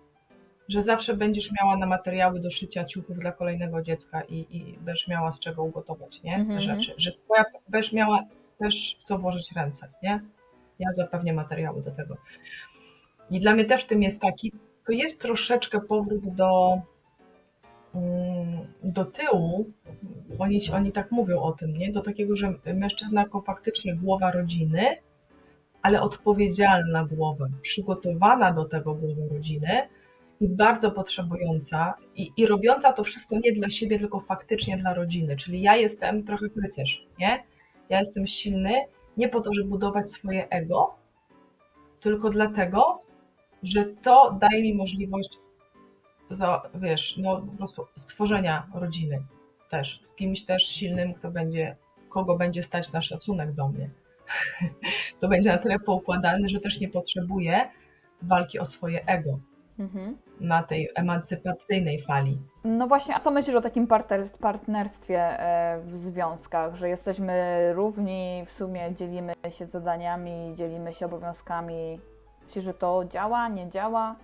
że 0.67 0.81
zawsze 0.81 1.17
będziesz 1.17 1.51
miała 1.51 1.77
na 1.77 1.85
materiały 1.85 2.39
do 2.39 2.49
szycia 2.49 2.85
ciuchów 2.85 3.19
dla 3.19 3.31
kolejnego 3.31 3.81
dziecka 3.81 4.21
i, 4.21 4.47
i 4.49 4.77
będziesz 4.77 5.07
miała 5.07 5.31
z 5.31 5.39
czego 5.39 5.63
ugotować, 5.63 6.23
nie? 6.23 6.35
Te 6.35 6.41
Mhm. 6.41 6.61
rzeczy. 6.61 6.93
Że 6.97 7.11
twoja 7.11 7.45
będziesz 7.69 7.93
miała 7.93 8.23
też 8.59 8.97
w 8.99 9.03
co 9.03 9.17
włożyć 9.17 9.51
ręce, 9.55 9.89
nie? 10.03 10.19
Ja 10.79 10.91
zapewnię 10.91 11.33
materiały 11.33 11.81
do 11.81 11.91
tego. 11.91 12.17
I 13.31 13.39
dla 13.39 13.53
mnie 13.53 13.65
też 13.65 13.83
w 13.83 13.87
tym 13.87 14.03
jest 14.03 14.21
taki, 14.21 14.51
to 14.85 14.91
jest 14.91 15.21
troszeczkę 15.21 15.81
powrót 15.81 16.35
do, 16.35 16.81
mm, 17.95 18.67
do 18.83 19.05
tyłu. 19.05 19.71
Oni, 20.39 20.59
oni 20.73 20.91
tak 20.91 21.11
mówią 21.11 21.41
o 21.41 21.51
tym, 21.51 21.77
nie? 21.77 21.91
Do 21.91 22.01
takiego, 22.01 22.35
że 22.35 22.53
mężczyzna 22.65 23.21
jako 23.21 23.41
faktycznie 23.41 23.95
głowa 23.95 24.31
rodziny, 24.31 24.97
ale 25.81 26.01
odpowiedzialna 26.01 27.05
głowa, 27.05 27.45
przygotowana 27.61 28.51
do 28.51 28.65
tego 28.65 28.95
głowa 28.95 29.33
rodziny 29.33 29.89
i 30.41 30.47
bardzo 30.47 30.91
potrzebująca 30.91 31.93
i, 32.15 32.31
i 32.37 32.47
robiąca 32.47 32.93
to 32.93 33.03
wszystko 33.03 33.39
nie 33.43 33.53
dla 33.53 33.69
siebie, 33.69 33.99
tylko 33.99 34.19
faktycznie 34.19 34.77
dla 34.77 34.93
rodziny. 34.93 35.35
Czyli 35.35 35.61
ja 35.61 35.75
jestem 35.75 36.23
trochę 36.23 36.45
rycerz, 36.63 37.07
nie? 37.19 37.43
Ja 37.89 37.99
jestem 37.99 38.27
silny 38.27 38.73
nie 39.17 39.29
po 39.29 39.41
to, 39.41 39.53
żeby 39.53 39.69
budować 39.69 40.11
swoje 40.11 40.49
ego, 40.49 40.95
tylko 41.99 42.29
dlatego, 42.29 43.04
że 43.65 43.85
to 43.85 44.37
daje 44.41 44.63
mi 44.63 44.73
możliwość, 44.75 45.39
za, 46.29 46.61
wiesz, 46.75 47.17
no 47.17 47.41
po 47.41 47.57
prostu 47.57 47.85
stworzenia 47.95 48.67
rodziny 48.73 49.23
też, 49.69 49.99
z 50.03 50.15
kimś 50.15 50.45
też 50.45 50.63
silnym, 50.67 51.13
kto 51.13 51.31
będzie, 51.31 51.75
kogo 52.09 52.35
będzie 52.35 52.63
stać 52.63 52.93
na 52.93 53.01
szacunek 53.01 53.53
do 53.53 53.67
mnie. 53.67 53.89
to 55.21 55.27
będzie 55.27 55.51
na 55.51 55.57
tyle 55.57 55.79
poukładany, 55.79 56.49
że 56.49 56.59
też 56.59 56.79
nie 56.79 56.89
potrzebuje 56.89 57.69
walki 58.21 58.59
o 58.59 58.65
swoje 58.65 59.05
ego 59.05 59.39
Mhm. 59.79 60.17
na 60.39 60.63
tej 60.63 60.89
emancypacyjnej 60.95 62.01
fali. 62.01 62.37
No 62.63 62.87
właśnie, 62.87 63.15
a 63.15 63.19
co 63.19 63.31
myślisz 63.31 63.55
o 63.55 63.61
takim 63.61 63.87
partner- 63.87 64.37
partnerstwie 64.41 65.19
e, 65.19 65.81
w 65.85 65.93
związkach, 65.93 66.75
że 66.75 66.89
jesteśmy 66.89 67.33
równi, 67.73 68.43
w 68.45 68.51
sumie 68.51 68.93
dzielimy 68.95 69.33
się 69.49 69.65
zadaniami, 69.67 70.53
dzielimy 70.55 70.93
się 70.93 71.05
obowiązkami? 71.05 71.99
Myślisz, 72.45 72.63
że 72.65 72.73
to 72.73 73.05
działa, 73.09 73.47
nie 73.47 73.69
działa? 73.69 74.15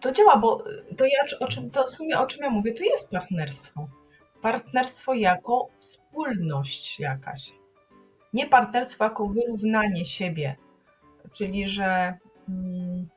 To 0.00 0.12
działa, 0.12 0.36
bo 0.36 0.64
to 0.98 1.04
ja 1.04 1.38
o 1.40 1.48
czym, 1.48 1.70
to 1.70 1.84
w 1.86 1.90
sumie 1.90 2.18
o 2.18 2.26
czym 2.26 2.44
ja 2.44 2.50
mówię, 2.50 2.74
to 2.74 2.84
jest 2.84 3.10
partnerstwo. 3.10 3.88
Partnerstwo 4.42 5.14
jako 5.14 5.68
wspólność 5.80 7.00
jakaś. 7.00 7.52
Nie 8.32 8.46
partnerstwo 8.46 9.04
jako 9.04 9.26
wyrównanie 9.26 10.04
siebie. 10.04 10.56
Czyli, 11.32 11.68
że. 11.68 12.18
mm, 12.48 13.08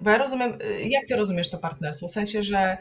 Bo 0.00 0.10
ja 0.10 0.18
rozumiem, 0.18 0.58
y, 0.62 0.82
jak 0.88 1.06
ty 1.08 1.16
rozumiesz 1.16 1.50
to 1.50 1.58
partnerstwo? 1.58 2.08
W 2.08 2.10
sensie, 2.10 2.42
że 2.42 2.78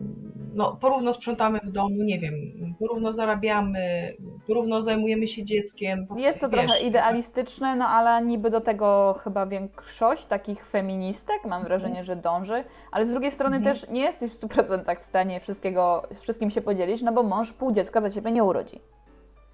mm, 0.00 0.32
no, 0.56 0.76
porówno 0.80 1.12
sprzątamy 1.12 1.60
w 1.60 1.70
domu, 1.70 2.02
nie 2.02 2.18
wiem, 2.18 2.34
porówno 2.78 3.12
zarabiamy, 3.12 4.14
porówno 4.46 4.82
zajmujemy 4.82 5.26
się 5.26 5.44
dzieckiem. 5.44 6.06
Jest 6.16 6.40
to 6.40 6.48
wiesz, 6.48 6.66
trochę 6.66 6.80
idealistyczne, 6.80 7.76
no 7.76 7.88
ale 7.88 8.26
niby 8.26 8.50
do 8.50 8.60
tego 8.60 9.14
chyba 9.24 9.46
większość 9.46 10.26
takich 10.26 10.66
feministek, 10.66 11.44
mam 11.44 11.64
wrażenie, 11.64 12.04
że 12.04 12.16
dąży, 12.16 12.64
ale 12.92 13.06
z 13.06 13.10
drugiej 13.10 13.30
strony 13.30 13.56
Mhm. 13.56 13.74
też 13.74 13.88
nie 13.90 14.00
jesteś 14.00 14.30
w 14.32 14.40
100% 14.40 15.00
w 15.00 15.04
stanie 15.04 15.40
wszystkiego, 15.40 16.02
z 16.12 16.20
wszystkim 16.20 16.50
się 16.50 16.60
podzielić, 16.60 17.02
no 17.02 17.12
bo 17.12 17.22
mąż 17.22 17.52
pół 17.52 17.72
dziecka 17.72 18.00
za 18.00 18.10
ciebie 18.10 18.32
nie 18.32 18.44
urodzi. 18.44 18.80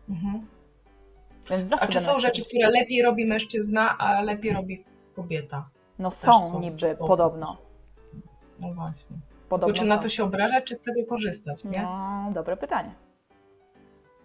Mhm. 0.08 0.46
Więc 1.50 1.66
zawsze 1.66 1.86
A 1.86 1.92
czy 1.92 2.00
są 2.00 2.18
rzeczy, 2.18 2.44
które 2.44 2.70
lepiej 2.70 3.02
robi 3.02 3.24
mężczyzna, 3.24 3.98
a 3.98 4.20
lepiej 4.22 4.52
robi 4.52 4.84
kobieta? 5.16 5.68
No 5.98 6.10
są 6.10 6.38
są, 6.38 6.60
niby, 6.60 6.88
są? 6.88 7.06
podobno. 7.06 7.56
No 8.60 8.74
właśnie. 8.74 9.16
Podobno 9.52 9.74
Tylko 9.74 9.84
czy 9.84 9.88
na 9.88 9.98
to 9.98 10.08
się 10.08 10.24
obrażać, 10.24 10.64
czy 10.64 10.76
z 10.76 10.82
tego 10.82 11.06
korzystać, 11.08 11.64
nie? 11.64 11.82
No, 11.82 12.30
dobre 12.34 12.56
pytanie. 12.56 12.94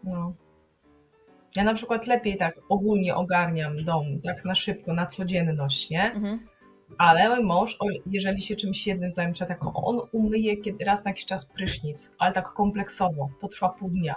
No. 0.04 0.34
Ja 1.56 1.64
na 1.64 1.74
przykład 1.74 2.08
lepiej 2.08 2.38
tak 2.38 2.60
ogólnie 2.70 3.16
ogarniam 3.16 3.84
dom, 3.84 4.22
tak 4.22 4.46
na 4.46 4.56
szybko, 4.56 4.94
na 4.94 5.06
codzienność, 5.06 5.90
nie? 5.90 6.12
Mhm. 6.12 6.40
Ale 6.98 7.30
mój 7.30 7.46
mąż, 7.46 7.78
jeżeli 8.06 8.42
się 8.42 8.56
czymś 8.56 8.88
jednym 8.88 9.12
zajmie, 9.12 9.34
tak 9.34 9.60
on 9.74 10.02
umyje 10.12 10.58
kiedy, 10.58 10.86
raz 10.86 11.06
na 11.06 11.12
jakiś 11.12 11.26
czas 11.26 11.46
prysznic, 11.46 12.12
ale 12.18 12.34
tak 12.34 12.54
kompleksowo, 12.54 13.30
to 13.42 13.48
trwa 13.48 13.70
pół 13.70 13.90
dnia. 13.90 14.16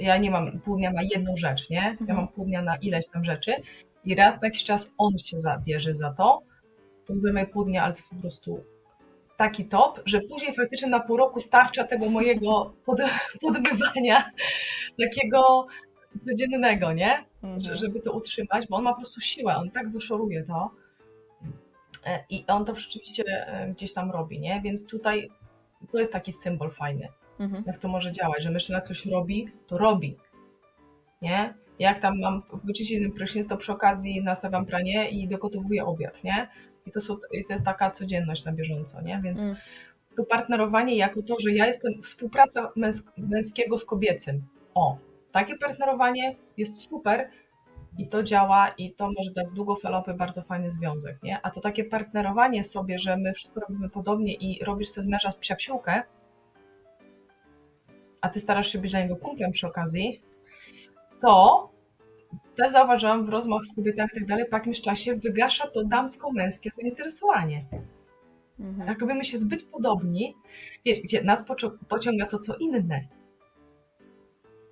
Ja 0.00 0.16
nie 0.16 0.30
mam 0.30 0.60
pół 0.60 0.76
dnia 0.76 0.92
na 0.92 1.02
jedną 1.02 1.36
rzecz, 1.36 1.70
nie? 1.70 1.76
Ja 1.76 1.90
Mhm. 1.90 2.16
mam 2.16 2.28
pół 2.28 2.44
dnia 2.44 2.62
na 2.62 2.76
ileś 2.76 3.08
tam 3.08 3.24
rzeczy 3.24 3.52
i 4.04 4.14
raz 4.14 4.42
na 4.42 4.48
jakiś 4.48 4.64
czas 4.64 4.94
on 4.98 5.18
się 5.18 5.40
zabierze 5.40 5.94
za 5.94 6.12
to, 6.12 6.42
to 7.06 7.18
zajmuje 7.18 7.46
pół 7.46 7.64
dnia, 7.64 7.82
ale 7.82 7.92
to 7.92 7.98
jest 7.98 8.10
po 8.10 8.16
prostu 8.16 8.64
taki 9.38 9.64
top, 9.64 10.00
że 10.06 10.20
później 10.20 10.54
faktycznie 10.54 10.88
na 10.88 11.00
pół 11.00 11.16
roku 11.16 11.40
starcza 11.40 11.84
tego 11.84 12.10
mojego 12.10 12.72
pod, 12.84 12.98
podmywania 13.42 14.30
takiego 15.04 15.66
codziennego, 16.26 16.92
nie? 16.92 17.24
Mhm. 17.42 17.60
że- 17.60 17.76
żeby 17.76 18.00
to 18.00 18.12
utrzymać, 18.12 18.66
bo 18.70 18.76
on 18.76 18.82
ma 18.84 18.90
po 18.94 18.96
prostu 19.00 19.20
siłę, 19.20 19.56
on 19.56 19.70
tak 19.70 19.88
wyszoruje 19.90 20.44
to 20.44 20.70
E, 22.06 22.24
i 22.30 22.44
on 22.46 22.64
to 22.64 22.74
rzeczywiście 22.74 23.24
e, 23.46 23.68
gdzieś 23.68 23.92
tam 23.92 24.10
robi, 24.10 24.40
nie? 24.40 24.60
Więc 24.64 24.86
tutaj 24.88 25.28
to 25.92 25.98
jest 25.98 26.12
taki 26.12 26.32
symbol 26.32 26.70
fajny, 26.70 27.08
Mhm. 27.38 27.64
jak 27.66 27.78
to 27.78 27.88
może 27.88 28.12
działać, 28.12 28.42
że 28.42 28.50
mężczyzna 28.50 28.80
coś 28.80 29.06
robi, 29.06 29.48
to 29.66 29.78
robi, 29.78 30.16
nie? 31.22 31.54
Jak 31.78 31.98
tam 31.98 32.18
mam 32.20 32.42
wyczyścić 32.64 33.14
prysznic, 33.14 33.48
to 33.48 33.56
przy 33.56 33.72
okazji 33.72 34.22
nastawiam 34.22 34.66
pranie 34.66 35.10
i 35.10 35.28
dogotowuję 35.28 35.84
obiad, 35.84 36.24
nie? 36.24 36.48
I 36.86 36.90
to, 36.90 37.00
są, 37.00 37.16
i 37.32 37.44
to 37.44 37.52
jest 37.52 37.64
taka 37.64 37.90
codzienność 37.90 38.44
na 38.44 38.52
bieżąco, 38.52 39.02
nie? 39.02 39.20
Więc 39.24 39.40
Mm. 39.40 39.56
to 40.16 40.24
partnerowanie 40.24 40.96
jako 40.96 41.22
to, 41.22 41.36
że 41.40 41.52
ja 41.52 41.66
jestem, 41.66 41.92
współpraca 42.02 42.72
męs- 42.76 43.10
męskiego 43.18 43.78
z 43.78 43.84
kobiecym. 43.84 44.42
O, 44.74 44.98
takie 45.32 45.56
partnerowanie 45.58 46.36
jest 46.56 46.88
super 46.90 47.28
i 47.98 48.06
to 48.08 48.22
działa 48.22 48.68
i 48.68 48.92
to 48.92 49.10
może 49.18 49.30
dać 49.30 49.46
długofalowy, 49.54 50.14
bardzo 50.14 50.42
fajny 50.42 50.70
związek, 50.72 51.22
nie? 51.22 51.40
A 51.42 51.50
to 51.50 51.60
takie 51.60 51.84
partnerowanie 51.84 52.64
sobie, 52.64 52.98
że 52.98 53.16
my 53.16 53.32
wszystko 53.32 53.60
robimy 53.60 53.88
podobnie 53.88 54.34
i 54.34 54.64
robisz 54.64 54.88
sobie 54.88 55.04
z 55.04 55.08
męża 55.08 55.32
psiapsiłkę, 55.40 56.02
a 58.20 58.28
ty 58.28 58.40
starasz 58.40 58.68
się 58.72 58.78
być 58.78 58.90
dla 58.90 59.00
niego 59.00 59.16
kumplem 59.16 59.52
przy 59.52 59.66
okazji, 59.66 60.22
to 61.22 61.68
też 62.56 62.72
zauważyłam 62.72 63.26
w 63.26 63.28
rozmowach 63.28 63.64
z 63.66 63.74
kobietami 63.76 64.08
i 64.12 64.14
tak 64.14 64.26
dalej, 64.26 64.44
po 64.50 64.56
jakimś 64.56 64.80
czasie 64.80 65.16
wygasza 65.16 65.66
to 65.70 65.84
damsko-męskie 65.84 66.70
zainteresowanie 66.82 67.64
Mhm. 68.60 68.88
jak 68.88 69.00
robimy 69.00 69.24
się 69.24 69.38
zbyt 69.38 69.64
podobni, 69.70 70.34
wiesz, 70.84 71.00
gdzie 71.00 71.22
nas 71.24 71.48
pocią- 71.48 71.78
pociąga 71.88 72.26
to, 72.26 72.38
co 72.38 72.56
inne. 72.56 73.00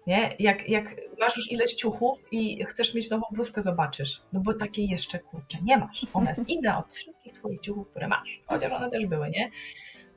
Nie? 0.06 0.36
Jak, 0.38 0.68
jak 0.68 0.96
masz 1.20 1.36
już 1.36 1.52
ileś 1.52 1.74
ciuchów 1.74 2.24
i 2.32 2.64
chcesz 2.64 2.94
mieć 2.94 3.10
nową 3.10 3.22
bluzkę, 3.32 3.62
zobaczysz. 3.62 4.22
No 4.32 4.40
bo 4.40 4.54
takiej 4.54 4.88
jeszcze 4.88 5.18
kurczę 5.18 5.58
nie 5.62 5.78
masz. 5.78 6.04
Ona 6.14 6.30
jest 6.30 6.48
inna 6.54 6.78
od 6.78 6.92
wszystkich 6.92 7.32
twoich 7.32 7.60
ciuchów, 7.60 7.88
które 7.90 8.08
masz. 8.08 8.40
Chociaż 8.46 8.72
one 8.72 8.90
też 8.90 9.06
były, 9.06 9.30
nie? 9.30 9.50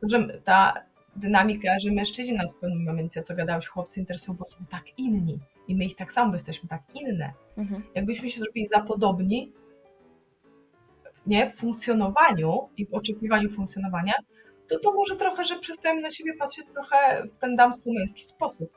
Że 0.04 0.40
ta 0.44 0.74
dynamika, 1.16 1.80
że 1.80 1.92
mężczyźni 1.92 2.36
nas 2.36 2.56
w 2.56 2.60
pewnym 2.60 2.84
momencie, 2.86 3.22
co 3.22 3.36
gadałeś, 3.36 3.68
chłopcy 3.68 4.00
interesują, 4.00 4.38
bo 4.38 4.46
są 4.46 4.66
tak 4.70 4.84
inni. 5.00 5.40
I 5.70 5.76
my 5.76 5.86
ich 5.86 5.96
tak 5.96 6.12
samo, 6.12 6.34
jesteśmy 6.34 6.70
tak 6.70 6.82
inne 6.96 7.34
Mhm. 7.58 7.84
jakbyśmy 7.96 8.30
się 8.30 8.40
zrobili 8.40 8.68
za 8.68 8.80
podobni 8.80 9.52
nie, 11.28 11.50
w 11.50 11.56
funkcjonowaniu 11.56 12.70
i 12.78 12.86
w 12.86 12.94
oczekiwaniu 12.94 13.50
funkcjonowania, 13.50 14.14
to 14.68 14.80
to 14.80 14.94
może 14.94 15.16
trochę, 15.16 15.46
że 15.46 15.60
przestajemy 15.60 16.02
na 16.02 16.12
siebie 16.12 16.34
patrzeć 16.40 16.66
trochę 16.74 17.24
w 17.28 17.38
ten 17.40 17.56
damsko-męski 17.56 18.24
sposób. 18.24 18.70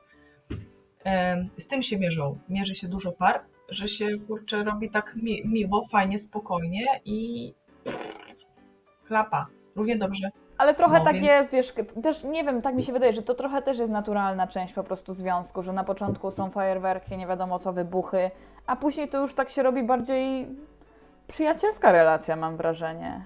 Z 1.57 1.67
tym 1.67 1.81
się 1.81 1.99
mierzą. 1.99 2.39
Mierzy 2.49 2.75
się 2.75 2.87
dużo 2.87 3.11
par, 3.11 3.41
że 3.69 3.87
się 3.87 4.07
kurczę 4.27 4.63
robi 4.63 4.89
tak 4.89 5.15
mi 5.15 5.47
miło, 5.47 5.87
fajnie, 5.91 6.19
spokojnie 6.19 6.85
i 7.05 7.53
klapa. 9.05 9.47
Równie 9.75 9.97
dobrze. 9.97 10.29
Ale 10.63 10.73
trochę 10.73 10.99
No, 10.99 11.05
tak 11.05 11.13
więc- 11.13 11.25
jest, 11.25 11.51
wiesz, 11.51 11.73
też 12.03 12.23
nie 12.23 12.43
wiem, 12.43 12.61
tak 12.61 12.75
mi 12.75 12.83
się 12.83 12.93
wydaje, 12.93 13.13
że 13.13 13.21
to 13.21 13.33
trochę 13.33 13.61
też 13.61 13.77
jest 13.77 13.91
naturalna 13.91 14.47
część 14.47 14.73
po 14.73 14.83
prostu 14.83 15.13
związku, 15.13 15.61
że 15.61 15.73
na 15.73 15.83
początku 15.83 16.31
są 16.31 16.49
fajerwerki, 16.49 17.17
nie 17.17 17.27
wiadomo 17.27 17.59
co, 17.59 17.73
wybuchy, 17.73 18.31
a 18.67 18.75
później 18.75 19.09
to 19.09 19.21
już 19.21 19.33
tak 19.33 19.49
się 19.49 19.63
robi 19.63 19.83
bardziej 19.83 20.47
przyjacielska 21.27 21.91
relacja, 21.91 22.35
mam 22.35 22.57
wrażenie. 22.57 23.25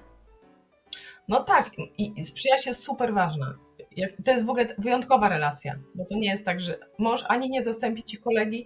No 1.27 1.43
tak, 1.43 1.71
i, 1.97 2.13
przyjaźń 2.35 2.69
jest 2.69 2.83
super 2.83 3.13
ważna. 3.13 3.53
To 4.25 4.31
jest 4.31 4.45
w 4.45 4.49
ogóle 4.49 4.65
wyjątkowa 4.77 5.29
relacja, 5.29 5.75
bo 5.95 6.05
to 6.05 6.15
nie 6.15 6.29
jest 6.29 6.45
tak, 6.45 6.59
że 6.61 6.77
mąż 6.97 7.25
ani 7.27 7.49
nie 7.49 7.63
zastąpi 7.63 8.03
ci 8.03 8.17
kolegi, 8.17 8.65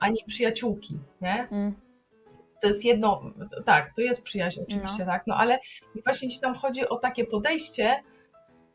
ani 0.00 0.18
przyjaciółki, 0.26 0.98
nie? 1.20 1.48
Mm. 1.50 1.74
To 2.60 2.68
jest 2.68 2.84
jedno, 2.84 3.22
tak, 3.64 3.92
to 3.94 4.00
jest 4.00 4.24
przyjaźń 4.24 4.60
oczywiście, 4.62 5.04
tak, 5.06 5.26
no 5.26 5.34
ale 5.36 5.58
właśnie 6.04 6.28
ci 6.28 6.40
tam 6.40 6.54
chodzi 6.54 6.88
o 6.88 6.96
takie 6.96 7.24
podejście, 7.24 8.02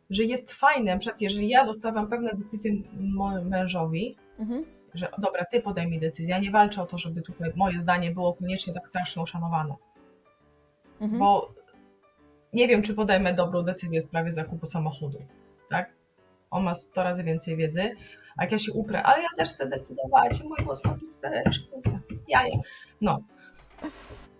że 0.09 0.23
jest 0.23 0.53
fajne, 0.53 0.93
na 0.93 0.99
przykład 0.99 1.21
jeżeli 1.21 1.49
ja 1.49 1.65
zostawiam 1.65 2.09
pewne 2.09 2.31
decyzje 2.33 2.71
mojemu 2.93 3.49
mężowi, 3.49 4.17
Mhm. 4.39 4.65
że 4.93 5.09
dobra, 5.17 5.45
ty 5.45 5.61
podejmij 5.61 5.99
decyzję. 5.99 6.29
Ja 6.35 6.39
nie 6.39 6.51
walczę 6.51 6.81
o 6.81 6.85
to, 6.85 6.97
żeby 6.97 7.21
tutaj 7.21 7.51
moje 7.55 7.81
zdanie 7.81 8.11
było 8.11 8.33
koniecznie 8.33 8.73
tak 8.73 8.87
strasznie 8.89 9.21
uszanowane, 9.23 9.75
Mhm. 11.01 11.19
bo 11.19 11.53
nie 12.53 12.67
wiem, 12.67 12.81
czy 12.81 12.93
podejmę 12.93 13.33
dobrą 13.33 13.61
decyzję 13.63 14.01
w 14.01 14.03
sprawie 14.03 14.33
zakupu 14.33 14.65
samochodu, 14.65 15.17
tak? 15.69 15.93
On 16.51 16.63
ma 16.63 16.75
100 16.75 17.03
razy 17.03 17.23
więcej 17.23 17.55
wiedzy, 17.57 17.91
a 18.37 18.43
jak 18.43 18.51
ja 18.51 18.59
się 18.59 18.73
uprę, 18.73 19.03
ale 19.03 19.23
ja 19.23 19.29
też 19.37 19.49
chcę 19.49 19.69
decydować, 19.69 20.43
mój 20.43 20.57
głos 20.63 20.85
ma 20.85 20.93
być 20.93 21.17
też, 21.21 21.59
jaja. 22.27 22.55
No. 23.01 23.19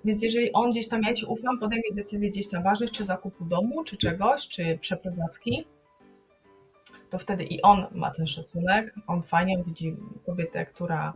Więc 0.06 0.24
jeżeli 0.24 0.54
on 0.54 0.72
gdzieś 0.72 0.88
tam, 0.88 1.02
ja 1.04 1.14
ci 1.14 1.26
ufam, 1.26 1.60
podejmie 1.60 1.94
decyzję 1.94 2.32
gdzieś 2.32 2.50
tam 2.50 2.64
ważnych, 2.64 2.92
czy 2.92 3.06
zakupu 3.06 3.46
domu, 3.46 3.84
czy 3.84 3.98
czegoś, 3.98 4.48
czy 4.48 4.78
przeprowadzki, 4.82 5.66
to 7.10 7.20
wtedy 7.20 7.44
i 7.44 7.62
on 7.62 7.86
ma 7.92 8.12
ten 8.12 8.28
szacunek, 8.28 8.96
on 9.08 9.24
fajnie 9.24 9.64
widzi 9.64 9.96
kobietę, 10.26 10.66
która, 10.66 11.14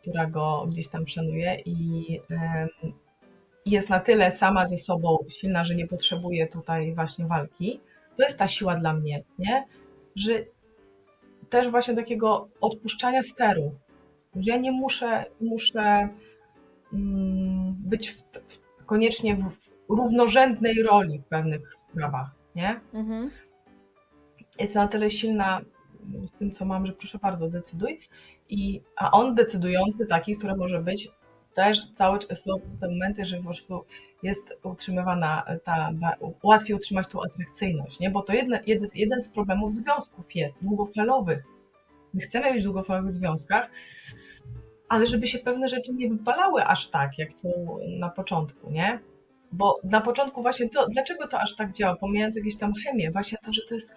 która 0.00 0.26
go 0.26 0.66
gdzieś 0.68 0.88
tam 0.88 1.08
szanuje 1.08 1.60
i 1.64 2.20
em, 2.30 2.68
jest 3.66 3.90
na 3.90 4.00
tyle 4.00 4.32
sama 4.32 4.66
ze 4.66 4.78
sobą 4.78 5.18
silna, 5.28 5.64
że 5.64 5.74
nie 5.74 5.86
potrzebuje 5.86 6.46
tutaj 6.46 6.94
właśnie 6.94 7.26
walki. 7.26 7.80
To 8.16 8.22
jest 8.22 8.38
ta 8.38 8.48
siła 8.48 8.76
dla 8.76 8.92
mnie, 8.92 9.22
nie? 9.38 9.64
Że 10.16 10.32
też 11.50 11.68
właśnie 11.68 11.94
takiego 11.94 12.48
odpuszczania 12.60 13.22
steru, 13.22 13.74
że 14.36 14.52
ja 14.52 14.56
nie 14.56 14.72
muszę, 14.72 15.24
muszę 15.40 16.08
mm, 16.92 17.37
być 17.88 18.10
w, 18.10 18.22
w, 18.78 18.84
koniecznie 18.84 19.36
w 19.36 19.50
równorzędnej 19.88 20.82
roli 20.82 21.18
w 21.18 21.24
pewnych 21.24 21.74
sprawach, 21.74 22.30
nie? 22.54 22.80
Mhm. 22.94 23.30
jest 24.58 24.74
na 24.74 24.88
tyle 24.88 25.10
silna 25.10 25.60
z 26.24 26.32
tym, 26.32 26.50
co 26.50 26.64
mam, 26.64 26.86
że 26.86 26.92
proszę 26.92 27.18
bardzo, 27.18 27.48
decyduj. 27.48 28.00
I, 28.48 28.80
a 28.96 29.10
on 29.10 29.34
decydujący, 29.34 30.06
taki, 30.06 30.36
który 30.36 30.56
może 30.56 30.82
być, 30.82 31.08
też 31.54 31.90
cały 31.90 32.18
czas 32.18 32.42
są 32.42 32.60
te 32.80 32.88
momenty, 32.88 33.24
że 33.24 33.36
po 33.36 33.44
prostu 33.44 33.84
jest 34.22 34.58
utrzymywana 34.62 35.44
ta, 35.64 35.90
łatwiej 36.42 36.76
utrzymać 36.76 37.08
tą 37.08 37.22
atrakcyjność, 37.22 38.00
nie? 38.00 38.10
Bo 38.10 38.22
to 38.22 38.32
jedne, 38.32 38.62
jeden, 38.66 38.88
jeden 38.94 39.20
z 39.20 39.32
problemów 39.32 39.72
związków 39.72 40.34
jest, 40.34 40.56
długofalowych. 40.62 41.44
My 42.14 42.20
chcemy 42.20 42.52
być 42.52 42.62
w 42.62 42.64
długofalowych 42.64 43.12
związkach, 43.12 43.70
ale 44.88 45.06
żeby 45.06 45.26
się 45.26 45.38
pewne 45.38 45.68
rzeczy 45.68 45.92
nie 45.94 46.08
wypalały 46.08 46.64
aż 46.64 46.88
tak, 46.88 47.18
jak 47.18 47.32
są 47.32 47.78
na 47.98 48.08
początku, 48.08 48.70
nie? 48.70 49.00
Bo 49.52 49.80
na 49.84 50.00
początku 50.00 50.42
właśnie 50.42 50.68
to, 50.68 50.88
dlaczego 50.88 51.28
to 51.28 51.40
aż 51.40 51.56
tak 51.56 51.72
działa, 51.72 51.96
pomijając 51.96 52.36
jakieś 52.36 52.56
tam 52.56 52.72
chemię, 52.74 53.10
właśnie 53.10 53.38
to, 53.44 53.52
że 53.52 53.62
to 53.68 53.74
jest 53.74 53.94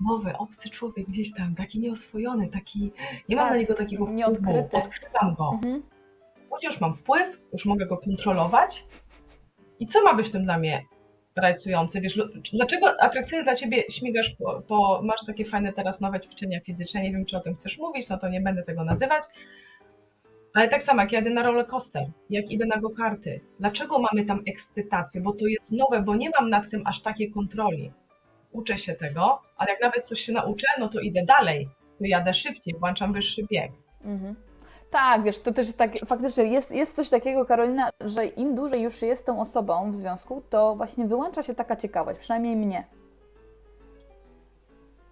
nowy, 0.00 0.36
obcy 0.36 0.70
człowiek 0.70 1.06
gdzieś 1.06 1.34
tam, 1.34 1.54
taki 1.54 1.80
nieoswojony, 1.80 2.48
taki, 2.48 2.92
nie 3.28 3.36
mam 3.36 3.44
Tak, 3.44 3.52
na 3.52 3.58
niego 3.58 3.74
takiego 3.74 4.04
wpływu, 4.04 4.18
nieodkryty. 4.18 4.76
odkrywam 4.76 5.34
go. 5.34 5.50
Mhm. 5.54 5.82
Choć 6.50 6.64
już 6.64 6.80
mam 6.80 6.94
wpływ, 6.96 7.40
już 7.52 7.66
mogę 7.66 7.86
go 7.86 7.96
kontrolować. 7.98 8.84
I 9.80 9.86
co 9.86 10.02
ma 10.02 10.14
być 10.14 10.28
w 10.28 10.32
tym 10.32 10.44
dla 10.44 10.58
mnie 10.58 10.84
rajcujące? 11.36 12.00
Wiesz, 12.00 12.20
dlaczego 12.52 13.00
atrakcyjnie 13.00 13.44
dla 13.44 13.54
ciebie 13.54 13.84
śmigasz, 13.90 14.30
po, 14.38 14.62
po, 14.62 15.00
masz 15.04 15.24
takie 15.26 15.44
fajne 15.44 15.72
teraz 15.72 16.00
nowe 16.00 16.20
ćwiczenia 16.20 16.60
fizyczne, 16.60 17.02
nie 17.02 17.12
wiem, 17.12 17.24
czy 17.26 17.36
o 17.36 17.40
tym 17.40 17.54
chcesz 17.54 17.78
mówić, 17.78 18.08
no 18.08 18.18
to 18.18 18.28
nie 18.28 18.40
będę 18.40 18.62
tego 18.62 18.84
nazywać. 18.84 19.24
Ale 20.54 20.68
tak 20.68 20.82
samo 20.82 21.00
jak 21.02 21.12
jadę 21.12 21.30
na 21.30 21.42
rollercoaster, 21.42 22.06
jak 22.30 22.50
idę 22.50 22.66
na 22.66 22.76
go-karty. 22.76 23.40
Dlaczego 23.60 23.98
mamy 23.98 24.24
tam 24.24 24.42
ekscytację? 24.48 25.20
Bo 25.20 25.32
to 25.32 25.46
jest 25.46 25.72
nowe, 25.72 26.02
bo 26.02 26.16
nie 26.16 26.30
mam 26.40 26.50
nad 26.50 26.70
tym 26.70 26.82
aż 26.86 27.02
takiej 27.02 27.30
kontroli. 27.30 27.92
Uczę 28.52 28.78
się 28.78 28.94
tego, 28.94 29.42
ale 29.56 29.70
jak 29.70 29.80
nawet 29.82 30.08
coś 30.08 30.20
się 30.20 30.32
nauczę, 30.32 30.66
no 30.78 30.88
to 30.88 31.00
idę 31.00 31.24
dalej. 31.24 31.68
To 31.98 32.04
jadę 32.04 32.34
szybciej, 32.34 32.74
włączam 32.78 33.12
wyższy 33.12 33.42
bieg. 33.50 33.72
Mhm. 34.04 34.34
Tak, 34.90 35.22
wiesz, 35.22 35.40
to 35.40 35.52
też 35.52 35.72
tak, 35.72 35.98
faktycznie 36.06 36.44
jest, 36.44 36.74
jest 36.74 36.96
coś 36.96 37.08
takiego, 37.08 37.44
Karolina, 37.44 37.90
że 38.00 38.26
im 38.26 38.54
dłużej 38.54 38.82
już 38.82 39.02
jest 39.02 39.26
tą 39.26 39.40
osobą 39.40 39.92
w 39.92 39.96
związku, 39.96 40.42
to 40.50 40.76
właśnie 40.76 41.04
wyłącza 41.04 41.42
się 41.42 41.54
taka 41.54 41.76
ciekawość, 41.76 42.18
przynajmniej 42.20 42.56
mnie. 42.56 42.84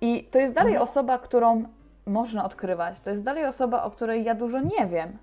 I 0.01 0.24
to 0.24 0.38
jest 0.38 0.55
dalej 0.55 0.72
Mhm. 0.72 0.88
osoba, 0.88 1.18
którą 1.18 1.64
można 2.07 2.45
odkrywać. 2.45 3.01
To 3.01 3.11
jest 3.11 3.22
dalej 3.22 3.45
osoba, 3.45 3.82
o 3.82 3.90
której 3.90 4.24
ja 4.24 4.34
dużo 4.34 4.61
nie 4.61 4.86
wiem. 4.86 5.18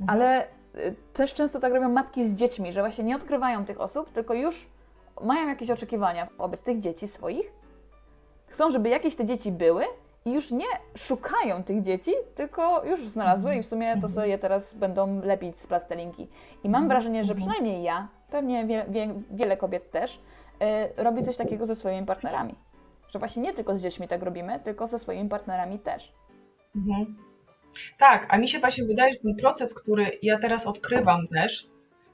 Mhm. 0.00 0.16
Ale 0.20 0.44
y, 0.76 0.94
też 1.12 1.34
często 1.34 1.60
tak 1.60 1.72
robią 1.72 1.88
matki 1.88 2.28
z 2.28 2.34
dziećmi, 2.34 2.72
że 2.72 2.80
właśnie 2.80 3.04
nie 3.04 3.16
odkrywają 3.16 3.64
tych 3.64 3.80
osób, 3.80 4.12
tylko 4.12 4.34
już 4.34 4.68
mają 5.22 5.48
jakieś 5.48 5.70
oczekiwania 5.70 6.28
wobec 6.38 6.62
tych 6.62 6.80
dzieci 6.80 7.08
swoich. 7.08 7.52
Chcą, 8.46 8.70
żeby 8.70 8.88
jakieś 8.88 9.16
te 9.16 9.24
dzieci 9.24 9.52
były 9.52 9.84
i 10.24 10.32
już 10.32 10.50
nie 10.52 10.66
szukają 10.96 11.64
tych 11.64 11.82
dzieci, 11.82 12.12
tylko 12.34 12.84
już 12.84 13.08
znalazły 13.08 13.56
i 13.56 13.62
w 13.62 13.66
sumie 13.66 13.86
to 13.86 13.94
Mhm. 13.94 14.12
sobie 14.12 14.28
je 14.28 14.38
teraz 14.38 14.74
będą 14.74 15.20
lepić 15.20 15.58
z 15.58 15.66
plastelinki. 15.66 16.22
I 16.64 16.68
mam 16.70 16.82
Mhm. 16.82 16.88
wrażenie, 16.88 17.24
że 17.24 17.34
przynajmniej 17.34 17.82
ja, 17.82 18.08
pewnie 18.30 18.66
wie, 18.66 18.86
wie, 18.88 19.08
wiele 19.30 19.56
kobiet 19.56 19.90
też, 19.90 20.20
y, 20.96 21.02
robi 21.02 21.24
coś 21.24 21.36
takiego 21.36 21.66
ze 21.66 21.74
swoimi 21.74 22.06
partnerami. 22.06 22.54
Że 23.08 23.18
właśnie 23.18 23.42
nie 23.42 23.52
tylko 23.54 23.78
z 23.78 23.82
dziećmi 23.82 24.08
tak 24.08 24.22
robimy, 24.22 24.60
tylko 24.60 24.86
ze 24.86 24.98
swoimi 24.98 25.28
partnerami 25.28 25.78
też. 25.78 26.12
Mhm. 26.76 27.16
Tak, 27.98 28.26
a 28.28 28.38
mi 28.38 28.48
się 28.48 28.58
właśnie 28.58 28.84
wydaje, 28.84 29.14
że 29.14 29.20
ten 29.20 29.36
proces, 29.36 29.74
który 29.74 30.18
ja 30.22 30.38
teraz 30.38 30.66
odkrywam 30.66 31.28
też, 31.28 31.66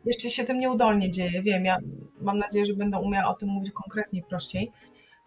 jeszcze 0.05 0.31
się 0.31 0.45
tym 0.45 0.59
nieudolnie 0.59 1.11
dzieje, 1.11 1.43
wiem, 1.43 1.65
ja 1.65 1.79
mam 2.21 2.39
nadzieję, 2.39 2.67
że 2.67 2.75
będę 2.75 2.99
umiała 2.99 3.31
o 3.31 3.35
tym 3.35 3.49
mówić 3.49 3.73
konkretniej, 3.73 4.23
prościej, 4.29 4.71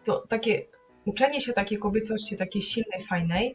to 0.04 0.26
takie 0.28 0.64
uczenie 1.04 1.40
się 1.40 1.52
takiej 1.52 1.78
kobiecości, 1.78 2.36
takiej 2.36 2.62
silnej, 2.62 3.02
fajnej, 3.08 3.54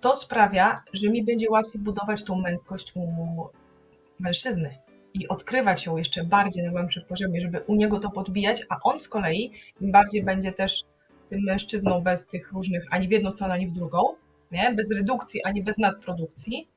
to 0.00 0.16
sprawia, 0.16 0.82
że 0.92 1.08
mi 1.08 1.24
będzie 1.24 1.50
łatwiej 1.50 1.82
budować 1.82 2.24
tą 2.24 2.40
męskość 2.40 2.92
u 2.96 3.08
mężczyzny 4.18 4.78
i 5.14 5.28
odkrywać 5.28 5.86
ją 5.86 5.96
jeszcze 5.96 6.24
bardziej 6.24 6.64
na 6.64 6.70
głębszym 6.70 7.02
poziomie, 7.08 7.40
żeby 7.40 7.60
u 7.66 7.74
niego 7.74 8.00
to 8.00 8.10
podbijać, 8.10 8.62
a 8.68 8.76
on 8.82 8.98
z 8.98 9.08
kolei 9.08 9.52
im 9.80 9.92
bardziej 9.92 10.22
będzie 10.22 10.52
też 10.52 10.82
tym 11.28 11.40
mężczyzną 11.42 12.00
bez 12.00 12.26
tych 12.26 12.52
różnych, 12.52 12.84
ani 12.90 13.08
w 13.08 13.10
jedną 13.10 13.30
stronę, 13.30 13.54
ani 13.54 13.66
w 13.66 13.72
drugą, 13.72 14.14
nie? 14.50 14.72
bez 14.72 14.90
redukcji, 14.90 15.44
ani 15.44 15.62
bez 15.62 15.78
nadprodukcji, 15.78 16.68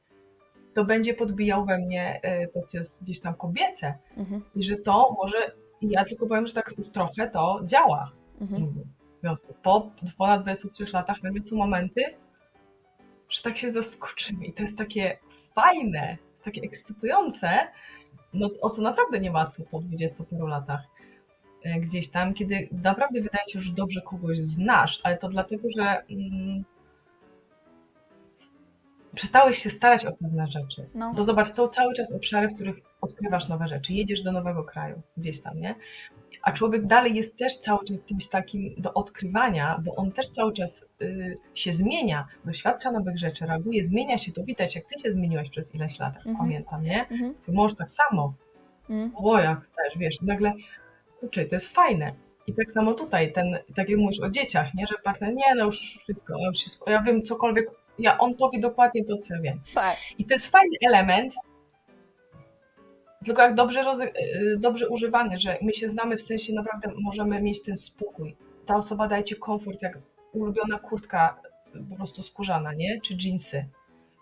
to 0.74 0.86
będzie 0.86 1.14
podbijał 1.14 1.66
we 1.66 1.78
mnie 1.78 2.22
to, 2.54 2.62
co 2.62 2.78
jest 2.78 3.04
gdzieś 3.04 3.22
tam 3.22 3.34
kobiece. 3.34 3.94
Mhm. 4.18 4.44
I 4.56 4.64
że 4.64 4.76
to 4.76 5.16
może, 5.18 5.38
ja 5.82 6.06
tylko 6.06 6.28
powiem, 6.28 6.48
że 6.48 6.54
tak 6.54 6.74
już 6.78 6.90
trochę 6.90 7.30
to 7.30 7.62
działa. 7.66 8.12
Mhm. 8.42 8.74
W 9.18 9.22
związku 9.22 9.54
po 9.64 9.92
ponad 10.18 10.42
23 10.42 10.86
latach 10.94 11.24
nagle 11.24 11.44
są 11.44 11.56
momenty, 11.56 12.04
że 13.30 13.42
tak 13.42 13.58
się 13.58 13.72
zaskoczymy 13.72 14.46
i 14.46 14.54
to 14.54 14.64
jest 14.64 14.78
takie 14.78 15.18
fajne, 15.56 16.18
jest 16.32 16.44
takie 16.44 16.62
ekscytujące, 16.62 17.50
no, 18.34 18.50
o 18.62 18.70
co 18.70 18.82
naprawdę 18.82 19.20
nie 19.20 19.32
łatwo 19.32 19.64
po 19.72 19.80
20 19.80 20.24
paru 20.24 20.48
latach 20.48 20.82
e, 21.64 21.80
gdzieś 21.80 22.10
tam, 22.12 22.34
kiedy 22.34 22.70
naprawdę 22.72 23.22
wydaje 23.22 23.44
się, 23.50 23.62
że 23.62 23.74
dobrze 23.74 24.02
kogoś 24.02 24.40
znasz, 24.40 25.02
ale 25.04 25.18
to 25.18 25.30
dlatego, 25.30 25.68
że 25.78 25.84
mm, 25.84 26.64
przestałeś 29.16 29.58
się 29.58 29.70
starać 29.70 30.06
o 30.06 30.12
pewne 30.12 30.48
rzeczy. 30.48 30.90
No. 30.96 31.14
Bo 31.16 31.24
zobacz, 31.24 31.48
są 31.48 31.68
cały 31.68 31.94
czas 31.94 32.12
obszary, 32.12 32.48
w 32.48 32.56
których 32.56 32.76
odkrywasz 33.02 33.48
nowe 33.48 33.68
rzeczy, 33.68 33.94
jedziesz 33.94 34.24
do 34.24 34.32
nowego 34.32 34.64
kraju, 34.64 35.02
gdzieś 35.18 35.42
tam, 35.42 35.60
nie? 35.60 35.76
A 36.42 36.52
człowiek 36.52 36.88
dalej 36.88 37.16
jest 37.16 37.38
też 37.38 37.58
cały 37.58 37.86
czas 37.86 38.04
kimś 38.06 38.28
takim 38.28 38.76
do 38.78 38.94
odkrywania, 38.94 39.80
bo 39.86 39.96
on 39.96 40.12
też 40.12 40.30
cały 40.30 40.54
czas 40.54 40.86
y, 41.02 41.36
się 41.54 41.74
zmienia, 41.74 42.28
doświadcza 42.46 42.92
nowych 42.92 43.18
rzeczy, 43.20 43.46
reaguje, 43.46 43.84
zmienia 43.84 44.18
się. 44.18 44.32
To 44.32 44.44
widać, 44.44 44.76
jak 44.76 44.86
ty 44.86 45.00
się 45.00 45.12
zmieniłaś 45.14 45.50
przez 45.50 45.76
ileś 45.76 46.00
lat, 46.00 46.16
Mhm. 46.18 46.38
pamiętam, 46.38 46.84
nie? 46.84 47.08
Mhm. 47.08 47.36
Twój 47.42 47.56
mąż 47.56 47.76
tak 47.76 47.92
samo. 47.92 48.34
Mhm. 48.90 49.12
O, 49.16 49.40
jak 49.40 49.60
też, 49.60 49.98
wiesz, 49.98 50.22
nagle, 50.22 50.54
kurczę, 51.20 51.46
to 51.46 51.56
jest 51.56 51.68
fajne. 51.74 52.14
I 52.48 52.54
tak 52.54 52.72
samo 52.72 52.94
tutaj, 52.94 53.34
ten, 53.34 53.58
tak 53.76 53.90
jak 53.90 54.00
mówisz 54.00 54.22
o 54.22 54.30
dzieciach, 54.30 54.74
nie? 54.74 54.88
Że 54.88 54.96
partner, 55.04 55.34
nie, 55.34 55.56
no 55.56 55.66
już 55.66 56.00
wszystko, 56.04 56.38
ja, 56.40 56.48
już 56.48 56.58
się, 56.58 56.72
ja 56.88 57.02
wiem 57.02 57.24
cokolwiek, 57.24 57.72
ja, 58.00 58.18
on 58.18 58.36
powie 58.36 58.60
dokładnie 58.60 59.06
to, 59.06 59.18
co 59.18 59.36
ja 59.36 59.42
wiem. 59.42 59.62
Tak. 59.76 59.98
I 60.18 60.26
to 60.26 60.34
jest 60.34 60.52
fajny 60.52 60.78
element, 60.82 61.34
tylko 63.26 63.42
jak 63.42 63.56
dobrze, 63.56 63.82
y, 63.82 64.58
dobrze 64.60 64.90
używany, 64.90 65.40
że 65.40 65.58
my 65.62 65.74
się 65.74 65.90
znamy, 65.90 66.18
w 66.18 66.22
sensie 66.22 66.54
naprawdę 66.54 66.92
możemy 67.02 67.42
mieć 67.42 67.64
ten 67.64 67.78
spokój. 67.78 68.36
Ta 68.66 68.76
osoba 68.76 69.08
daje 69.08 69.24
ci 69.24 69.36
komfort, 69.36 69.82
jak 69.82 70.00
ulubiona 70.34 70.80
kurtka 70.80 71.42
y, 71.76 71.84
po 71.90 71.96
prostu 71.96 72.24
skórzana, 72.24 72.74
nie? 72.74 73.02
Czy 73.02 73.18
dżinsy. 73.18 73.66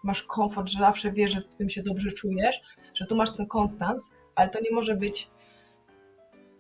Masz 0.04 0.24
komfort, 0.24 0.70
że 0.70 0.80
zawsze 0.80 1.12
wiesz, 1.12 1.32
że 1.32 1.42
w 1.42 1.56
tym 1.56 1.70
się 1.70 1.84
dobrze 1.84 2.12
czujesz, 2.12 2.62
że 2.94 3.06
tu 3.06 3.16
masz 3.16 3.38
ten 3.38 3.46
konstans, 3.46 4.12
ale 4.36 4.50
to 4.50 4.60
nie 4.60 4.72
może 4.72 4.96
być 4.96 5.30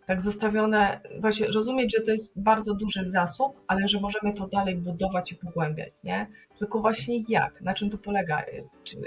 tak 0.07 0.21
zostawione, 0.21 0.99
właśnie 1.19 1.47
rozumieć, 1.47 1.95
że 1.97 2.01
to 2.03 2.11
jest 2.11 2.31
bardzo 2.35 2.73
duży 2.73 3.05
zasób, 3.05 3.61
ale 3.67 3.87
że 3.87 3.99
możemy 3.99 4.33
to 4.33 4.47
dalej 4.47 4.75
budować 4.77 5.31
i 5.31 5.35
pogłębiać, 5.35 5.91
nie? 6.03 6.27
Tylko 6.59 6.79
właśnie 6.79 7.19
jak? 7.29 7.61
Na 7.61 7.73
czym 7.73 7.89
to 7.89 7.97
polega? 7.97 8.41
Czy, 8.83 8.97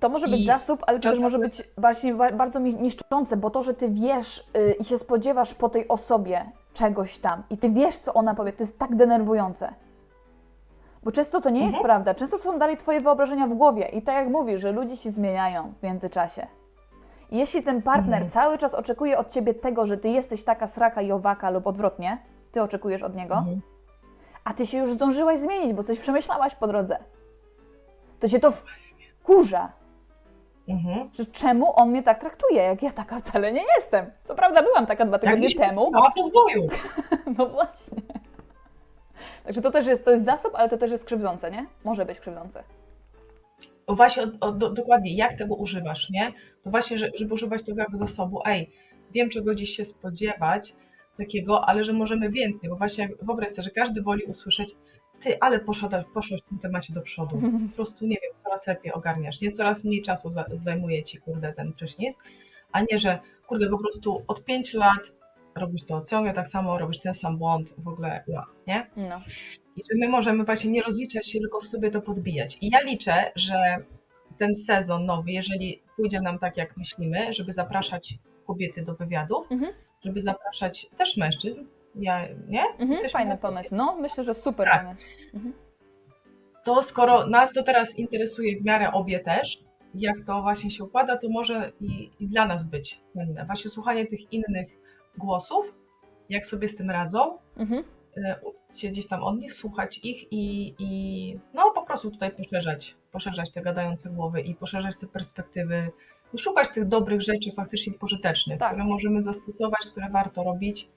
To 0.00 0.08
może 0.08 0.28
być 0.28 0.40
I 0.40 0.46
zasób, 0.46 0.84
ale 0.86 1.00
to 1.00 1.10
też 1.10 1.18
może 1.20 1.38
być 1.38 1.62
właśnie 1.78 2.14
wa- 2.14 2.32
bardzo 2.32 2.58
niszczące, 2.60 3.36
bo 3.36 3.50
to, 3.50 3.62
że 3.62 3.74
ty 3.74 3.90
wiesz 3.90 4.38
y, 4.56 4.72
i 4.80 4.84
się 4.84 4.98
spodziewasz 4.98 5.54
po 5.54 5.68
tej 5.68 5.88
osobie 5.88 6.44
czegoś 6.74 7.18
tam 7.18 7.42
i 7.50 7.58
ty 7.58 7.70
wiesz, 7.70 7.98
co 7.98 8.14
ona 8.14 8.34
powie, 8.34 8.52
to 8.52 8.62
jest 8.62 8.78
tak 8.78 8.96
denerwujące. 8.96 9.74
Bo 11.04 11.12
często 11.12 11.40
to 11.40 11.50
nie 11.50 11.60
jest 11.60 11.76
Mhm. 11.76 11.84
prawda, 11.84 12.14
często 12.14 12.36
to 12.38 12.42
są 12.44 12.58
dalej 12.58 12.76
Twoje 12.76 13.00
wyobrażenia 13.00 13.46
w 13.46 13.54
głowie. 13.54 13.88
I 13.88 14.02
tak 14.02 14.14
jak 14.14 14.28
mówisz, 14.28 14.60
że 14.60 14.72
ludzie 14.72 14.96
się 14.96 15.10
zmieniają 15.10 15.72
w 15.80 15.82
międzyczasie. 15.82 16.46
Jeśli 17.32 17.62
ten 17.62 17.82
partner 17.82 18.14
Mhm. 18.22 18.30
cały 18.30 18.58
czas 18.58 18.74
oczekuje 18.74 19.18
od 19.18 19.28
Ciebie 19.32 19.54
tego, 19.54 19.86
że 19.86 19.96
Ty 19.98 20.08
jesteś 20.08 20.44
taka 20.44 20.66
sraka 20.66 21.02
i 21.02 21.12
owaka 21.12 21.50
lub 21.50 21.66
odwrotnie, 21.66 22.18
Ty 22.52 22.62
oczekujesz 22.62 23.02
od 23.02 23.14
niego, 23.16 23.34
Mhm. 23.34 23.60
a 24.44 24.54
Ty 24.54 24.66
się 24.66 24.78
już 24.78 24.90
zdążyłaś 24.92 25.38
zmienić, 25.40 25.72
bo 25.72 25.82
coś 25.82 25.98
przemyślałaś 25.98 26.54
po 26.54 26.66
drodze, 26.66 26.98
to 28.20 28.28
Cię 28.28 28.40
to 28.40 28.50
wkurza, 29.22 29.72
Mhm. 30.68 31.10
że 31.12 31.26
czemu 31.26 31.72
on 31.80 31.88
mnie 31.90 32.02
tak 32.02 32.20
traktuje, 32.20 32.62
jak 32.62 32.82
ja 32.82 32.90
taka 32.92 33.18
wcale 33.20 33.52
nie 33.52 33.64
jestem. 33.78 34.10
Co 34.24 34.34
prawda 34.34 34.62
byłam 34.62 34.86
taka 34.86 35.04
dwa 35.04 35.18
tygodnie 35.18 35.42
Jakiś 35.42 35.56
temu, 35.58 35.90
Mała 35.90 36.10
pozwoju. 36.16 36.66
no 37.38 37.46
właśnie. 37.46 37.98
Także 39.44 39.62
to 39.62 39.70
też 39.70 39.86
jest, 39.86 40.04
to 40.04 40.10
jest 40.10 40.24
zasób, 40.24 40.52
ale 40.54 40.68
to 40.68 40.76
też 40.78 40.90
jest 40.90 41.04
krzywdzące, 41.04 41.50
nie? 41.50 41.66
Może 41.84 42.04
być 42.04 42.20
krzywdzące. 42.20 42.62
O 43.86 43.94
właśnie, 43.94 44.22
o, 44.22 44.28
o, 44.40 44.52
do, 44.52 44.70
dokładnie, 44.70 45.14
jak 45.14 45.38
tego 45.38 45.54
używasz, 45.54 46.10
nie? 46.10 46.32
To 46.64 46.70
właśnie, 46.70 46.98
że, 46.98 47.10
żeby 47.18 47.34
używać 47.34 47.64
tego 47.64 47.80
jako 47.80 47.96
zasobu, 47.96 48.40
ej, 48.44 48.70
wiem 49.14 49.30
czego 49.30 49.54
dziś 49.54 49.76
się 49.76 49.84
spodziewać 49.84 50.74
takiego, 51.18 51.68
ale 51.68 51.84
że 51.84 51.92
możemy 51.92 52.30
więcej, 52.30 52.70
bo 52.70 52.76
właśnie 52.76 53.08
wyobraź 53.22 53.50
sobie, 53.50 53.64
że 53.64 53.70
każdy 53.70 54.02
woli 54.02 54.24
usłyszeć, 54.24 54.74
ty, 55.20 55.40
ale 55.40 55.60
poszła, 55.60 55.88
poszłaś 56.14 56.40
w 56.42 56.48
tym 56.48 56.58
temacie 56.58 56.92
do 56.92 57.02
przodu. 57.02 57.40
Po 57.70 57.76
prostu, 57.76 58.06
nie 58.06 58.16
wiem, 58.22 58.34
coraz 58.34 58.66
lepiej 58.66 58.92
ogarniasz, 58.92 59.40
nie? 59.40 59.50
Coraz 59.50 59.84
mniej 59.84 60.02
czasu 60.02 60.30
za, 60.30 60.44
zajmuje 60.54 61.04
ci, 61.04 61.18
kurde, 61.18 61.52
ten 61.52 61.72
prysznic, 61.72 62.18
a 62.72 62.80
nie, 62.80 62.98
że, 62.98 63.18
kurde, 63.46 63.68
po 63.68 63.78
prostu 63.78 64.22
od 64.26 64.44
5 64.44 64.74
lat 64.74 65.12
robisz 65.54 65.84
to 65.84 66.02
ciągle 66.02 66.32
tak 66.32 66.48
samo, 66.48 66.78
robisz 66.78 66.98
ten 66.98 67.14
sam 67.14 67.38
błąd, 67.38 67.74
w 67.78 67.88
ogóle, 67.88 68.24
nie? 68.66 68.90
No. 68.96 69.20
I 69.76 69.80
że 69.90 69.98
my 69.98 70.08
możemy 70.08 70.44
właśnie 70.44 70.70
nie 70.70 70.82
rozliczać 70.82 71.30
się, 71.30 71.38
tylko 71.38 71.60
w 71.60 71.66
sobie 71.66 71.90
to 71.90 72.00
podbijać. 72.02 72.58
I 72.60 72.70
ja 72.70 72.80
liczę, 72.80 73.32
że 73.36 73.54
ten 74.38 74.54
sezon 74.54 75.06
nowy, 75.06 75.30
jeżeli 75.30 75.82
pójdzie 75.96 76.20
nam 76.20 76.38
tak, 76.38 76.56
jak 76.56 76.76
myślimy, 76.76 77.32
żeby 77.34 77.52
zapraszać 77.52 78.14
kobiety 78.46 78.82
do 78.82 78.94
wywiadów, 78.94 79.52
Mhm. 79.52 79.72
żeby 80.04 80.20
zapraszać 80.20 80.86
też 80.98 81.16
mężczyzn, 81.16 81.64
ja, 81.94 82.28
nie? 82.48 82.62
Mhm, 82.78 83.00
Też 83.02 83.12
fajny 83.12 83.36
pomysł. 83.36 83.74
No, 83.76 83.96
myślę, 84.00 84.24
że 84.24 84.34
super 84.34 84.68
Tak. 84.68 84.84
pomysł. 84.84 85.02
Mhm. 85.34 85.54
To 86.64 86.82
skoro 86.82 87.26
nas 87.26 87.52
to 87.52 87.62
teraz 87.62 87.98
interesuje 87.98 88.56
w 88.56 88.64
miarę 88.64 88.92
obie 88.92 89.20
też, 89.20 89.58
jak 89.94 90.20
to 90.26 90.42
właśnie 90.42 90.70
się 90.70 90.84
układa, 90.84 91.16
to 91.16 91.28
może 91.28 91.72
i, 91.80 92.10
i 92.20 92.26
dla 92.28 92.46
nas 92.46 92.64
być 92.64 93.00
cenne. 93.14 93.44
Właśnie 93.46 93.70
słuchanie 93.70 94.06
tych 94.06 94.32
innych 94.32 94.68
głosów, 95.18 95.74
jak 96.28 96.46
sobie 96.46 96.68
z 96.68 96.76
tym 96.76 96.90
radzą, 96.90 97.38
Mhm. 97.56 97.84
Uczyć 98.42 98.80
się 98.80 98.88
gdzieś 98.88 99.08
tam 99.08 99.22
od 99.22 99.38
nich, 99.38 99.54
słuchać 99.54 99.98
ich 100.02 100.32
i, 100.32 100.74
i 100.78 101.38
no 101.54 101.70
po 101.70 101.82
prostu 101.82 102.10
tutaj 102.10 102.30
poszerzać, 102.30 102.96
poszerzać 103.12 103.50
te 103.50 103.62
gadające 103.62 104.10
głowy 104.10 104.40
i 104.40 104.54
poszerzać 104.54 104.96
te 105.00 105.06
perspektywy, 105.06 105.90
szukać 106.38 106.70
tych 106.70 106.88
dobrych 106.88 107.22
rzeczy 107.22 107.52
faktycznie 107.56 107.92
pożytecznych, 107.92 108.58
Tak. 108.58 108.68
które 108.68 108.84
możemy 108.84 109.22
zastosować, 109.22 109.80
które 109.90 110.10
warto 110.10 110.42
robić. 110.42 110.88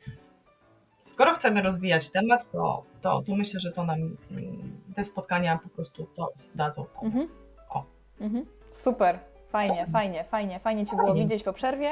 Skoro 1.03 1.33
chcemy 1.33 1.61
rozwijać 1.61 2.11
temat, 2.11 2.51
to, 2.51 2.83
to, 3.01 3.21
to 3.21 3.35
myślę, 3.35 3.59
że 3.59 3.71
to 3.71 3.83
nam 3.83 4.17
mm, 4.31 4.81
te 4.95 5.03
spotkania 5.03 5.59
po 5.63 5.69
prostu 5.69 6.05
to 6.15 6.31
zdadzą. 6.35 6.85
To. 6.85 7.01
Mhm. 7.01 7.27
O. 7.69 7.83
Mhm. 8.19 8.45
Super, 8.71 9.19
fajnie, 9.49 9.87
fajnie, 9.87 10.23
fajnie, 10.23 10.59
fajnie 10.59 10.85
Cię 10.85 10.95
było 10.95 11.07
Fajnie. 11.07 11.21
widzieć 11.21 11.43
po 11.43 11.53
przerwie. 11.53 11.91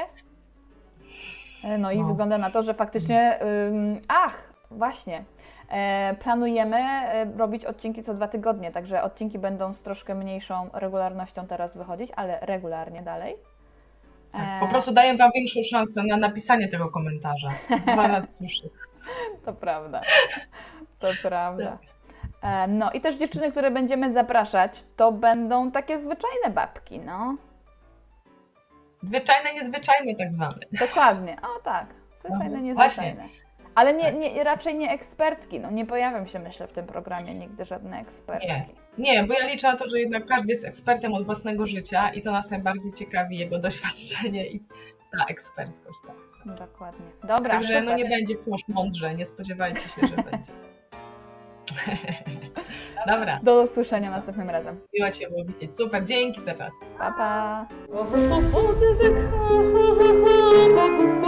E, 1.64 1.78
No 1.78 1.92
i 1.92 1.98
No. 2.00 2.04
wygląda 2.08 2.38
na 2.38 2.50
to, 2.50 2.62
że 2.62 2.74
faktycznie, 2.74 3.38
ym, 3.68 4.00
ach, 4.08 4.53
właśnie, 4.78 5.24
e, 5.68 6.14
planujemy 6.20 6.76
e, 6.78 7.24
robić 7.36 7.64
odcinki 7.64 8.02
co 8.02 8.14
dwa 8.14 8.28
tygodnie, 8.28 8.72
także 8.72 9.02
odcinki 9.02 9.38
będą 9.38 9.72
z 9.72 9.80
troszkę 9.82 10.14
mniejszą 10.14 10.70
regularnością 10.72 11.46
teraz 11.46 11.76
wychodzić, 11.76 12.10
ale 12.16 12.38
regularnie 12.42 13.02
dalej. 13.02 13.36
Tak, 14.32 14.42
E, 14.42 14.60
po 14.60 14.66
prostu 14.66 14.92
daję 14.92 15.16
Wam 15.16 15.30
większą 15.34 15.60
szansę 15.70 16.02
na 16.02 16.16
napisanie 16.16 16.68
tego 16.68 16.90
komentarza. 16.90 17.48
Dwa 17.92 18.06
razy 18.18 18.34
dłuższy. 18.40 18.70
To 19.44 19.52
prawda. 19.52 20.00
To 20.98 21.08
prawda. 21.22 21.78
E, 22.42 22.66
No 22.68 22.90
i 22.92 23.00
też 23.00 23.16
dziewczyny, 23.16 23.50
które 23.50 23.70
będziemy 23.70 24.12
zapraszać, 24.12 24.84
to 24.96 25.12
będą 25.12 25.70
takie 25.70 25.98
zwyczajne 25.98 26.50
babki, 26.50 26.98
no. 26.98 27.36
Zwyczajne, 29.02 29.54
niezwyczajne 29.54 30.14
tak 30.14 30.32
zwane. 30.32 30.58
Dokładnie. 30.80 31.36
O 31.42 31.62
tak. 31.62 31.86
Zwyczajne, 32.18 32.44
Mhm, 32.44 32.64
niezwyczajne. 32.64 33.28
Ale 33.74 33.94
nie, 33.94 34.12
nie, 34.12 34.44
raczej 34.44 34.74
nie 34.74 34.90
ekspertki. 34.90 35.60
No 35.60 35.70
nie 35.70 35.86
pojawią 35.86 36.26
się, 36.26 36.38
myślę, 36.38 36.66
w 36.66 36.72
tym 36.72 36.86
programie 36.86 37.34
nigdy 37.34 37.64
żadne 37.64 38.00
ekspertki. 38.00 38.46
Nie. 38.48 38.66
Nie, 38.98 39.24
bo 39.24 39.34
ja 39.34 39.46
liczę 39.46 39.72
na 39.72 39.76
to, 39.78 39.88
że 39.88 40.00
jednak 40.00 40.26
każdy 40.26 40.52
jest 40.52 40.64
ekspertem 40.64 41.14
od 41.14 41.26
własnego 41.26 41.66
życia 41.66 42.08
i 42.12 42.22
to 42.22 42.32
nas 42.32 42.50
najbardziej 42.50 42.92
ciekawi 42.92 43.38
jego 43.38 43.58
doświadczenie 43.68 44.46
i 44.48 44.60
ta 45.18 45.24
eksperckość. 45.24 45.98
Tak. 46.06 46.16
Dokładnie. 46.58 47.06
Dobra, 47.22 47.50
Także 47.50 47.68
super. 47.68 47.84
no 47.84 47.94
nie 47.96 48.04
będzie 48.08 48.34
płosz 48.36 48.62
mądrze, 48.68 49.14
nie 49.14 49.26
spodziewajcie 49.26 49.80
się, 49.88 50.06
że 50.06 50.16
będzie. 50.22 50.52
Dobra, 53.06 53.40
Do 53.42 53.62
usłyszenia 53.62 54.10
następnym 54.10 54.50
razem. 54.50 54.80
miło 54.94 55.10
Cię 55.10 55.28
było 55.30 55.44
widzieć. 55.44 55.76
Super, 55.76 56.04
dzięki 56.04 56.42
za 56.42 56.54
czas. 56.54 56.72
Pa, 56.98 57.12
pa. 57.12 57.66
Swobody 57.88 58.94
wykona, 58.94 59.94
Bogu 60.74 61.20